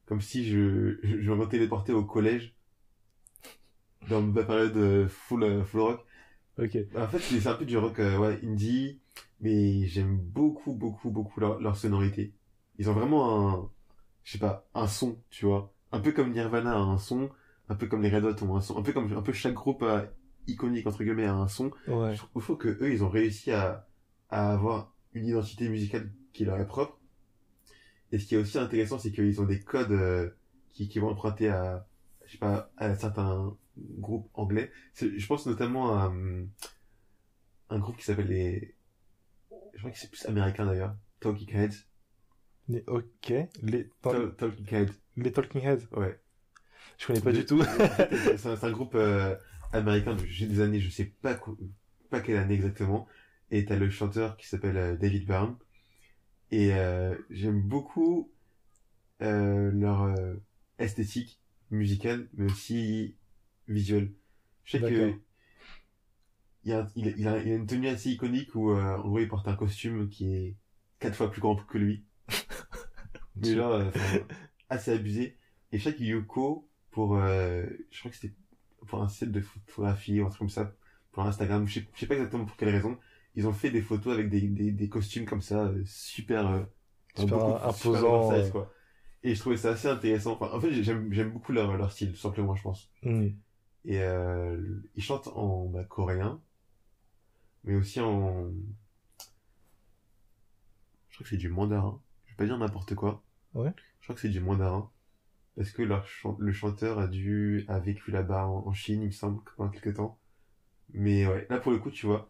[0.06, 2.55] comme si je je, je me téléportais au collège
[4.08, 6.06] dans ma période full euh, full rock.
[6.58, 6.76] Ok.
[6.96, 9.00] En fait, c'est un peu du rock euh, ouais, indie,
[9.40, 12.32] mais j'aime beaucoup beaucoup beaucoup leur, leur sonorité.
[12.78, 13.70] Ils ont vraiment un
[14.24, 17.30] je sais pas, un son, tu vois, un peu comme Nirvana a un son,
[17.68, 19.54] un peu comme les Red Hot ont un son, un peu comme un peu chaque
[19.54, 19.84] groupe
[20.48, 21.70] iconique entre guillemets a un son.
[21.86, 22.12] Ouais.
[22.14, 23.86] Je trouve- trouve que eux, ils ont réussi à,
[24.30, 26.98] à avoir une identité musicale qui leur est propre.
[28.12, 30.30] Et ce qui est aussi intéressant, c'est qu'ils ont des codes euh,
[30.70, 31.86] qui, qui vont emprunter à,
[32.24, 34.70] je sais pas, à certains groupes anglais.
[34.94, 36.48] Je pense notamment à hum,
[37.70, 38.74] un groupe qui s'appelle les,
[39.74, 41.86] je crois que c'est plus américain d'ailleurs, Talking Heads.
[42.68, 43.32] Mais ok.
[43.62, 45.86] Les, Tal- Talking Heads, les Talking Heads.
[45.92, 46.20] ouais.
[46.98, 47.62] Je connais pas du tout.
[48.36, 49.36] c'est un, groupe euh,
[49.72, 51.56] américain de j'ai des années, je sais pas quoi-
[52.10, 53.06] pas quelle année exactement.
[53.50, 55.56] Et t'as le chanteur qui s'appelle euh, David Byrne.
[56.50, 58.30] Et euh, j'aime beaucoup
[59.20, 60.14] leur
[60.78, 61.40] esthétique.
[61.70, 63.16] musical, mais aussi
[63.68, 64.12] visuel.
[64.64, 65.14] Je sais que
[66.64, 69.06] il a, il, a, il a il a une tenue assez iconique où euh, en
[69.08, 70.56] gros il porte un costume qui est
[70.98, 72.04] quatre fois plus grand que lui.
[73.36, 73.90] mais genre euh,
[74.68, 75.36] assez abusé.
[75.72, 78.34] Et je sais que Yoko pour euh, je crois que c'était
[78.88, 80.72] pour un set de photographie ou un truc comme ça
[81.12, 82.98] pour Instagram, je sais, je sais pas exactement pour quelle raison,
[83.34, 86.66] ils ont fait des photos avec des, des, des costumes comme ça euh, super
[87.16, 88.70] Super beaucoup- imposant, oversize, quoi.
[89.22, 90.32] Et je trouvais ça assez intéressant.
[90.38, 92.90] Enfin, en fait, j'aime beaucoup leur, leur style, tout simplement, je pense.
[93.02, 93.28] Hmm.
[93.86, 94.60] Et euh,
[94.96, 96.40] ils chantent en bah, coréen,
[97.64, 98.50] mais aussi en...
[101.08, 102.00] Je crois que c'est du mandarin.
[102.26, 103.22] Je vais pas dire n'importe quoi.
[103.54, 103.72] Ouais.
[104.00, 104.90] Je crois que c'est du mandarin.
[105.56, 109.06] Parce que leur chan- le chanteur a dû a vécu là-bas en, en Chine, il
[109.06, 110.18] me semble, pendant quelques temps.
[110.92, 112.28] Mais ouais, là pour le coup, tu vois,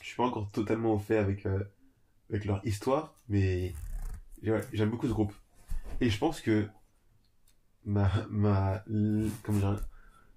[0.00, 1.62] je suis pas encore totalement au fait avec euh,
[2.30, 3.74] avec leur histoire, mais
[4.42, 5.32] ouais, j'aime beaucoup ce groupe.
[6.00, 6.68] Et je pense que
[7.84, 8.84] ma ma
[9.44, 9.80] comment dire,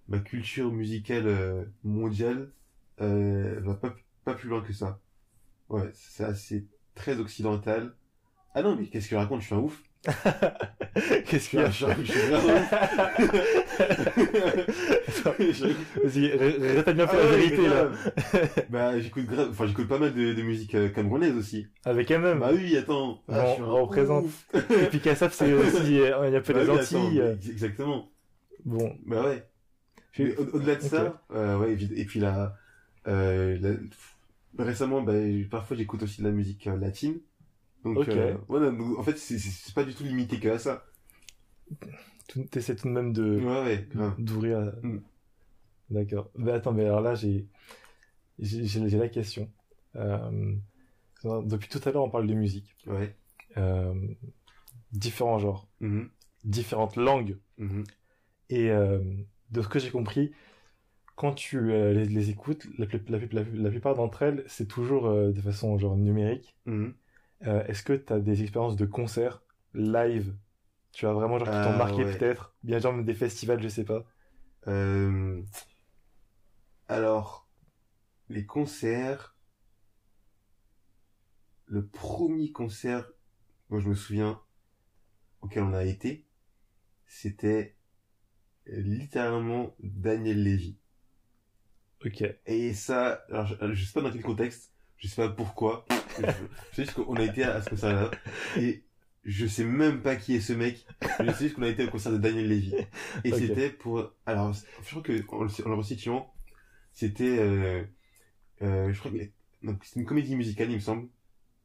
[0.07, 2.49] ma culture musicale euh, mondiale
[3.01, 3.95] euh, va pas
[4.25, 4.99] pas plus loin que ça.
[5.69, 7.95] Ouais, c'est assez très occidental.
[8.53, 9.81] Ah non, mais qu'est-ce que je raconte Je suis un ouf.
[11.25, 11.69] Qu'est-ce qu'il y a?
[11.69, 11.85] Je.
[16.03, 17.89] Vas-y, ré- rétablis un peu Ah la ouais, vérité là.
[18.69, 21.67] bah j'écoute grave, enfin j'écoute pas mal de, de musique euh, camerounaise aussi.
[21.85, 22.39] Avec elle-même.
[22.39, 23.21] Bah oui, attends.
[23.29, 24.25] Ah, je suis on représente.
[24.53, 27.05] Et puis Kassaf, c'est aussi, euh, il y a un peu Bah les oui, attends,
[27.05, 27.21] Antilles.
[27.21, 28.11] euh, mais Exactement.
[28.65, 28.95] Bon.
[29.05, 29.43] Bah ouais.
[30.11, 32.57] Puis- Au-delà de ça, euh, ouais, et puis là,
[33.07, 35.13] euh, la- récemment, bah,
[35.49, 37.19] parfois j'écoute aussi de la musique euh, latine.
[37.83, 37.97] Donc,
[38.97, 40.85] en fait, c'est- pas du tout limité que à ça.
[42.51, 43.87] T'essaies tout de même de, Ouais,
[44.19, 44.59] d'ouvrir.
[44.59, 45.01] à- Mm.
[45.89, 46.29] D'accord.
[46.35, 47.47] Bah attends, mais alors là, j'ai,
[48.97, 49.49] la question.
[49.95, 52.75] Depuis tout à l'heure, on parle de musique.
[52.87, 53.15] Ouais.
[54.93, 56.09] Différents genres, Mhm,
[56.43, 57.37] différentes langues.
[57.57, 57.83] mhm.
[58.49, 58.69] Et
[59.51, 60.31] de ce que j'ai compris,
[61.15, 65.77] quand tu euh, les, les écoutes, la, plupart d'entre elles, c'est toujours euh, de façon
[65.77, 66.55] genre numérique.
[66.65, 66.95] Mhm.
[67.47, 69.41] Euh, Est-ce que tu as des expériences de concerts
[69.73, 70.35] live?
[70.91, 72.17] Tu as vraiment genre qui t'ont Ah, marqué ouais.
[72.17, 72.55] peut-être?
[72.63, 74.05] Bien genre même des festivals, je sais pas.
[76.87, 77.47] Alors,
[78.29, 79.35] les concerts.
[81.65, 83.09] Le premier concert,
[83.69, 84.41] moi je me souviens,
[85.41, 86.25] auquel on a été,
[87.07, 87.75] c'était
[88.71, 90.75] littéralement Daniel Lévy.
[92.05, 92.23] Ok.
[92.45, 95.85] Et ça, alors je, je sais pas dans quel contexte, je sais pas pourquoi,
[96.17, 98.09] je, je sais juste qu'on a été à ce concert-là,
[98.57, 98.83] et
[99.23, 100.85] je sais même pas qui est ce mec,
[101.19, 102.73] je sais juste qu'on a été au concert de Daniel Lévy.
[103.23, 106.33] Et c'était pour, alors, je crois que, en le, en le resituant,
[106.91, 107.83] c'était, euh,
[108.63, 109.17] euh, je crois que,
[109.63, 111.07] donc, c'était une comédie musicale, il me semble.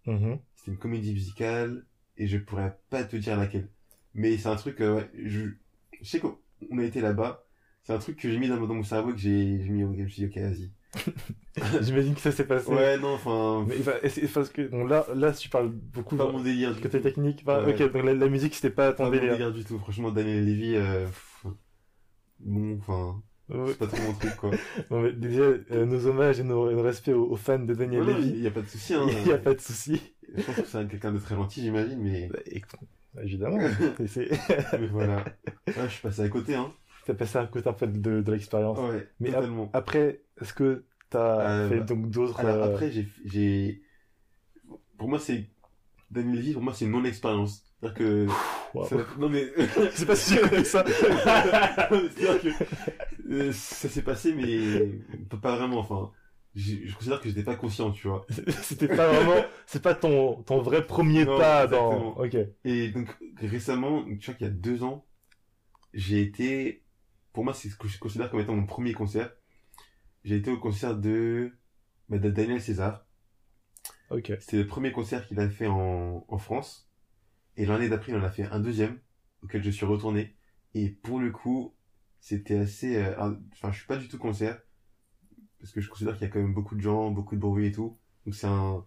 [0.05, 0.39] Mhm.
[0.55, 1.87] C'était une comédie musicale,
[2.19, 3.69] et je pourrais pas te dire laquelle.
[4.15, 5.49] Mais c'est un truc, euh, ouais, je,
[6.01, 6.39] je sais qu'on
[6.71, 7.45] on a été là-bas,
[7.83, 10.03] c'est un truc que j'ai mis dans, mon- dans mon cerveau, que j'ai mis, je
[10.03, 10.71] me suis dit, ok, vas-y.
[11.85, 12.71] J'imagine que ça s'est passé.
[12.71, 13.67] Ouais, non, enfin,
[14.35, 17.05] parce que bon, là, là, tu parles beaucoup pas mon délire du côté tout.
[17.05, 17.45] technique.
[17.47, 17.69] Ouais.
[17.73, 19.33] Ok, donc la, la musique c'était pas Pas ton mon délire.
[19.33, 19.79] délire du tout.
[19.79, 21.07] Franchement, Daniel Levy, euh,
[22.41, 23.65] bon, enfin, Ouais.
[23.69, 24.51] c'est pas trop mon truc, quoi.
[24.91, 27.75] Bon, mais déjà, euh, nos hommages et nos, et nos respects aux, aux fans de
[27.75, 28.31] Daniel Ouais, Levy.
[28.31, 29.07] Il y a pas de souci, hein.
[29.09, 30.01] Il n'y a pas de souci.
[30.35, 32.81] Je pense que c'est quelqu'un de très gentil, j'imagine, mais, Bah, écoute,
[33.23, 33.59] évidemment.
[34.07, 34.31] C'est-
[34.79, 35.25] mais voilà.
[35.67, 36.73] Ouais, je suis passé à côté, hein.
[37.07, 38.79] T'as passé un côté un peu de, de l'expérience.
[38.79, 39.71] Ouais, Mais totalement.
[39.73, 42.45] Après, est-ce que t'as Euh, fait bah, donc d'autres.
[42.45, 42.91] Euh, après,
[43.25, 43.83] j'ai,
[44.99, 45.49] pour moi, c'est,
[46.11, 47.63] Daniel Levy, pour moi, c'est une non-expérience.
[47.81, 48.27] C'est-à-dire que,
[48.75, 48.85] wow.
[48.87, 49.47] ça- non mais,
[49.95, 50.85] sais pas si connu ça.
[50.87, 52.65] C'est-à-dire que
[53.31, 55.79] euh, ça s'est passé, mais pas- vraiment.
[55.79, 56.11] Enfin,
[56.57, 58.27] je considère que j'étais pas conscient, tu vois.
[58.63, 59.45] C'était pas vraiment.
[59.67, 62.15] C'est pas ton, ton vrai premier Non, pas dans.
[62.17, 62.37] Ok.
[62.65, 63.09] Et donc
[63.41, 65.07] récemment, tu vois qu'il y a deux ans,
[65.93, 66.85] j'ai été,
[67.33, 69.33] pour moi, c'est ce que je considère comme étant mon premier concert.
[70.25, 71.53] J'ai été au concert de,
[72.09, 73.07] bah, de Daniel César.
[74.11, 74.33] Ok.
[74.41, 76.91] C'était le premier concert qu'il a fait en, en France.
[77.57, 79.01] Et l'année d'après, il en a fait un deuxième,
[79.43, 80.37] auquel je suis retourné.
[80.75, 81.75] Et pour le coup,
[82.21, 82.97] c'était assez...
[82.97, 83.15] euh,
[83.53, 84.61] Enfin, je suis pas du tout concert,
[85.67, 87.67] parce que je considère qu'il y a quand même beaucoup de gens, beaucoup de bruit
[87.67, 87.99] et tout.
[88.25, 88.87] Donc c'est un,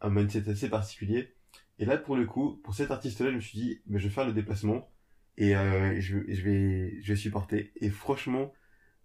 [0.00, 1.34] un mindset assez particulier.
[1.78, 4.14] Et là, pour le coup, pour cet artiste-là, je me suis dit, mais je vais
[4.14, 4.90] faire le déplacement
[5.38, 7.72] et euh, je, je vais je vais supporter.
[7.80, 8.52] Et franchement,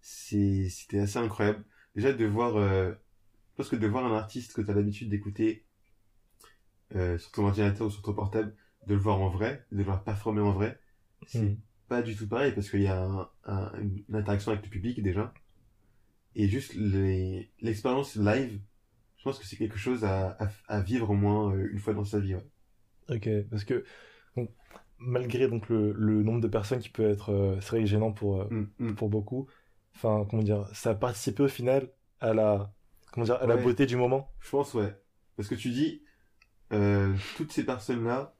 [0.00, 1.64] c'était assez incroyable.
[1.96, 2.56] Déjà de voir...
[2.56, 2.94] Euh,
[3.56, 5.66] parce que de voir un artiste que tu as l'habitude d'écouter
[6.94, 8.54] euh, sur ton ordinateur ou sur ton portable,
[8.86, 10.80] de le voir en vrai, de le voir performer en vrai,
[11.26, 11.56] c'est Hmm.
[11.88, 15.02] pas du tout pareil parce qu'il y a un, un- une interaction avec le public
[15.02, 15.34] déjà.
[16.34, 16.74] Et juste
[17.60, 18.60] l'expérience live,
[19.18, 21.94] je pense que c'est quelque chose à, à, à vivre au moins euh, une fois
[21.94, 22.34] dans sa vie.
[22.34, 22.46] Ouais.
[23.08, 23.28] Ok.
[23.50, 23.84] Parce que.
[24.98, 28.48] malgré donc le, le nombre de personnes qui peut être euh, vrai gênant pour euh,
[28.50, 28.94] Mm, mm.
[28.96, 29.48] pour beaucoup
[29.94, 32.74] enfin comment dire ça a participé au final à la
[33.12, 34.94] comment dire à la beauté du moment Je pense, ouais.
[35.36, 36.02] Parce que tu dis,
[36.72, 38.36] euh, toutes ces personnes-là,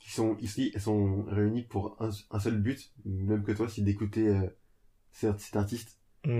[0.00, 3.82] qui sont ici, elles sont réunies pour un, un seul but, même que toi, c'est
[3.82, 4.36] d'écouter
[5.12, 5.56] cet, cet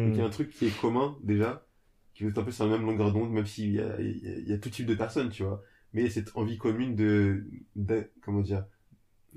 [0.05, 0.19] Donc Hmm.
[0.19, 1.67] il y a un truc qui est commun, déjà,
[2.15, 4.29] qui est un peu sur la même longueur d'onde, même s'il y a, il y,
[4.29, 5.63] a, il y a tout type de personnes, tu vois.
[5.93, 8.67] Mais il y a cette envie commune de, de comment dire,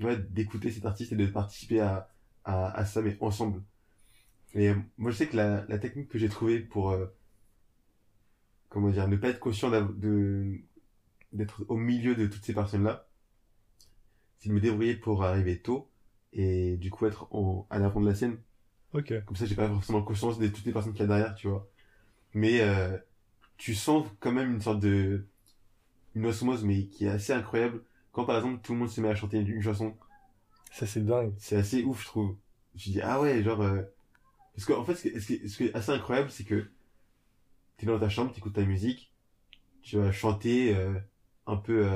[0.00, 2.08] ouais, d'écouter cet artiste et de participer à,
[2.44, 3.62] à, à ça, mais ensemble.
[4.54, 7.06] Et euh, moi, je sais que la, la technique que j'ai trouvée pour, euh,
[8.68, 10.60] comment dire, ne pas être conscient de,
[11.32, 13.08] d'être au milieu de toutes ces personnes-là,
[14.38, 15.90] c'est de me débrouiller pour arriver tôt
[16.34, 18.38] et du coup être en, à l'avant de la scène.
[18.94, 21.34] Ok Comme ça, j'ai pas forcément conscience de toutes les personnes qu'il y a derrière,
[21.34, 21.68] tu vois.
[22.34, 22.96] Mais euh,
[23.56, 25.26] tu sens quand même une sorte de
[26.14, 27.82] une osmose, mais qui est assez incroyable.
[28.12, 29.96] Quand par exemple tout le monde se met à chanter une, chanson,
[30.70, 32.36] ça c'est dingue c'est assez ouf, je trouve.
[32.74, 33.82] Je dis ah ouais, genre euh,
[34.54, 36.44] parce qu'en fait, ce qui, est- ce qui est- ce qui est assez incroyable, c'est
[36.44, 36.70] que
[37.76, 39.12] t'es dans ta chambre, t'écoutes ta musique,
[39.82, 40.98] tu vas chanter euh,
[41.46, 41.86] un peu,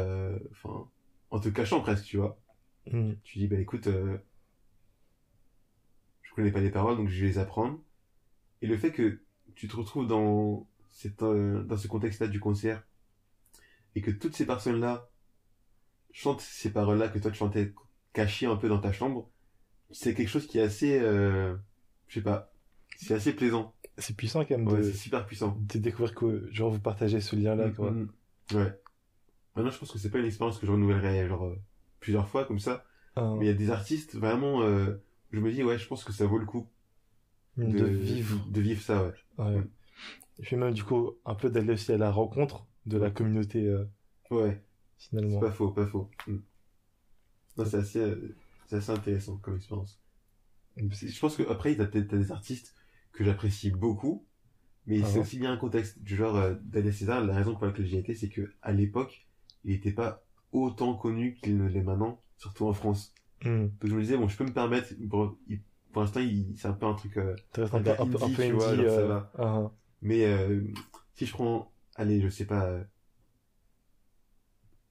[0.53, 0.89] enfin,
[1.31, 2.39] en te cachant presque, tu vois.
[2.91, 3.15] Hmm.
[3.25, 3.89] Tu dis bah écoute,
[6.37, 7.79] connais pas les paroles, donc je vais les apprendre.
[8.63, 9.21] Et le fait que
[9.55, 12.83] tu te retrouves dans cette, euh, dans ce contexte-là du concert
[13.95, 15.09] et que toutes ces personnes-là
[16.13, 17.73] chantent ces paroles-là que toi tu chantais
[18.13, 19.29] cachées un peu dans ta chambre,
[19.91, 21.55] c'est quelque chose qui est assez, euh,
[22.09, 22.53] je sais pas,
[22.97, 23.75] c'est assez plaisant.
[23.99, 25.57] c'est puissant quand même Ouais, c'est super puissant.
[25.61, 28.09] de découvrir que genre vous partagez ce lien là Mm, quoi mm,
[28.53, 28.57] mm.
[28.57, 28.81] Ouais.
[29.55, 31.59] Maintenant, je pense que c'est pas une expérience que je renouvellerai genre euh,
[32.01, 32.85] plusieurs fois comme ça.
[33.17, 35.03] Mais il y a des artistes vraiment, euh,
[35.33, 36.69] je me dis ouais, je pense que ça vaut le coup
[37.57, 39.15] de, vivre de vivre ça, ouais.
[39.39, 39.63] ouais.
[40.39, 43.67] et puis même du coup un peu d'aller aussi à la rencontre de la communauté
[43.67, 43.85] euh,
[44.31, 44.63] Ouais,
[44.99, 46.11] c'est finalement pas faux, pas faux.
[46.27, 46.37] Mm.
[47.57, 50.01] Non, c'est assez, euh, c'est assez intéressant comme expérience.
[50.93, 52.75] C'est- Je pense que après, t'as t'as des artistes
[53.13, 54.27] que j'apprécie beaucoup,
[54.87, 55.21] mais Ah c'est ouais.
[55.21, 57.25] aussi bien un contexte du genre euh, Daniel César.
[57.25, 59.27] La raison pour laquelle j'y ai été, c'est que à l'époque,
[59.65, 63.15] il était pas autant connu qu'il ne l'est maintenant, surtout en France.
[63.45, 63.69] Hmm.
[63.81, 64.95] Donc je me disais bon, je peux me permettre.
[64.99, 65.61] Bon, il-
[65.93, 66.21] pour l'instant,
[66.57, 67.17] c'est un peu un truc.
[67.19, 67.37] euh,
[67.73, 69.33] un, peu- peu un peu, indie, vois, indie, genre, ça euh, va.
[69.39, 69.71] ah,
[70.03, 70.63] Mais euh,
[71.15, 72.85] si je prends, allez, je sais pas, euh,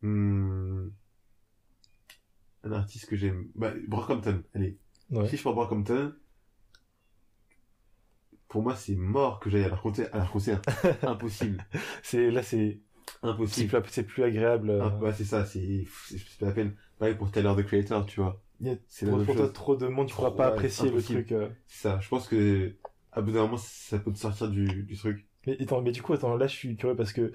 [0.01, 0.89] hmm,
[2.65, 4.77] un artiste que j'aime, bah, Brockhampton, allez.
[5.09, 5.29] ouais.
[5.29, 6.13] Si je prends Brockhampton,
[8.47, 10.61] pour moi c'est mort que j'aille à leur concert, à leur concert.
[11.03, 11.65] impossible,
[12.03, 12.79] c'est là c'est
[13.23, 13.83] impossible.
[13.87, 16.75] c'est plus agréable euh, Ah, ouais, c'est ça, c'est c'est pas la peine.
[16.99, 18.41] Pareil pour Taylor the Creator, tu vois.
[18.61, 20.89] il y a c'est la pour, toi trop de monde tu pourras pas ouais, apprécier
[20.89, 21.49] le truc euh.
[21.67, 21.99] C'est ça.
[22.01, 22.75] Je pense que
[23.11, 25.25] à bout d'un moment ça peut te sortir du, du truc.
[25.45, 27.31] mais, attends, mais du coup attends là je suis curieux parce que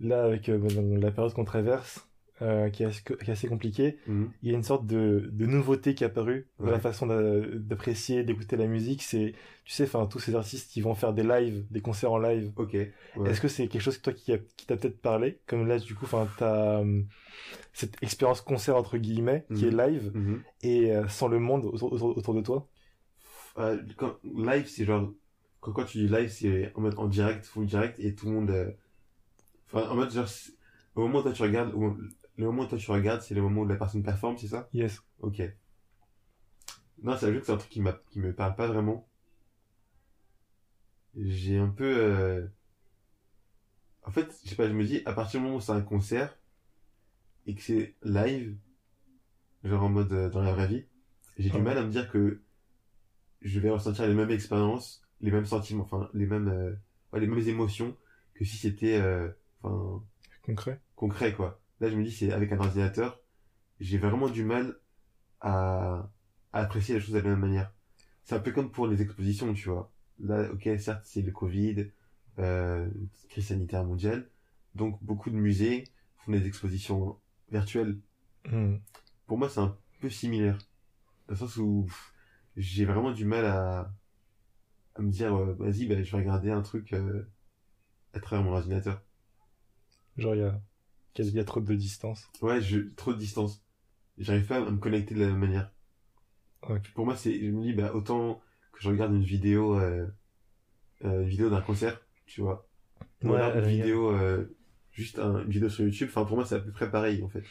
[0.00, 0.58] là avec euh,
[0.98, 2.08] la période qu'on traverse
[2.42, 4.30] euh, qui, est assez, qui est assez compliquée Mhm.
[4.42, 6.72] il y a une sorte de, de nouveauté qui est apparue dans Ouais.
[6.72, 9.02] la façon d'a- d'apprécier, d'écouter la musique.
[9.02, 12.18] C'est, tu sais, enfin, tous ces artistes qui vont faire des lives, des concerts en
[12.18, 12.52] live.
[12.56, 12.72] Ok.
[12.74, 12.90] Ouais.
[13.30, 15.38] Est-ce que c'est quelque chose que toi qui, a- qui t'a peut-être parlé?
[15.46, 17.06] Comme là, du coup, enfin, t'as hum,
[17.72, 19.80] cette expérience concert entre guillemets qui Mhm.
[19.80, 20.42] est live Mhm.
[20.62, 22.68] et euh, sans le monde autour, autour, autour de toi?
[23.58, 25.12] Euh, quand, live, c'est genre,
[25.60, 28.32] quand, quand tu dis live, c'est en mode en direct, full direct, et tout le
[28.32, 28.74] monde,
[29.72, 30.28] enfin, en mode genre,
[30.96, 31.72] au moment où toi tu regardes,
[32.36, 34.68] le moment où toi tu regardes, c'est le moment où la personne performe, c'est ça?
[34.72, 35.00] Yes.
[35.20, 35.40] Ok.
[37.02, 39.06] Non, c'est juste que c'est un truc qui m'a, qui me parle pas vraiment.
[41.16, 42.46] J'ai un peu, euh...
[44.04, 45.80] en fait, je sais pas, je me dis, à partir du moment où c'est un
[45.80, 46.38] concert,
[47.46, 48.56] et que c'est live,
[49.64, 50.84] genre en mode euh, dans la vraie vie,
[51.38, 52.40] j'ai du mal à me dire que
[53.42, 56.72] je vais ressentir les mêmes expériences, les mêmes sentiments, enfin, les mêmes, euh,
[57.12, 57.96] ouais, les mêmes émotions
[58.34, 59.28] que si c'était, euh,
[59.62, 60.02] enfin,
[60.42, 60.80] Concret.
[60.96, 61.60] concret quoi.
[61.84, 63.20] Là je me dis c'est avec un ordinateur,
[63.78, 64.78] j'ai vraiment du mal
[65.42, 66.08] à,
[66.54, 67.74] à apprécier les choses de la même manière.
[68.22, 69.92] C'est un peu comme pour les expositions, tu vois.
[70.18, 71.90] Là, ok, certes c'est le Covid,
[72.38, 72.88] euh,
[73.28, 74.30] crise sanitaire mondiale,
[74.74, 75.84] donc beaucoup de musées
[76.16, 77.18] font des expositions
[77.50, 77.98] virtuelles.
[78.50, 78.76] Hmm.
[79.26, 80.56] Pour moi c'est un peu similaire,
[81.28, 81.86] dans le sens où
[82.56, 83.92] j'ai vraiment du mal à,
[84.94, 87.28] à me dire euh, vas-y bah, je vais regarder un truc euh,
[88.14, 89.02] à travers mon ordinateur.
[90.16, 90.58] Genre, il y a,
[91.18, 92.28] il y a trop de distance.
[92.42, 93.62] Ouais, je, trop de distance.
[94.18, 95.70] J'arrive pas à me connecter de la même manière.
[96.94, 98.40] Pour moi, c'est, je me dis, bah, autant
[98.72, 100.06] que je regarde une vidéo, euh,
[101.04, 102.66] euh, une vidéo d'un concert, tu vois.
[103.22, 104.56] Ou Ouais, alors à une vidéo, euh,
[104.92, 106.08] juste un- une vidéo sur YouTube.
[106.10, 107.44] Enfin, pour moi, c'est à peu près pareil, en fait.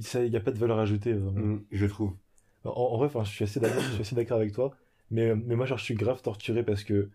[0.00, 1.12] Ça, il y a pas de valeur ajoutée.
[1.12, 1.54] Vraiment.
[1.56, 2.14] Mm, je trouve.
[2.64, 4.74] En, en vrai, je suis assez d'accord, je suis assez d'accord avec toi.
[5.10, 7.10] Mais, mais moi, genre, je suis grave torturé parce que,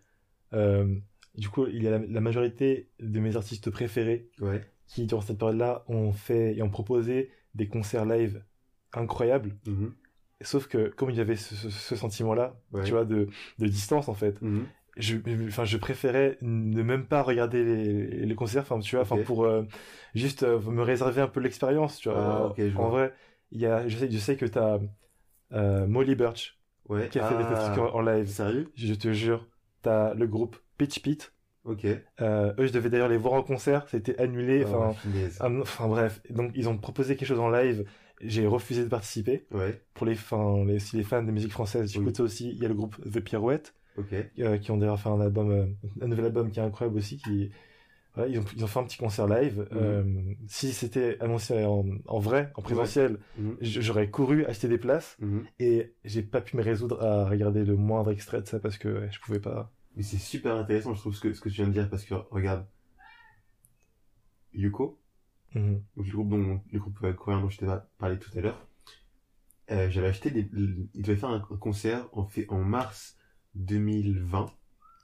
[1.36, 4.64] du coup, il y a la, la majorité de mes artistes préférés Ouais.
[4.86, 8.42] Qui, durant cette période-là, ont fait et ont proposé des concerts live
[8.92, 9.56] incroyable.
[9.66, 9.94] Mhm.
[10.42, 12.84] Sauf que comme il y avait ce, ce- ce sentiment-là, Ouais.
[12.84, 13.28] tu vois, de,
[13.58, 14.66] de distance en fait, Mhm.
[14.98, 15.16] je,
[15.48, 19.44] enfin, je préférais ne même pas regarder les, les concerts, enfin, tu vois, enfin, pour
[19.44, 19.64] euh,
[20.14, 22.54] juste euh, me réserver un peu l'expérience, tu vois.
[22.58, 22.88] Ah, en vois.
[22.90, 23.14] vrai,
[23.50, 24.78] il y a, je sais, je sais que t'as
[25.52, 26.58] euh, Molly Birch
[26.88, 27.08] Ouais.
[27.08, 28.28] qui a fait des Ah, trucs en, en live.
[28.28, 28.70] Sérieux?
[28.76, 29.48] Je te jure,
[29.82, 31.32] t'as le groupe Pitch Pit.
[31.66, 31.84] Ok.
[32.20, 34.64] Euh, eux, je devais d'ailleurs les voir en concert, c'était annulé.
[34.64, 35.36] Enfin, Ah, punaise.
[35.40, 36.20] ah, enfin bref.
[36.30, 37.84] Donc ils ont proposé quelque chose en live.
[38.22, 39.46] J'ai refusé de participer.
[39.50, 39.82] Ouais.
[39.94, 41.88] Pour les fans, les, si les fans de musique française, Oui.
[41.98, 42.50] j'écoute ça aussi.
[42.50, 43.74] Il y a le groupe The Pirouette.
[43.98, 44.14] Ok.
[44.40, 45.64] euh, qui ont d'ailleurs fait un album, euh,
[46.02, 47.50] un nouvel album qui est incroyable aussi, qui,
[48.14, 49.66] voilà, ils ont, ils ont fait un petit concert live.
[49.72, 50.36] Mhm.
[50.48, 53.56] Si c'était annoncé en, en vrai, en présentiel, Mhm.
[53.62, 55.44] j'aurais couru acheter des places Mhm.
[55.60, 58.88] et j'ai pas pu me résoudre à regarder le moindre extrait de ça parce que
[58.88, 59.72] ouais, je pouvais pas.
[59.96, 62.04] Mais c'est super intéressant, je trouve, ce que, ce que tu viens de dire, parce
[62.04, 62.66] que, regarde,
[64.52, 65.00] Yuko,
[65.54, 67.66] donc le groupe dont, le groupe coréen dont je t'ai
[67.98, 68.66] parlé tout à l'heure,
[69.70, 73.16] euh, j'avais acheté des, il devait faire un, concert en fait, en mars
[73.54, 74.46] 2020.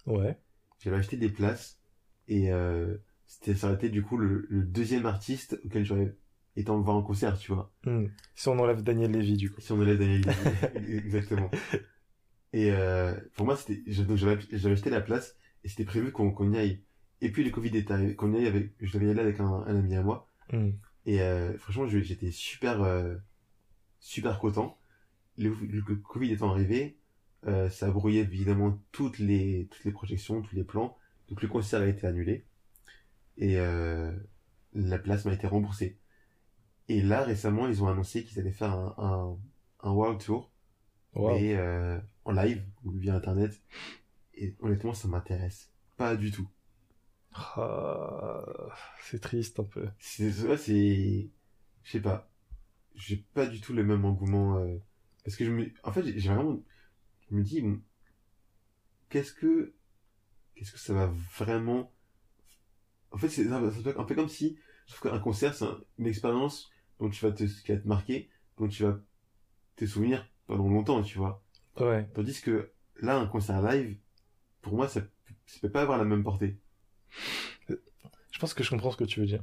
[0.07, 0.39] Ouais.
[0.79, 1.81] J'avais acheté des places,
[2.29, 6.15] et, euh, c'était, ça aurait été, du coup, le, le deuxième artiste auquel j'aurais
[6.57, 7.73] été en voir en concert, tu vois.
[7.87, 8.11] Mhm.
[8.35, 9.61] Si on enlève Daniel Levy du coup.
[9.61, 10.97] Si on allait Daniel Levy.
[11.07, 11.51] Exactement.
[12.53, 16.53] Et euh, pour moi, c'était, donc j'avais, acheté la place et c'était prévu qu'on qu'on
[16.53, 16.83] y aille.
[17.21, 19.41] Et puis le Covid est arrivé, qu'on y aille avec, je devais y aller avec
[19.41, 20.29] un, un ami à moi.
[20.53, 20.75] Mhm.
[21.07, 23.17] Et euh, franchement, j'étais super, euh,
[24.01, 24.79] super content.
[25.39, 26.99] Le, le Covid étant arrivé,
[27.45, 30.97] ça a brouillé évidemment toutes les, toutes les projections, tous les plans.
[31.29, 32.45] Donc le concert a été annulé
[33.39, 33.57] et
[34.75, 35.99] la place m'a été remboursée.
[36.89, 40.53] Et là, récemment, ils ont annoncé qu'ils allaient faire un, un, un world tour
[41.15, 41.33] Wow.
[41.33, 41.55] mais
[42.25, 43.61] en live ou via internet.
[44.35, 46.49] Et honnêtement, ça m'intéresse pas du tout.
[47.35, 48.45] Ah,
[49.03, 49.89] c'est triste un peu.
[49.99, 51.31] C'est, ouais, c'est,
[51.85, 52.31] je sais pas,
[52.97, 54.79] j'ai pas du tout le même engouement euh,
[55.25, 56.61] parce que je me, en fait, j'ai vraiment,
[57.31, 57.63] je me dis,
[59.11, 59.75] qu'est-ce que,
[60.57, 61.07] qu'est-ce que ça va
[61.39, 61.93] vraiment,
[63.13, 66.07] en fait, c'est être un peu comme si, je trouve qu'un concert, c'est un- une
[66.07, 68.99] expérience dont tu vas te, qui va te marquer, dont tu vas
[69.77, 71.42] te souvenir pendant longtemps, tu vois.
[71.81, 72.09] Ouais.
[72.15, 72.71] Tandis que
[73.01, 73.97] là, un concert live,
[74.61, 75.01] pour moi, ça,
[75.47, 76.59] ça peut pas avoir la même portée.
[77.69, 79.43] Je pense que je comprends ce que tu veux dire.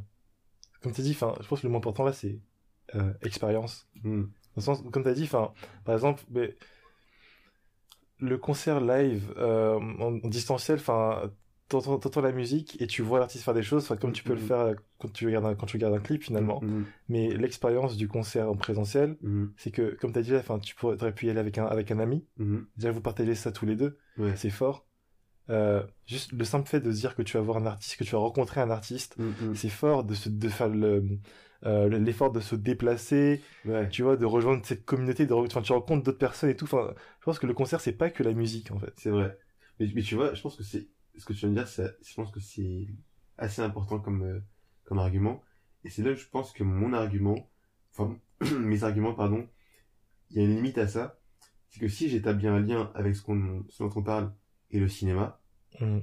[0.82, 2.40] Comme tu dit, enfin, je pense que le moins important là, c'est
[2.96, 3.88] euh, expérience.
[4.04, 4.24] Hmm.
[4.24, 5.54] Dans le sens, comme tu as dit, enfin,
[5.86, 6.56] par exemple, mais,
[8.20, 11.32] le concert live euh, en, en distanciel, enfin,
[11.70, 14.46] t'entends, la musique et tu vois l'artiste faire des choses, comme tu peux le Mhm.
[14.48, 16.60] faire quand tu regardes un, quand tu regardes un clip finalement.
[16.62, 16.86] Mhm.
[17.08, 19.54] Mais l'expérience du concert en présentiel, Mhm.
[19.56, 21.92] c'est que, comme tu as dit, enfin, tu pourrais pu y aller avec un, avec
[21.92, 22.26] un ami.
[22.76, 23.98] Déjà, vous partagez ça tous les deux.
[24.18, 24.36] Ouais.
[24.36, 24.86] C'est fort.
[25.50, 28.04] Euh, juste le simple fait de se dire que tu vas voir un artiste, que
[28.04, 29.16] tu vas rencontrer un artiste,
[29.56, 31.04] c'est fort de se, de faire le,
[31.66, 33.90] euh, l'effort de se déplacer, Ouais.
[33.90, 36.66] tu vois, de rejoindre cette communauté, de, enfin, tu rencontres d'autres personnes et tout.
[36.66, 38.94] Enfin, je pense que le concert, c'est pas que la musique, en fait.
[38.98, 39.38] C'est vrai.
[39.80, 40.88] Mais, mais tu vois, je pense que c'est,
[41.20, 42.88] ce que tu viens de dire, ça- je pense que c'est
[43.38, 44.40] assez important comme, euh,
[44.86, 45.44] comme argument.
[45.84, 47.50] Et c'est là où je pense que mon argument,
[47.94, 48.18] enfin,
[48.60, 49.48] mes arguments, pardon,
[50.32, 51.20] il y a une limite à ça.
[51.70, 54.34] C'est que si j'établis un lien avec ce qu'on, ce dont on parle
[54.72, 55.42] et le cinéma,
[55.82, 56.00] Mm.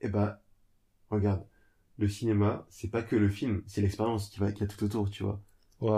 [0.00, 0.38] eh ben,
[1.10, 1.46] regarde,
[1.98, 5.10] le cinéma, c'est pas que le film, c'est l'expérience qui va, qui a tout autour,
[5.10, 5.42] tu vois.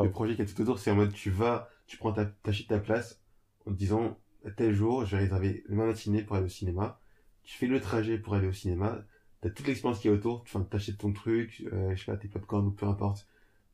[0.05, 2.69] Le projet qui a tout autour, c'est en mode, tu vas, tu prends ta, t'achètes
[2.69, 3.21] ta place
[3.67, 4.19] en te disant,
[4.57, 7.01] tel jour, je vais réserver ma matinée pour aller au cinéma.
[7.45, 9.05] Tu fais le trajet pour aller au cinéma.
[9.41, 10.43] T'as toute l'expérience qui est autour.
[10.43, 13.29] Enfin, t'achètes ton truc, euh, je sais pas, tes popcorn ou peu importe.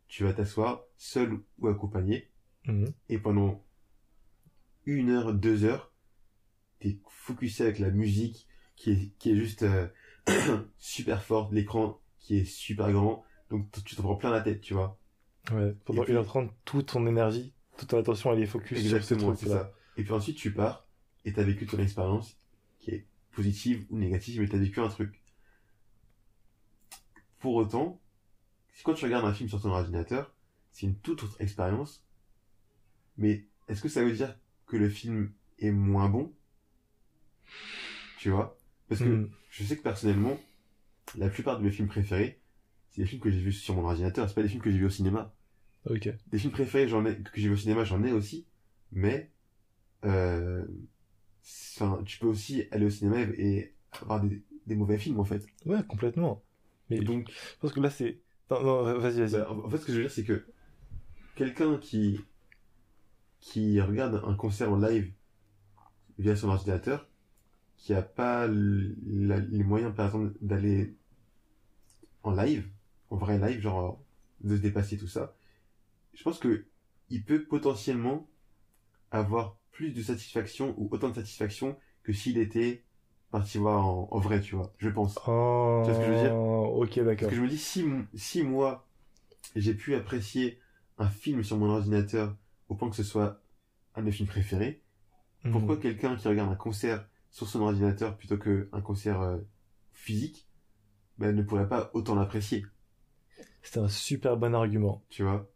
[0.07, 2.31] Tu vas t'asseoir, seul ou accompagné.
[2.67, 2.87] Mm.
[3.11, 3.63] Et pendant
[4.87, 5.93] une heure, deux heures,
[6.81, 9.89] t'es focusé avec la musique qui est, qui est juste euh,
[10.79, 13.25] super forte, l'écran qui est super grand.
[13.51, 14.99] Donc tu te prends plein la tête, tu vois.
[15.53, 15.75] Ouais.
[15.85, 19.73] Pendant puis- 1h30, toute ton énergie, toute ton attention, elle est focus Exactement, c'est ça.
[19.97, 20.87] Et puis ensuite, tu pars
[21.25, 22.38] et t'as vécu ton expérience
[23.39, 25.23] positive ou négative, mais t'as vécu un truc.
[27.41, 28.01] Pour autant,
[28.85, 30.35] quand tu regardes un film sur ton ordinateur,
[30.73, 32.05] c'est une toute autre expérience.
[33.19, 34.35] Mais est-ce que ça veut dire
[34.67, 36.33] que le film est moins bon?
[38.17, 38.57] Tu vois?
[38.89, 39.27] Parce que Mm.
[39.51, 40.39] je sais que personnellement,
[41.17, 42.41] la plupart de mes films préférés,
[42.91, 44.79] c'est des films que j'ai vus sur mon ordinateur, c'est pas des films que j'ai
[44.79, 45.35] vus au cinéma
[45.85, 46.09] Ok.
[46.33, 48.47] des films préférés j'en ai que j'ai vu au cinéma j'en ai aussi
[48.93, 49.31] mais
[50.05, 50.65] euh,
[51.77, 55.47] enfin tu peux aussi aller au cinéma et avoir des, des mauvais films en fait
[55.67, 56.43] Ouais, complètement.
[56.91, 58.21] Mais donc je pense que là, c'est...
[58.51, 59.33] Non, non, vas-y, vas-y.
[59.33, 60.47] bah, en fait ce que je veux dire c'est que
[61.37, 62.21] quelqu'un qui
[63.41, 65.13] qui regarde un concert en live
[66.19, 67.09] via son ordinateur
[67.77, 70.97] qui a pas la- les moyens par exemple d'aller
[72.23, 72.69] en live
[73.11, 74.01] en vrai live genre
[74.43, 75.35] de se dépasser tout ça
[76.15, 76.67] je pense que
[77.11, 78.29] il peut potentiellement
[79.13, 82.83] avoir plus de satisfaction ou autant de satisfaction que s'il était
[83.31, 85.15] parti voir en, en vrai, tu vois, je pense.
[85.27, 86.35] Oh, Tu vois ce que je veux dire?
[86.37, 87.31] Ok, Parce d'accord.
[87.31, 87.59] que je me dis,
[88.17, 88.89] si moi,
[89.55, 90.59] j'ai pu apprécier
[90.99, 92.37] un film sur mon ordinateur
[92.69, 93.41] au point que ce soit
[93.95, 94.83] un de mes films préférés,
[95.45, 95.53] Mhm.
[95.53, 99.39] pourquoi quelqu'un qui regarde un concert sur son ordinateur plutôt qu'un concert euh,
[99.95, 100.49] physique
[101.19, 102.65] ben, ne pourrait pas autant l'apprécier,
[103.63, 105.01] C'est un super bon argument.
[105.11, 105.49] tu vois?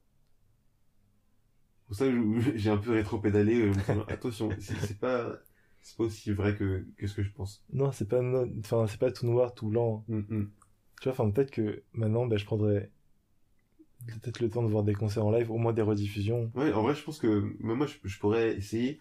[1.92, 3.68] Pour ça que j'ai un peu rétro-pédalé.
[3.68, 3.72] euh,
[4.08, 5.36] Attention, c'est pas,
[5.82, 7.62] c'est pas aussi vrai que, que ce que je pense.
[7.70, 8.22] Non, c'est pas,
[8.60, 10.02] enfin, c'est pas tout noir, tout blanc.
[10.08, 10.50] Hum, hum.
[11.02, 12.90] Tu vois, enfin, peut-être que maintenant, ben, je prendrais
[14.06, 16.50] peut-être le temps de voir des concerts en live, au moins des rediffusions.
[16.54, 18.98] Ouais, en vrai, je pense que même moi, je, je pourrais essayer.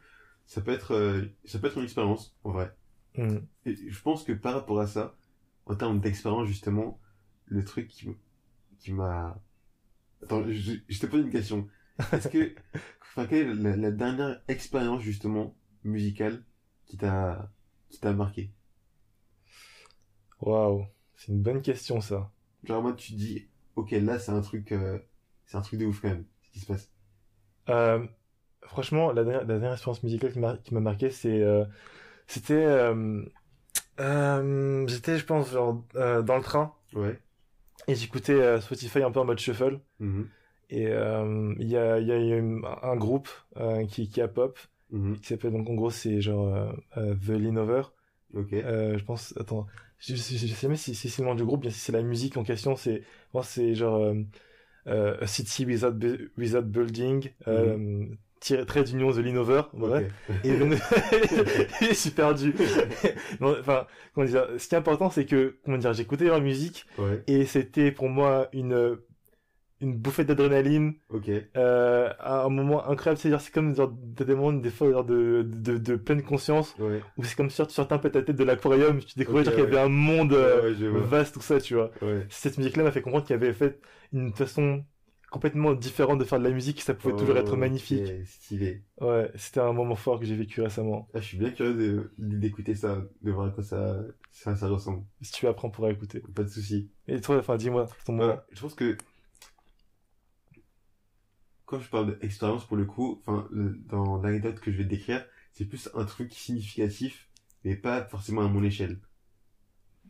[0.48, 2.74] Ça peut être, euh, ça peut être une expérience, en vrai.
[3.18, 3.42] Mhm.
[3.66, 5.16] Et je pense que par rapport à ça,
[5.66, 7.00] en termes d'expérience, justement,
[7.46, 8.10] le truc qui,
[8.80, 9.40] qui m'a...
[10.22, 11.70] Attends, je, je te pose une question.
[12.14, 12.56] Est-ce que...
[13.02, 16.44] Enfin, quelle est la, la dernière expérience, justement, musicale
[16.86, 17.52] qui t'a
[17.90, 18.52] qui t'a marqué?
[20.40, 20.86] Waouh,
[21.16, 22.32] c'est une bonne question, ça.
[22.64, 24.72] Genre, moi, tu te dis, ok, là, c'est un truc...
[24.72, 24.98] euh,
[25.46, 26.90] c'est un truc de ouf, quand même, ce qui se passe.
[27.70, 28.06] Euh,
[28.64, 31.66] franchement, la dernière, la dernière expérience musicale qui m'a qui m'a marqué, c'est, euh,
[32.28, 33.24] c'était, euh,
[34.88, 37.20] j'étais, je pense, genre, dans le train, Ouais.
[37.88, 39.80] et j'écoutais Spotify un peu en mode shuffle.
[40.00, 40.30] Mhm.
[40.72, 42.38] Et euh, il y a, il y a
[42.90, 44.58] un groupe euh, qui, qui a pop,
[44.94, 45.20] Mhm.
[45.20, 46.48] qui s'appelle donc en gros c'est genre
[46.98, 47.84] euh, The Leanover.
[48.34, 48.48] Ok.
[48.52, 49.68] Je pense, attends,
[50.00, 51.92] je, je, je sais même si, si c'est le nom du groupe, bien si c'est
[51.92, 53.04] la musique en question, c'est
[53.44, 54.14] c'est genre
[54.88, 58.06] euh, A City Without, Bu- without Building, euh,
[58.40, 60.08] tiré- trait d'union The Leanover, ouais.
[60.30, 60.36] Ok.
[60.44, 60.52] Et
[61.90, 62.54] est super dur.
[63.40, 66.86] Bon, enfin, comment dire, ce qui est important, c'est que, comment dire, j'écoutais leur musique
[66.98, 67.24] Ouais.
[67.28, 68.98] et c'était pour moi une
[69.82, 71.30] une bouffée d'adrénaline Ok.
[71.58, 75.04] euh, à un moment incroyable c'est-à-dire c'est comme genre t'as des moments des fois genre
[75.06, 77.02] de, de, de pleine conscience Ouais.
[77.18, 79.58] où c'est comme si tu sortais un peu ta tête de l'aquarium tu découvrais qu'il
[79.58, 81.92] y avait un monde euh, Ouais, vaste tout ça tu vois
[82.30, 83.80] cette musique là m'a fait comprendre qu'il y avait fait
[84.14, 84.84] une façon
[85.32, 88.84] complètement différente de faire de la musique et ça pouvait toujours être magnifique Stylé.
[89.00, 92.12] ouais c'était un moment fort que j'ai vécu récemment Ah, je suis bien curieux de-
[92.18, 93.98] d'écouter ça, de voir à quoi ça,
[94.32, 95.04] ça, ça ressemble.
[95.22, 96.92] si tu apprends pour écouter Pas de souci.
[97.08, 98.46] et toi enfin dis-moi ton Voilà.
[98.52, 98.98] Je pense que
[101.72, 103.50] quand je parle d'expérience pour le coup, enfin,
[103.90, 107.30] dans l'anecdote que je vais te décrire, c'est plus un truc significatif,
[107.64, 109.00] mais pas forcément à mon échelle.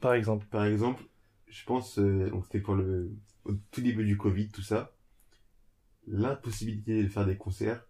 [0.01, 1.03] par exemple Par exemple,
[1.47, 3.11] je pense, euh, donc c'était pour le,
[3.45, 4.91] au tout début du Covid, tout ça,
[6.07, 7.83] l'impossibilité de faire des concerts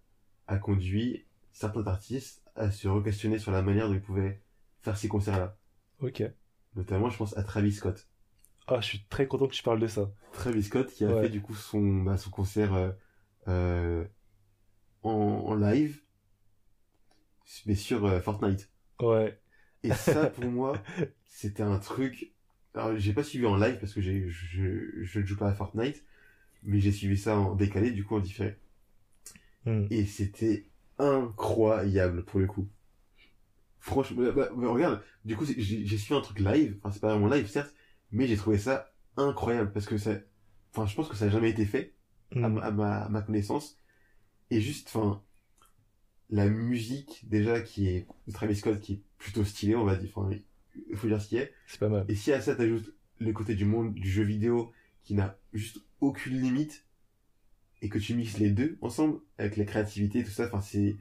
[0.47, 4.41] a conduit certains artistes à se re-questionner sur la manière dont ils pouvaient
[4.81, 5.57] faire ces concerts-là.
[5.99, 6.21] ok
[6.75, 8.09] Notamment, je pense à Travis Scott.
[8.67, 11.21] ah je suis très content que tu parles de ça Travis Scott qui a Ouais.
[11.21, 12.91] fait du coup son, bah, son concert euh,
[13.47, 14.05] euh,
[15.03, 16.01] en, en live,
[17.65, 18.69] mais sur euh, Fortnite.
[18.99, 19.41] ouais
[19.83, 20.81] Et ça, pour moi,
[21.27, 22.31] c'était un truc.
[22.73, 25.53] Alors, j'ai pas suivi en live parce que j'ai, je, je ne joue pas à
[25.53, 26.05] Fortnite,
[26.63, 28.57] mais j'ai suivi ça en décalé, du coup en différé.
[29.65, 29.91] Hmm.
[29.91, 30.65] Et c'était
[30.97, 32.67] incroyable pour le coup.
[33.79, 37.09] Franchement, bah, bah, bah, regarde, du coup, j'ai suivi un truc live, enfin, c'est pas
[37.09, 37.73] vraiment live, certes,
[38.11, 40.11] mais j'ai trouvé ça incroyable parce que ça,
[40.71, 41.95] enfin, je pense que ça n'a jamais été fait
[42.35, 43.77] à, ma- à ma, à ma connaissance.
[44.51, 45.21] Et juste, enfin,
[46.29, 50.09] la musique, déjà, qui est, de Travis Scott, qui est plutôt stylée, on va dire,
[50.15, 50.29] enfin,
[50.89, 51.53] il faut dire ce qui est.
[51.67, 54.71] c'est pas mal Et si à ça t'ajoutes le côté du monde du jeu vidéo,
[55.03, 56.85] qui n'a juste aucune limite,
[57.81, 60.97] et que tu mixes les deux ensemble, avec la créativité, tout ça, enfin, c'est,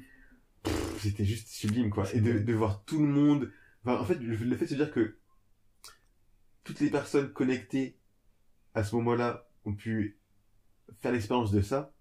[0.99, 2.05] c'était juste sublime, quoi.
[2.15, 3.51] Et de, de voir tout le monde,
[3.85, 5.17] enfin, en fait, le, le fait de se dire que
[6.65, 7.97] toutes les personnes connectées
[8.75, 10.20] à ce moment-là ont pu
[11.01, 11.93] faire l'expérience de ça,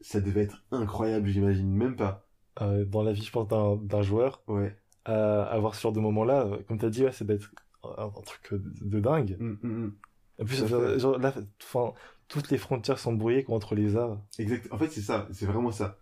[0.00, 2.26] ça devait être incroyable, j'imagine, même pas.
[2.60, 4.76] Euh, dans la vie je pense d'un joueur Ouais.
[5.04, 7.50] à avoir ce genre de moment-là, euh, comme t'as dit, ouais, ça doit être
[7.82, 9.36] un, un truc de, de dingue.
[9.40, 9.94] Hum, hum, hum.
[10.40, 11.32] En plus, genre, genre, là,
[11.62, 11.92] enfin,
[12.28, 14.20] toutes les frontières sont brouillées quoi, entre les arts.
[14.38, 14.66] Exact.
[14.72, 15.28] En fait, c'est ça.
[15.32, 15.98] C'est vraiment ça.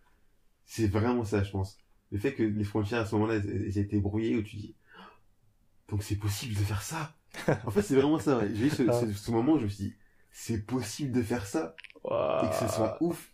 [0.64, 1.76] C'est vraiment ça, je pense.
[2.12, 4.56] Le fait que les frontières à ce moment-là, elles, elles aient été brouillées, où tu
[4.56, 4.74] dis,
[5.88, 7.14] donc c'est possible de faire ça.
[7.66, 8.38] en fait, c'est vraiment ça.
[8.38, 8.50] ouais.
[8.54, 8.92] J'ai eu ce, Ah.
[9.00, 9.94] ce, ce moment où je me suis dit,
[10.30, 11.74] c'est possible de faire ça
[12.40, 13.32] et que ce soit ouf.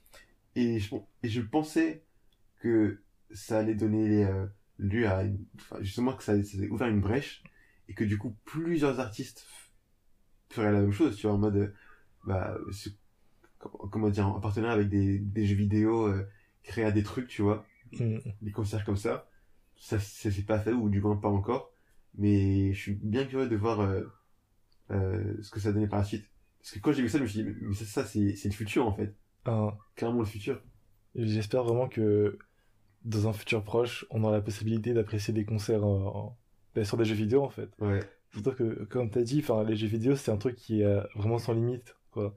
[0.57, 2.05] Et je, et je pensais
[2.61, 3.03] que
[3.33, 4.47] ça allait donner euh,
[4.79, 7.43] lieu à une, enfin, justement que ça, ça allait ouvert une brèche
[7.89, 9.47] et que du coup plusieurs artistes
[10.51, 11.75] feraient la même chose, tu vois, en mode, euh,
[12.25, 12.91] bah, ce-
[13.59, 16.29] comment dire, en partenariat avec des, des jeux vidéo, euh,
[16.63, 18.19] créer des trucs, tu vois, Hmm.
[18.43, 19.29] des concerts comme ça.
[19.79, 21.73] Ça, ça s'est pas fait, ou du moins pas encore.
[22.17, 24.03] Mais je suis bien curieux de voir euh,
[25.43, 26.27] ce que ça donnait par la suite.
[26.59, 28.49] Parce que quand j'ai vu ça, je me suis dit, mais ça, ça c'est c'est
[28.49, 29.15] le futur en fait.
[29.45, 29.77] Ah.
[29.97, 30.61] Clairement le futur.
[31.15, 32.39] J'espère vraiment que
[33.05, 36.37] dans un futur proche, on aura la possibilité d'apprécier des concerts en,
[36.75, 37.71] ben, sur des jeux vidéo en fait.
[37.79, 38.01] Ouais.
[38.33, 41.55] Surtout que, comme t'as dit, les jeux vidéo, c'est un truc qui est vraiment sans
[41.55, 42.35] limite, quoi.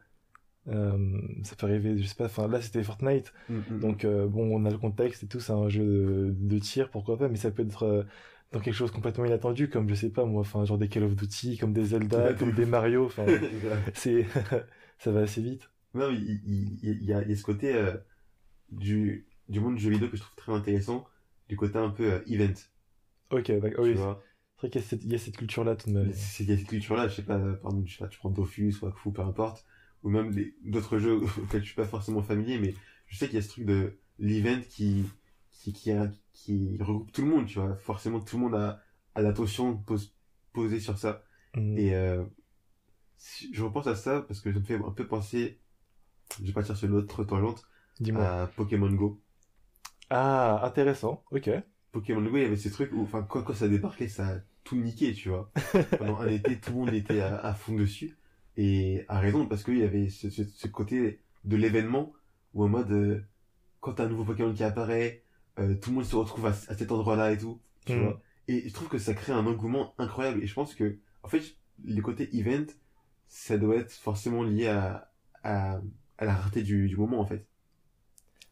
[0.68, 3.80] Euh, ça peut arriver, je sais pas, enfin là c'était Fortnite, Mm, mm.
[3.80, 6.92] donc euh, bon, on a le contexte et tout, c'est un jeu de, de tir,
[6.92, 8.04] pourquoi pas, mais ça peut être euh,
[8.52, 11.16] dans quelque chose complètement inattendu, comme je sais pas moi, enfin genre des Call of
[11.16, 13.26] Duty, comme des Zelda, comme de des Mario, enfin
[13.94, 14.26] c'est
[15.00, 15.70] ça va assez vite.
[15.94, 17.94] Non, il, il, il y, a, il y a ce côté euh,
[18.72, 21.08] du, du monde du jeu vidéo que je trouve très intéressant,
[21.50, 22.54] du côté un peu euh, event.
[23.32, 26.14] Ok, d'accord, tu oui, c'est vrai qu'il y a cette, cette culture-là tout de même.
[26.14, 28.20] C'est- Il y a cette culture-là, je sais pas, par exemple, je sais pas, tu
[28.20, 29.66] prends Dofus, Wakfu, peu importe,
[30.04, 30.34] ou même
[30.64, 32.76] d'autres jeux auxquels je suis pas forcément familier, mais
[33.08, 35.06] je sais qu'il y a ce truc de l'event qui,
[35.52, 36.12] qui, qui, a-
[36.44, 37.76] qui regroupe tout le monde, tu vois.
[37.78, 38.82] Forcément, tout le monde a,
[39.16, 40.14] a l'attention pos-
[40.54, 41.24] posée sur ça.
[41.56, 41.78] Mm.
[41.78, 42.24] Et euh,
[43.54, 45.60] je repense à ça parce que ça me fait un peu penser,
[46.42, 47.66] je vais partir sur une autre tangente,
[48.00, 48.28] Dis-moi.
[48.32, 49.22] à Pokémon Go.
[50.10, 51.50] Ah, intéressant, ok.
[51.92, 54.40] Pokémon Go, il y avait ces trucs où, enfin, quand, quand ça débarquait, ça a
[54.64, 55.52] tout niqué, tu vois.
[55.98, 58.18] Pendant un été, tout le monde était à, à fond dessus.
[58.58, 62.14] Et à raison, parce qu'il y avait ce, ce, ce côté de l'événement,
[62.54, 63.26] où en mode, euh,
[63.80, 65.24] quand t'as un nouveau Pokémon qui apparaît,
[65.62, 68.00] euh, tout le monde se retrouve à, à cet endroit-là et tout, tu Mm.
[68.00, 68.22] vois.
[68.48, 70.44] Et je trouve que ça crée un engouement incroyable.
[70.44, 71.42] Et je pense que, en fait,
[71.84, 72.66] le côté event,
[73.28, 75.12] ça doit être forcément lié à,
[75.44, 75.82] à,
[76.18, 77.48] à la rareté du, du moment, en fait.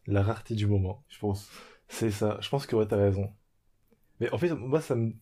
[0.06, 1.04] La rareté du moment.
[1.08, 1.48] Je pense.
[1.88, 3.32] C'est ça, je pense que ouais, t'as raison.
[4.20, 5.14] Mais en fait, moi, ça me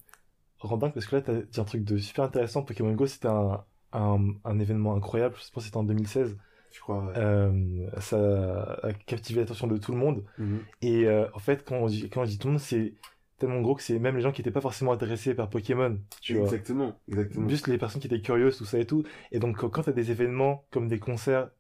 [0.61, 2.64] rend dingue parce que là, t'as dit un truc de super intéressant.
[2.64, 5.36] Pokémon Go, c'était un, un, un événement incroyable.
[5.36, 6.39] Je pense que c'était en 2016.
[6.79, 7.05] Je crois.
[7.07, 7.12] ouais.
[7.16, 10.22] Euh, ça a captivé l'attention de tout le monde.
[10.39, 10.61] Mhm.
[10.81, 12.95] Et euh, en fait, quand on dit, quand on dit tout le monde, c'est
[13.39, 15.99] tellement gros que c'est même les gens qui étaient pas forcément intéressés par Pokémon.
[16.20, 16.45] Tu vois.
[16.45, 17.49] Exactement, exactement.
[17.49, 19.03] Juste les personnes qui étaient curieuses, tout ça et tout.
[19.33, 21.51] Et donc, quand t'as des événements comme des concerts,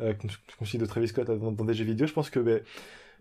[0.00, 2.30] euh, comme, comme je dis de Travis Scott dans, dans des jeux vidéo, je pense
[2.30, 2.60] que ben,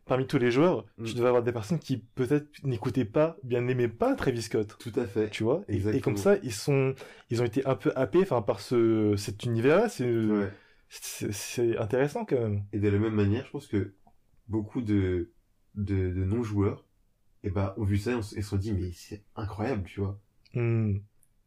[0.06, 1.04] parmi tous les joueurs, Mm.
[1.06, 4.76] tu devais avoir des personnes qui peut-être n'écoutaient pas, bien n'aimaient pas Travis Scott.
[4.80, 5.30] Tout à fait.
[5.30, 5.64] Tu vois?
[5.68, 6.94] Et, comme ça, ils sont,
[7.30, 9.90] ils ont été un peu happés, enfin, par ce, cet univers-là.
[9.90, 10.50] C'est, Ouais.
[10.90, 12.64] C'est, intéressant quand même.
[12.74, 13.94] Et de la même manière, je pense que
[14.48, 15.32] beaucoup de,
[15.76, 16.86] de, de non-joueurs,
[17.44, 20.20] eh ben, ont vu ça et se sont dit, mais c'est incroyable, tu vois.
[20.54, 20.98] Hmm.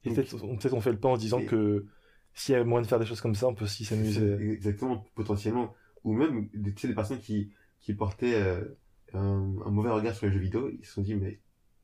[0.04, 1.86] Et peut-être, on, fait le pas en disant Et- que
[2.32, 4.34] s'il y a moyen de faire des choses comme ça, on peut aussi s'amuser.
[4.52, 5.74] Exactement, potentiellement.
[6.04, 8.64] Ou même, tu sais, des personnes qui, qui portaient euh,
[9.12, 11.40] un, un mauvais regard sur les jeux vidéo, ils se sont dit, mais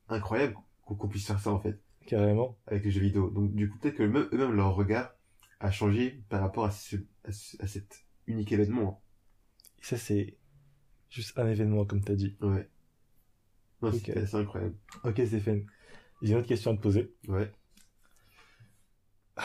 [0.09, 2.57] incroyable qu'on puisse faire ça, en fait, Carrément.
[2.65, 3.29] avec les jeux vidéo.
[3.29, 5.13] Donc, du coup, peut-être que même, eux-mêmes, leur regard
[5.59, 9.01] a changé par rapport à, ce, à, ce- à cet unique événement.
[9.81, 10.37] Et ça, c'est
[11.09, 12.35] juste un événement, comme t'as dit.
[12.41, 12.69] Ouais.
[13.81, 14.01] Non, Ok.
[14.05, 14.75] c'est incroyable.
[15.03, 15.65] Ok, Stéphane.
[16.21, 17.13] J'ai une autre question à te poser.
[17.27, 17.51] Ouais.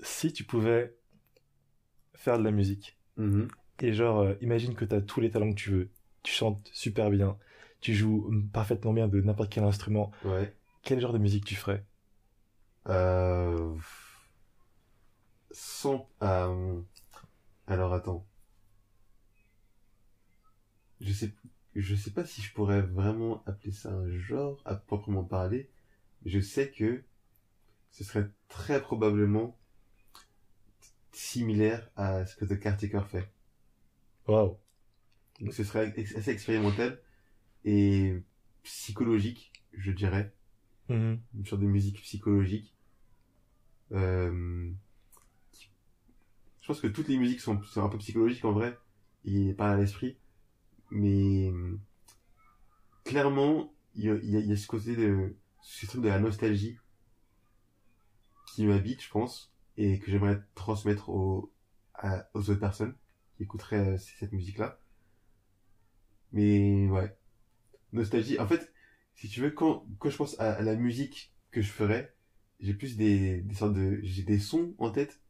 [0.00, 0.94] Si tu pouvais
[2.14, 3.48] faire de la musique, Mhm.
[3.80, 5.90] et genre, euh, imagine que tu as tous les talents que tu veux,
[6.22, 7.38] tu chantes super bien,
[7.80, 10.54] tu joues parfaitement bien de n'importe quel instrument, Ouais.
[10.82, 11.84] quel genre de musique tu ferais?
[12.88, 13.74] Euh...
[15.54, 16.10] Sans...
[16.22, 16.80] euh,
[17.68, 18.26] Alors attends.
[21.00, 21.32] Je sais,
[21.76, 25.70] je sais pas si je pourrais vraiment appeler ça un genre à proprement parler.
[26.26, 27.04] Je sais que
[27.90, 29.56] ce serait très probablement
[31.12, 33.28] similaire à ce que The Caretaker fait.
[34.26, 34.58] Waouh.
[35.40, 37.00] Donc ce serait assez expérimental
[37.64, 38.20] et
[38.64, 40.34] psychologique, je dirais.
[40.88, 41.18] Mhm.
[41.34, 42.74] une sorte de musique psychologique.
[43.92, 44.70] Euh,
[46.64, 48.76] Je pense que toutes les musiques sont, sont un peu psychologiques en vrai,
[49.24, 50.16] et par l'esprit,
[50.90, 51.78] mais euh,
[53.04, 56.76] clairement, il y a, y y a ce côté de ce truc de la nostalgie
[58.46, 61.52] qui m'habite, je pense, et que j'aimerais transmettre aux,
[61.94, 62.94] à- aux autres personnes
[63.36, 64.78] qui écouteraient euh, cette musique-là.
[66.32, 67.16] Mais ouais,
[67.92, 68.40] nostalgie.
[68.40, 68.72] En fait,
[69.16, 72.14] si tu veux, quand, quand je pense à, à la musique que je ferais,
[72.60, 75.22] j'ai plus des, des sortes de, j'ai des sons en tête,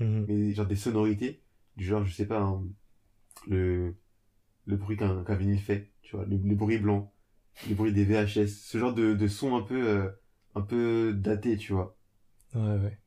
[0.00, 0.28] Mhm.
[0.28, 1.42] mais genre des sonorités,
[1.76, 2.64] du genre, je sais pas, hein,
[3.48, 3.96] le,
[4.66, 7.12] le bruit qu'un qu'un vinyle fait, tu vois, le, le bruit blanc,
[7.68, 10.10] le bruit des VHS, ce genre de, de son un peu, euh,
[10.56, 11.98] un peu daté, tu vois.
[12.54, 12.98] Ouais, ouais.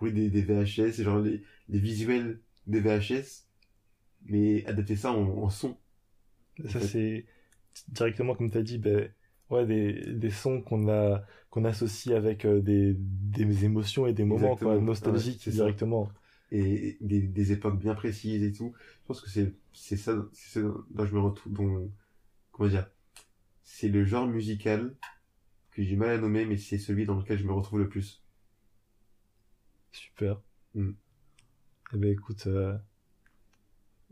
[0.00, 3.46] Le bruit des, des VHS, genre les, les visuels des VHS,
[4.24, 5.76] mais adapter ça en, en son.
[6.64, 6.92] Ça, En fait.
[6.92, 7.26] c'est
[7.88, 9.12] directement, comme tu as dit, ben,
[9.50, 14.24] ouais, des, des sons qu'on a, qu'on associe avec euh, des, des émotions et des
[14.24, 15.76] moments, quoi, nostalgiques Ouais, c'est ça.
[16.52, 18.74] Et des, des époques bien précises et tout.
[19.02, 21.90] Je pense que c'est c'est ça c'est ça dont je me retrouve dont
[22.52, 22.88] comment dire
[23.62, 24.94] c'est le genre musical
[25.70, 27.88] que j'ai du mal à nommer mais c'est celui dans lequel je me retrouve le
[27.88, 28.22] plus.
[29.92, 30.40] Super.
[30.74, 30.92] Mm.
[31.92, 32.76] Eh ben, écoute, euh,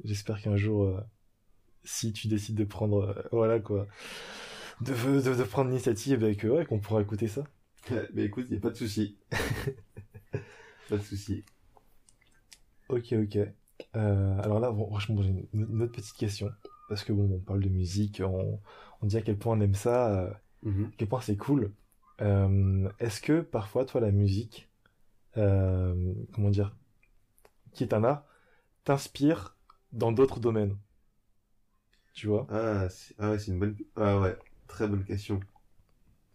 [0.04, 1.00] j'espère qu'un jour, euh,
[1.84, 3.86] si tu décides de prendre, euh, voilà quoi,
[4.80, 7.44] de, de, de prendre l'initiative et que ouais, qu'on pourra écouter ça.
[8.14, 9.16] Mais écoute, y a pas de souci.
[10.88, 11.44] pas de souci.
[12.88, 13.38] Ok, ok.
[13.96, 16.50] Euh, alors là, bon, franchement, j'ai une, une autre petite question.
[16.88, 18.60] Parce que bon, on parle de musique, on,
[19.02, 20.30] on dit à quel point on aime ça, euh,
[20.64, 20.86] Mhm.
[20.86, 21.72] à quel point c'est cool.
[22.20, 24.68] Euh, Est-ce que parfois, toi, la musique,
[25.34, 26.74] comment dire,
[27.72, 28.24] qui est un art,
[28.84, 29.56] t'inspire
[29.92, 30.76] dans d'autres domaines?
[32.14, 32.46] Tu vois?
[32.50, 33.76] Ah, c'est ah ouais, c'est une bonne.
[33.94, 34.36] Ah ouais,
[34.66, 35.38] très bonne question.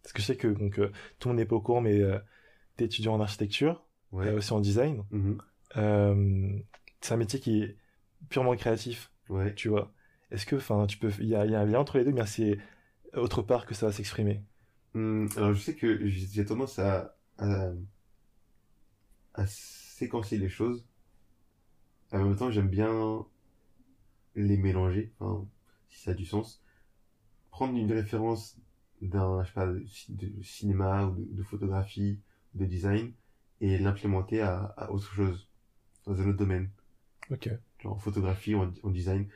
[0.02, 0.76] Parce que je sais que donc,
[1.20, 2.02] tout le monde n'est pas au courant, mais
[2.78, 3.84] t'es étudiant en architecture,
[4.14, 4.32] Ouais.
[4.32, 5.04] aussi en design.
[5.12, 5.38] Mhm.
[5.78, 6.60] Euh,
[7.02, 7.78] c'est un métier qui est
[8.30, 9.12] purement créatif.
[9.30, 9.54] Ouais.
[9.56, 9.92] tu vois.
[10.32, 12.06] Est-ce que, enfin, tu peux, il y a, il y a un lien entre les
[12.06, 12.58] deux, mais c'est
[13.14, 14.42] autre part que ça va s'exprimer.
[14.96, 17.72] Hum, alors je sais que j'ai tendance à, à,
[19.36, 20.84] à séquencer les choses.
[22.14, 23.26] En même temps, j'aime bien
[24.36, 25.12] les mélanger,
[25.90, 26.62] si ça a du sens.
[27.52, 28.58] Prendre une référence
[29.02, 32.20] d'un, je sais pas, de, ci- de cinéma ou de, de photographie,
[32.56, 33.14] de design,
[33.62, 35.48] et l'implémenter à, à autre chose,
[36.06, 36.70] dans un autre domaine.
[37.32, 37.50] Ok.
[37.80, 39.28] genre en photographie en, en design.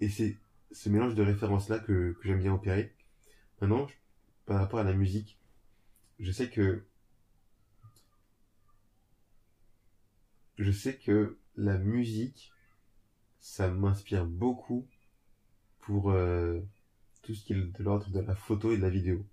[0.00, 0.36] Et c'est
[0.72, 2.92] ce mélange de références-là que, que j'aime bien opérer.
[3.60, 3.94] Maintenant, je-
[4.46, 5.38] par rapport à la musique,
[6.20, 6.84] je sais que
[10.58, 12.52] je sais que la musique,
[13.40, 14.86] ça m'inspire beaucoup
[15.80, 16.60] pour euh,
[17.22, 19.24] tout ce qui est de l'ordre de la photo et de la vidéo.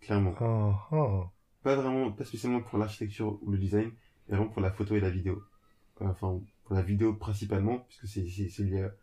[0.00, 0.34] Clairement.
[0.40, 1.30] Ah, ah.
[1.62, 3.92] Pas vraiment, pas spécialement pour l'architecture ou le design,
[4.28, 5.42] mais vraiment pour la photo et la vidéo.
[6.00, 8.22] Enfin, pour la vidéo principalement, puisque c'est,
[8.64, 8.94] lié à,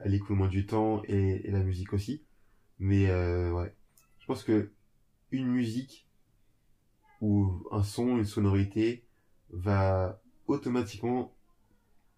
[0.00, 2.22] à l'écoulement du temps et, et la musique aussi.
[2.80, 3.74] Mais euh, ouais,
[4.20, 4.72] je pense que
[5.32, 6.08] une musique
[7.20, 9.04] ou un son, une sonorité
[9.50, 11.34] va automatiquement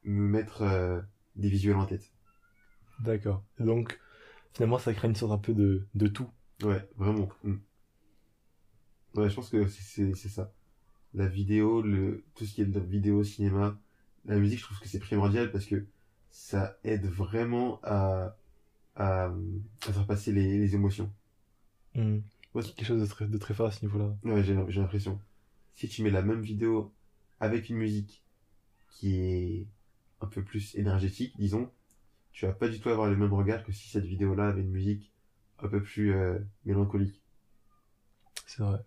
[0.04, 1.00] me mettre euh,
[1.36, 2.12] des visuels en tête.
[3.00, 3.44] D'accord.
[3.60, 4.00] Donc,
[4.54, 6.28] finalement, ça crée une sorte un peu de, de tout.
[6.62, 7.28] Ouais, vraiment.
[7.44, 7.56] Mm.
[9.14, 10.52] Ouais, je pense que c'est c'est- c'est ça.
[11.14, 13.78] La vidéo, le tout ce qui est de la vidéo, cinéma,
[14.24, 15.86] la musique, je trouve que c'est primordial parce que
[16.30, 18.36] ça aide vraiment à
[18.96, 21.12] à, à faire passer les, les émotions.
[21.94, 22.18] Hmm.
[22.54, 22.62] Ouais.
[22.62, 24.16] Quelque chose de très, de très fort à ce niveau-là.
[24.22, 25.20] Ouais, j'ai j'ai l'impression.
[25.74, 26.92] Si tu mets la même vidéo
[27.40, 28.22] avec une musique
[28.90, 29.66] qui est
[30.20, 31.70] un peu plus énergétique, disons,
[32.32, 34.70] tu vas pas du tout avoir le même regard que si cette vidéo-là avait une
[34.70, 35.12] musique
[35.58, 37.22] un peu plus euh, mélancolique.
[38.46, 38.78] C'est vrai.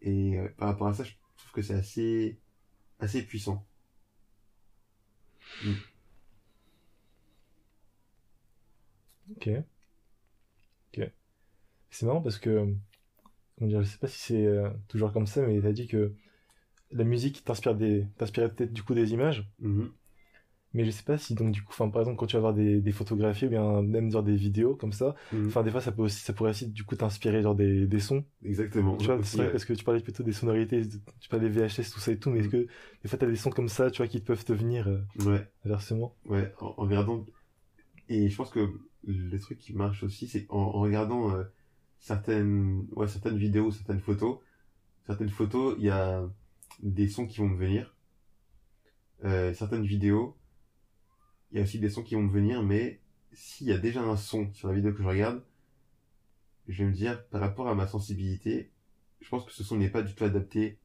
[0.00, 2.38] Et euh, par rapport à ça, je trouve que c'est assez,
[2.98, 3.66] assez puissant.
[9.36, 9.64] Ok.
[10.96, 11.10] Ok.
[11.90, 12.74] C'est marrant parce que,
[13.58, 16.14] comment dire, je sais pas si c'est euh, toujours comme ça, mais t'as dit que
[16.92, 19.92] la musique t'inspire des, peut-être du coup des images, Mhm.
[20.74, 22.54] Mais je sais pas si donc du coup, enfin par exemple quand tu vas voir
[22.54, 25.46] des, des photographies ou bien même genre des vidéos comme ça, Mhm.
[25.48, 28.00] enfin des fois ça peut aussi, ça pourrait aussi du coup t'inspirer genre des, des
[28.00, 28.24] sons.
[28.44, 28.96] Exactement.
[28.98, 29.50] Tu vois, vrai ouais.
[29.50, 30.82] parce que tu parlais plutôt des sonorités,
[31.20, 32.66] tu parlais VHS, tout ça et tout, mais est-ce que
[33.02, 35.46] des fois t'as des sons comme ça, tu vois, qui peuvent te venir euh, Ouais,
[35.64, 36.14] inversement?
[36.26, 37.24] Ouais, en, en regardant.
[38.08, 38.70] Et je pense que
[39.06, 41.44] le truc qui marche aussi, c'est en, en regardant euh,
[42.00, 44.38] certaines, ouais, certaines vidéos, certaines photos.
[45.06, 46.22] Certaines photos, il y a
[46.82, 47.94] des sons qui vont me venir.
[49.24, 50.36] Euh, certaines vidéos,
[51.52, 53.00] il y a aussi des sons qui vont me venir, mais
[53.32, 55.42] s'il y a déjà un son sur la vidéo que je regarde,
[56.68, 58.70] je vais me dire, par rapport à ma sensibilité,
[59.20, 60.78] je pense que ce son n'est pas du tout adapté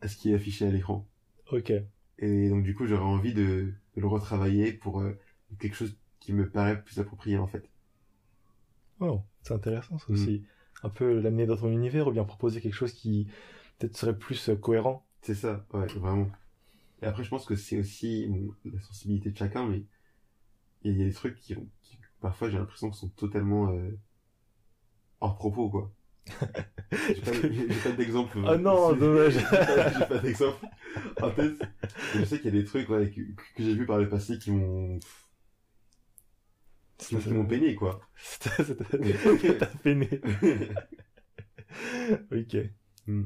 [0.00, 1.08] à ce qui est affiché à l'écran.
[1.52, 1.70] Ok.
[2.18, 3.42] Et donc du coup, j'aurais envie de,
[3.96, 5.18] de le retravailler pour euh,
[5.58, 7.68] quelque chose qui me paraît plus approprié en fait.
[9.00, 10.12] Oh, c'est intéressant ça Mm.
[10.12, 10.44] aussi.
[10.84, 13.26] Un peu l'amener dans ton univers ou bien proposer quelque chose qui
[13.78, 15.04] peut-être serait plus euh, cohérent.
[15.22, 16.30] C'est ça, ouais, vraiment.
[17.02, 19.84] Et après, je pense que c'est aussi bon, la sensibilité de chacun, mais
[20.82, 23.98] il y a des trucs qui, qui parfois, j'ai l'impression que sont totalement euh,
[25.20, 25.92] hors propos, quoi.
[26.92, 27.32] j'ai pas,
[27.90, 28.38] pas d'exemple.
[28.46, 29.32] Ah non, J'ai- dommage.
[29.34, 30.66] J'ai pas, d'exemple
[31.22, 31.58] en tête.
[32.14, 34.08] Mais je sais qu'il y a des trucs ouais, que, que j'ai vus par le
[34.08, 34.98] passé qui m'ont
[36.98, 38.00] qui, m'ont peiné, quoi.
[38.40, 40.08] T'as peiné.
[42.30, 42.56] Ok.
[43.06, 43.24] Mm.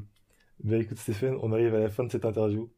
[0.63, 2.71] Bah écoute Stéphane, on arrive à la fin de cette interview.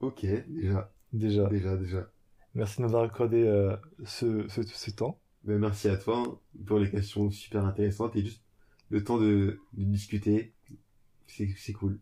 [0.00, 1.48] ok, déjà, Déjà.
[1.48, 2.10] déjà, déjà.
[2.56, 5.20] Merci de nous avoir accordé euh, ce, ce, ce temps.
[5.44, 8.42] Ben, merci à toi pour les questions super intéressantes et juste
[8.88, 10.54] le temps de, de discuter.
[11.26, 11.98] C'est cool.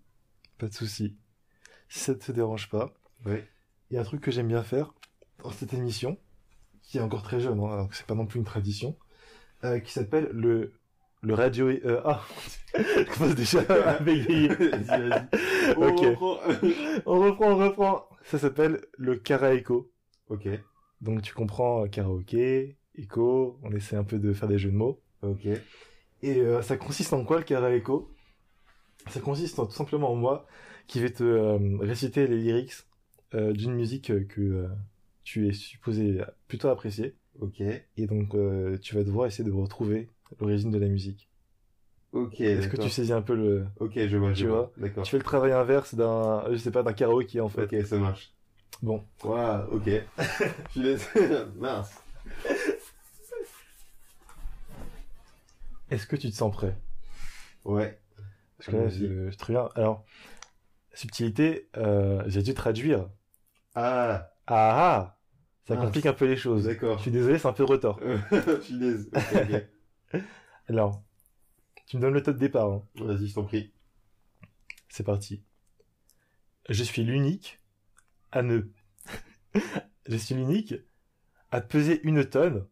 [0.59, 1.17] Pas de souci.
[1.89, 2.95] Si ça te dérange pas,
[3.27, 3.49] Ouais.
[3.91, 4.95] il y a un truc que j'aime bien faire
[5.43, 6.19] dans cette émission,
[6.83, 8.97] qui est encore très jeune, hein, donc c'est pas non plus une tradition,
[9.65, 10.73] euh, qui s'appelle le
[11.23, 11.69] le radio.
[11.69, 12.23] Euh, ah,
[12.77, 14.49] je commence déjà à bégayer.
[14.49, 15.29] Vas-y, vas-y.
[15.79, 16.01] On Ok.
[16.01, 16.39] reprend.
[17.07, 18.09] On reprend, on reprend.
[18.25, 19.91] Ça s'appelle le karaéko.
[20.29, 20.49] Ok.
[21.01, 24.77] Donc tu comprends euh, karaoké, écho, on essaie un peu de faire des jeux de
[24.77, 25.01] mots.
[25.23, 25.47] Ok.
[26.23, 28.11] Et euh, ça consiste en quoi le carré écho
[29.09, 30.47] Ça consiste en, tout simplement en moi
[30.87, 32.73] qui vais te euh, réciter les lyrics
[33.35, 34.69] euh, d'une musique que
[35.23, 37.15] tu es supposé plutôt apprécier.
[37.41, 37.61] Ok.
[37.61, 38.37] Et donc
[38.81, 40.09] tu vas devoir essayer de retrouver
[40.41, 41.29] l'origine de la musique.
[42.13, 42.41] Ok.
[42.41, 43.67] Est-ce que tu saisis un peu le...
[43.81, 44.73] Ok, je vois, je Tu vois.
[44.77, 45.03] D'accord.
[45.03, 47.65] Tu fais le travail inverse d'un, je sais pas, d'un karaoké en fait.
[47.65, 48.33] Ok, ça marche.
[48.83, 49.85] Bon, Waouh, ok.
[50.77, 51.09] Je laisse.
[51.57, 51.91] Mince.
[55.91, 56.77] est-ce que tu te sens prêt?
[57.65, 57.99] Ouais.
[58.59, 59.73] Parce que là, je, je te regarde.
[59.77, 60.05] Alors,
[60.93, 63.09] subtilité, euh, j'ai dû traduire.
[63.75, 65.19] Ah, Ah ah
[65.67, 66.65] Ça Ah, complique un peu les choses.
[66.65, 66.99] d'accord.
[66.99, 67.99] Je suis désolé, c'est un peu de retard.
[68.63, 69.07] Finesse.
[69.15, 69.51] Ok,
[70.13, 70.21] ok.
[70.69, 71.03] Alors,
[71.87, 72.71] tu me donnes le top départ.
[72.71, 72.83] hein.
[72.97, 73.73] Vas-y, je t'en prie.
[74.89, 75.43] C'est parti.
[76.69, 77.61] Je suis l'unique
[78.37, 78.43] à
[80.07, 80.75] je suis l'unique
[81.51, 82.67] à peser une tonne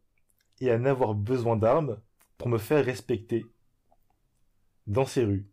[0.61, 2.01] et à n'avoir besoin d'armes
[2.37, 3.45] pour me faire respecter.
[4.89, 5.49] Dans ces rues.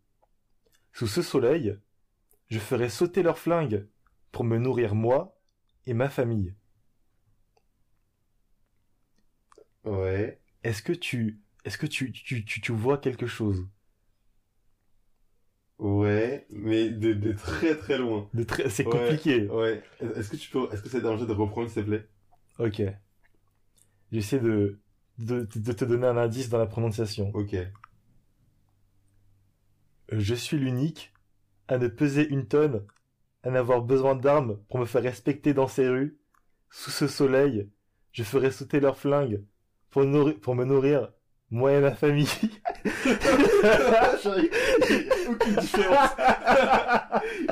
[0.91, 1.77] Sous ce soleil,
[2.47, 3.87] je ferai sauter leurs flingues
[4.31, 5.39] pour me nourrir moi
[5.85, 6.55] et ma famille.
[9.83, 10.41] Ouais.
[10.63, 13.67] Est-ce que tu, est-ce que tu, tu, tu, tu vois quelque chose?
[15.79, 16.45] Ouais.
[16.49, 18.29] Mais de, de très très loin.
[18.33, 18.91] de très, c'est Ouais.
[18.91, 19.47] compliqué.
[19.47, 19.81] Ouais.
[20.15, 22.07] Est-ce que tu peux, est-ce que c'est danger de reprendre, s'il te plaît?
[22.59, 22.81] Ok.
[24.11, 24.79] J'essaie de,
[25.19, 27.31] de, de te donner un indice dans la prononciation.
[27.33, 27.55] Ok.
[30.11, 31.13] Je suis l'unique
[31.67, 32.83] à ne peser une tonne,
[33.43, 36.17] à n'avoir besoin d'armes pour me faire respecter dans ces rues.
[36.71, 37.69] Sous ce soleil,
[38.11, 39.43] je ferai sauter leurs flingues
[39.91, 41.11] pour, nourrir, pour me nourrir,
[41.51, 42.27] moi et ma famille.
[45.41, 46.09] Aucune différence.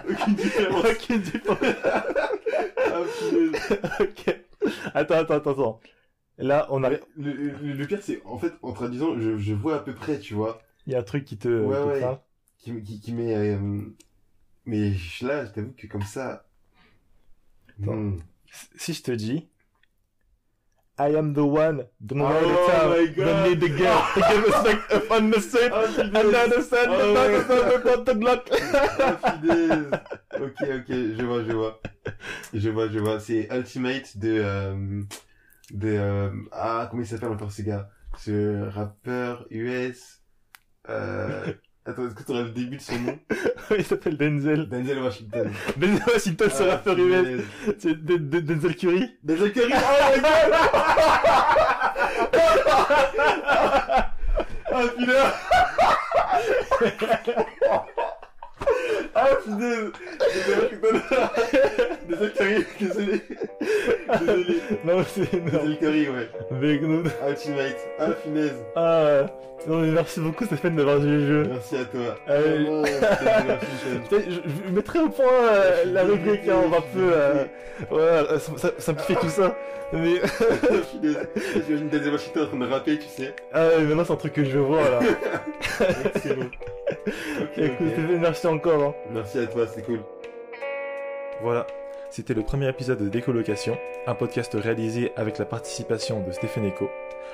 [0.10, 1.76] Aucune différence.
[2.78, 3.02] Ah,
[4.00, 4.40] ok.
[4.94, 5.80] Attends, attends, attends, attends.
[6.38, 9.78] Là, on a, Le, le, le pire, c'est, en fait, en traduisant, je, je vois
[9.78, 12.18] à peu près, tu vois, il y a un truc qui te, Ouais, ouais.
[12.60, 13.82] qui, qui, qui met, euh,
[14.66, 14.92] mais
[15.22, 16.46] là, je t'avoue que comme ça,
[17.82, 17.94] Attends.
[17.96, 18.20] hmm.
[18.76, 19.48] Si je te dis,
[21.00, 23.26] I am the one, don't Oh worry the town, my God.
[23.26, 26.36] don't need the girl, to give respect upon the set, Ah, and punaise.
[26.36, 28.48] understand Oh, the back of the punaise.
[30.42, 31.80] ok, ok, je vois, je vois.
[32.54, 33.20] Je vois, je vois.
[33.20, 35.04] C'est Ultimate de, euh,
[35.72, 37.90] de, euh, ah, comment il s'appelle encore ce gars?
[38.18, 40.22] Ce rappeur US,
[40.90, 41.54] euh,
[41.88, 43.18] attends, est-ce que tu aurais le début de son nom?
[43.78, 44.68] Il s'appelle Denzel.
[44.70, 45.52] Denzel Washington.
[45.78, 47.04] Denzel Washington, ce Ah, rappeur US.
[47.24, 47.42] punaise.
[47.80, 49.12] C'est De- De- Denzel Curry.
[49.24, 49.74] Denzel Curry!
[54.70, 55.34] Oh my god!
[56.30, 56.40] ah,
[56.82, 57.87] punaise!
[59.20, 59.92] Ah, punaise!
[62.08, 63.22] Denzel Curry, désolé.
[64.20, 64.62] Désolé.
[64.86, 65.44] Non, c'est.
[65.46, 66.30] Denzel Curry, ouais.
[66.52, 67.78] Mais nous- Ultimate.
[68.00, 68.54] Ah, punaise.
[68.76, 69.26] Ah,
[69.68, 71.44] non, mais merci beaucoup, Stéphane, d'avoir joué le jeu.
[71.50, 72.16] Merci à toi.
[72.30, 73.58] Euh, Washington.
[74.10, 77.44] Putain, Je, je mettrai au point euh, la rubrique, hein, on va un peu, euh,
[77.92, 79.56] ouais, ça, simplifier tout ça.
[79.94, 80.22] Mais.
[81.68, 83.34] J'imagine Denzel Washington en train de rapper, tu sais.
[83.54, 85.00] ah ouais, maintenant c'est un truc que je veux voir, là.
[86.16, 86.46] Excellent.
[87.42, 88.94] Ok, Écoute, merci encore, hein.
[89.12, 90.00] Merci à toi, c'est cool.
[91.42, 91.66] Voilà,
[92.10, 96.90] c'était le premier épisode de Décolocation, un podcast réalisé avec la participation de Stéphane Eco.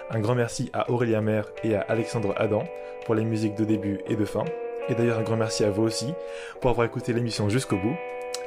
[0.09, 2.63] Un grand merci à Aurélien Maire et à Alexandre Adam
[3.05, 4.43] pour les musiques de début et de fin.
[4.89, 6.13] Et d'ailleurs un grand merci à vous aussi
[6.59, 7.95] pour avoir écouté l'émission jusqu'au bout.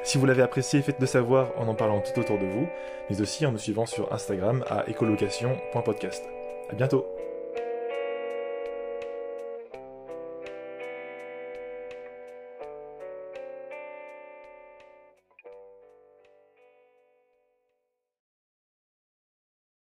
[0.03, 2.67] Si vous l'avez apprécié, faites-le savoir en en parlant tout autour de vous,
[3.09, 6.23] mais aussi en nous suivant sur Instagram à écolocation.podcast.
[6.69, 7.16] À bientôt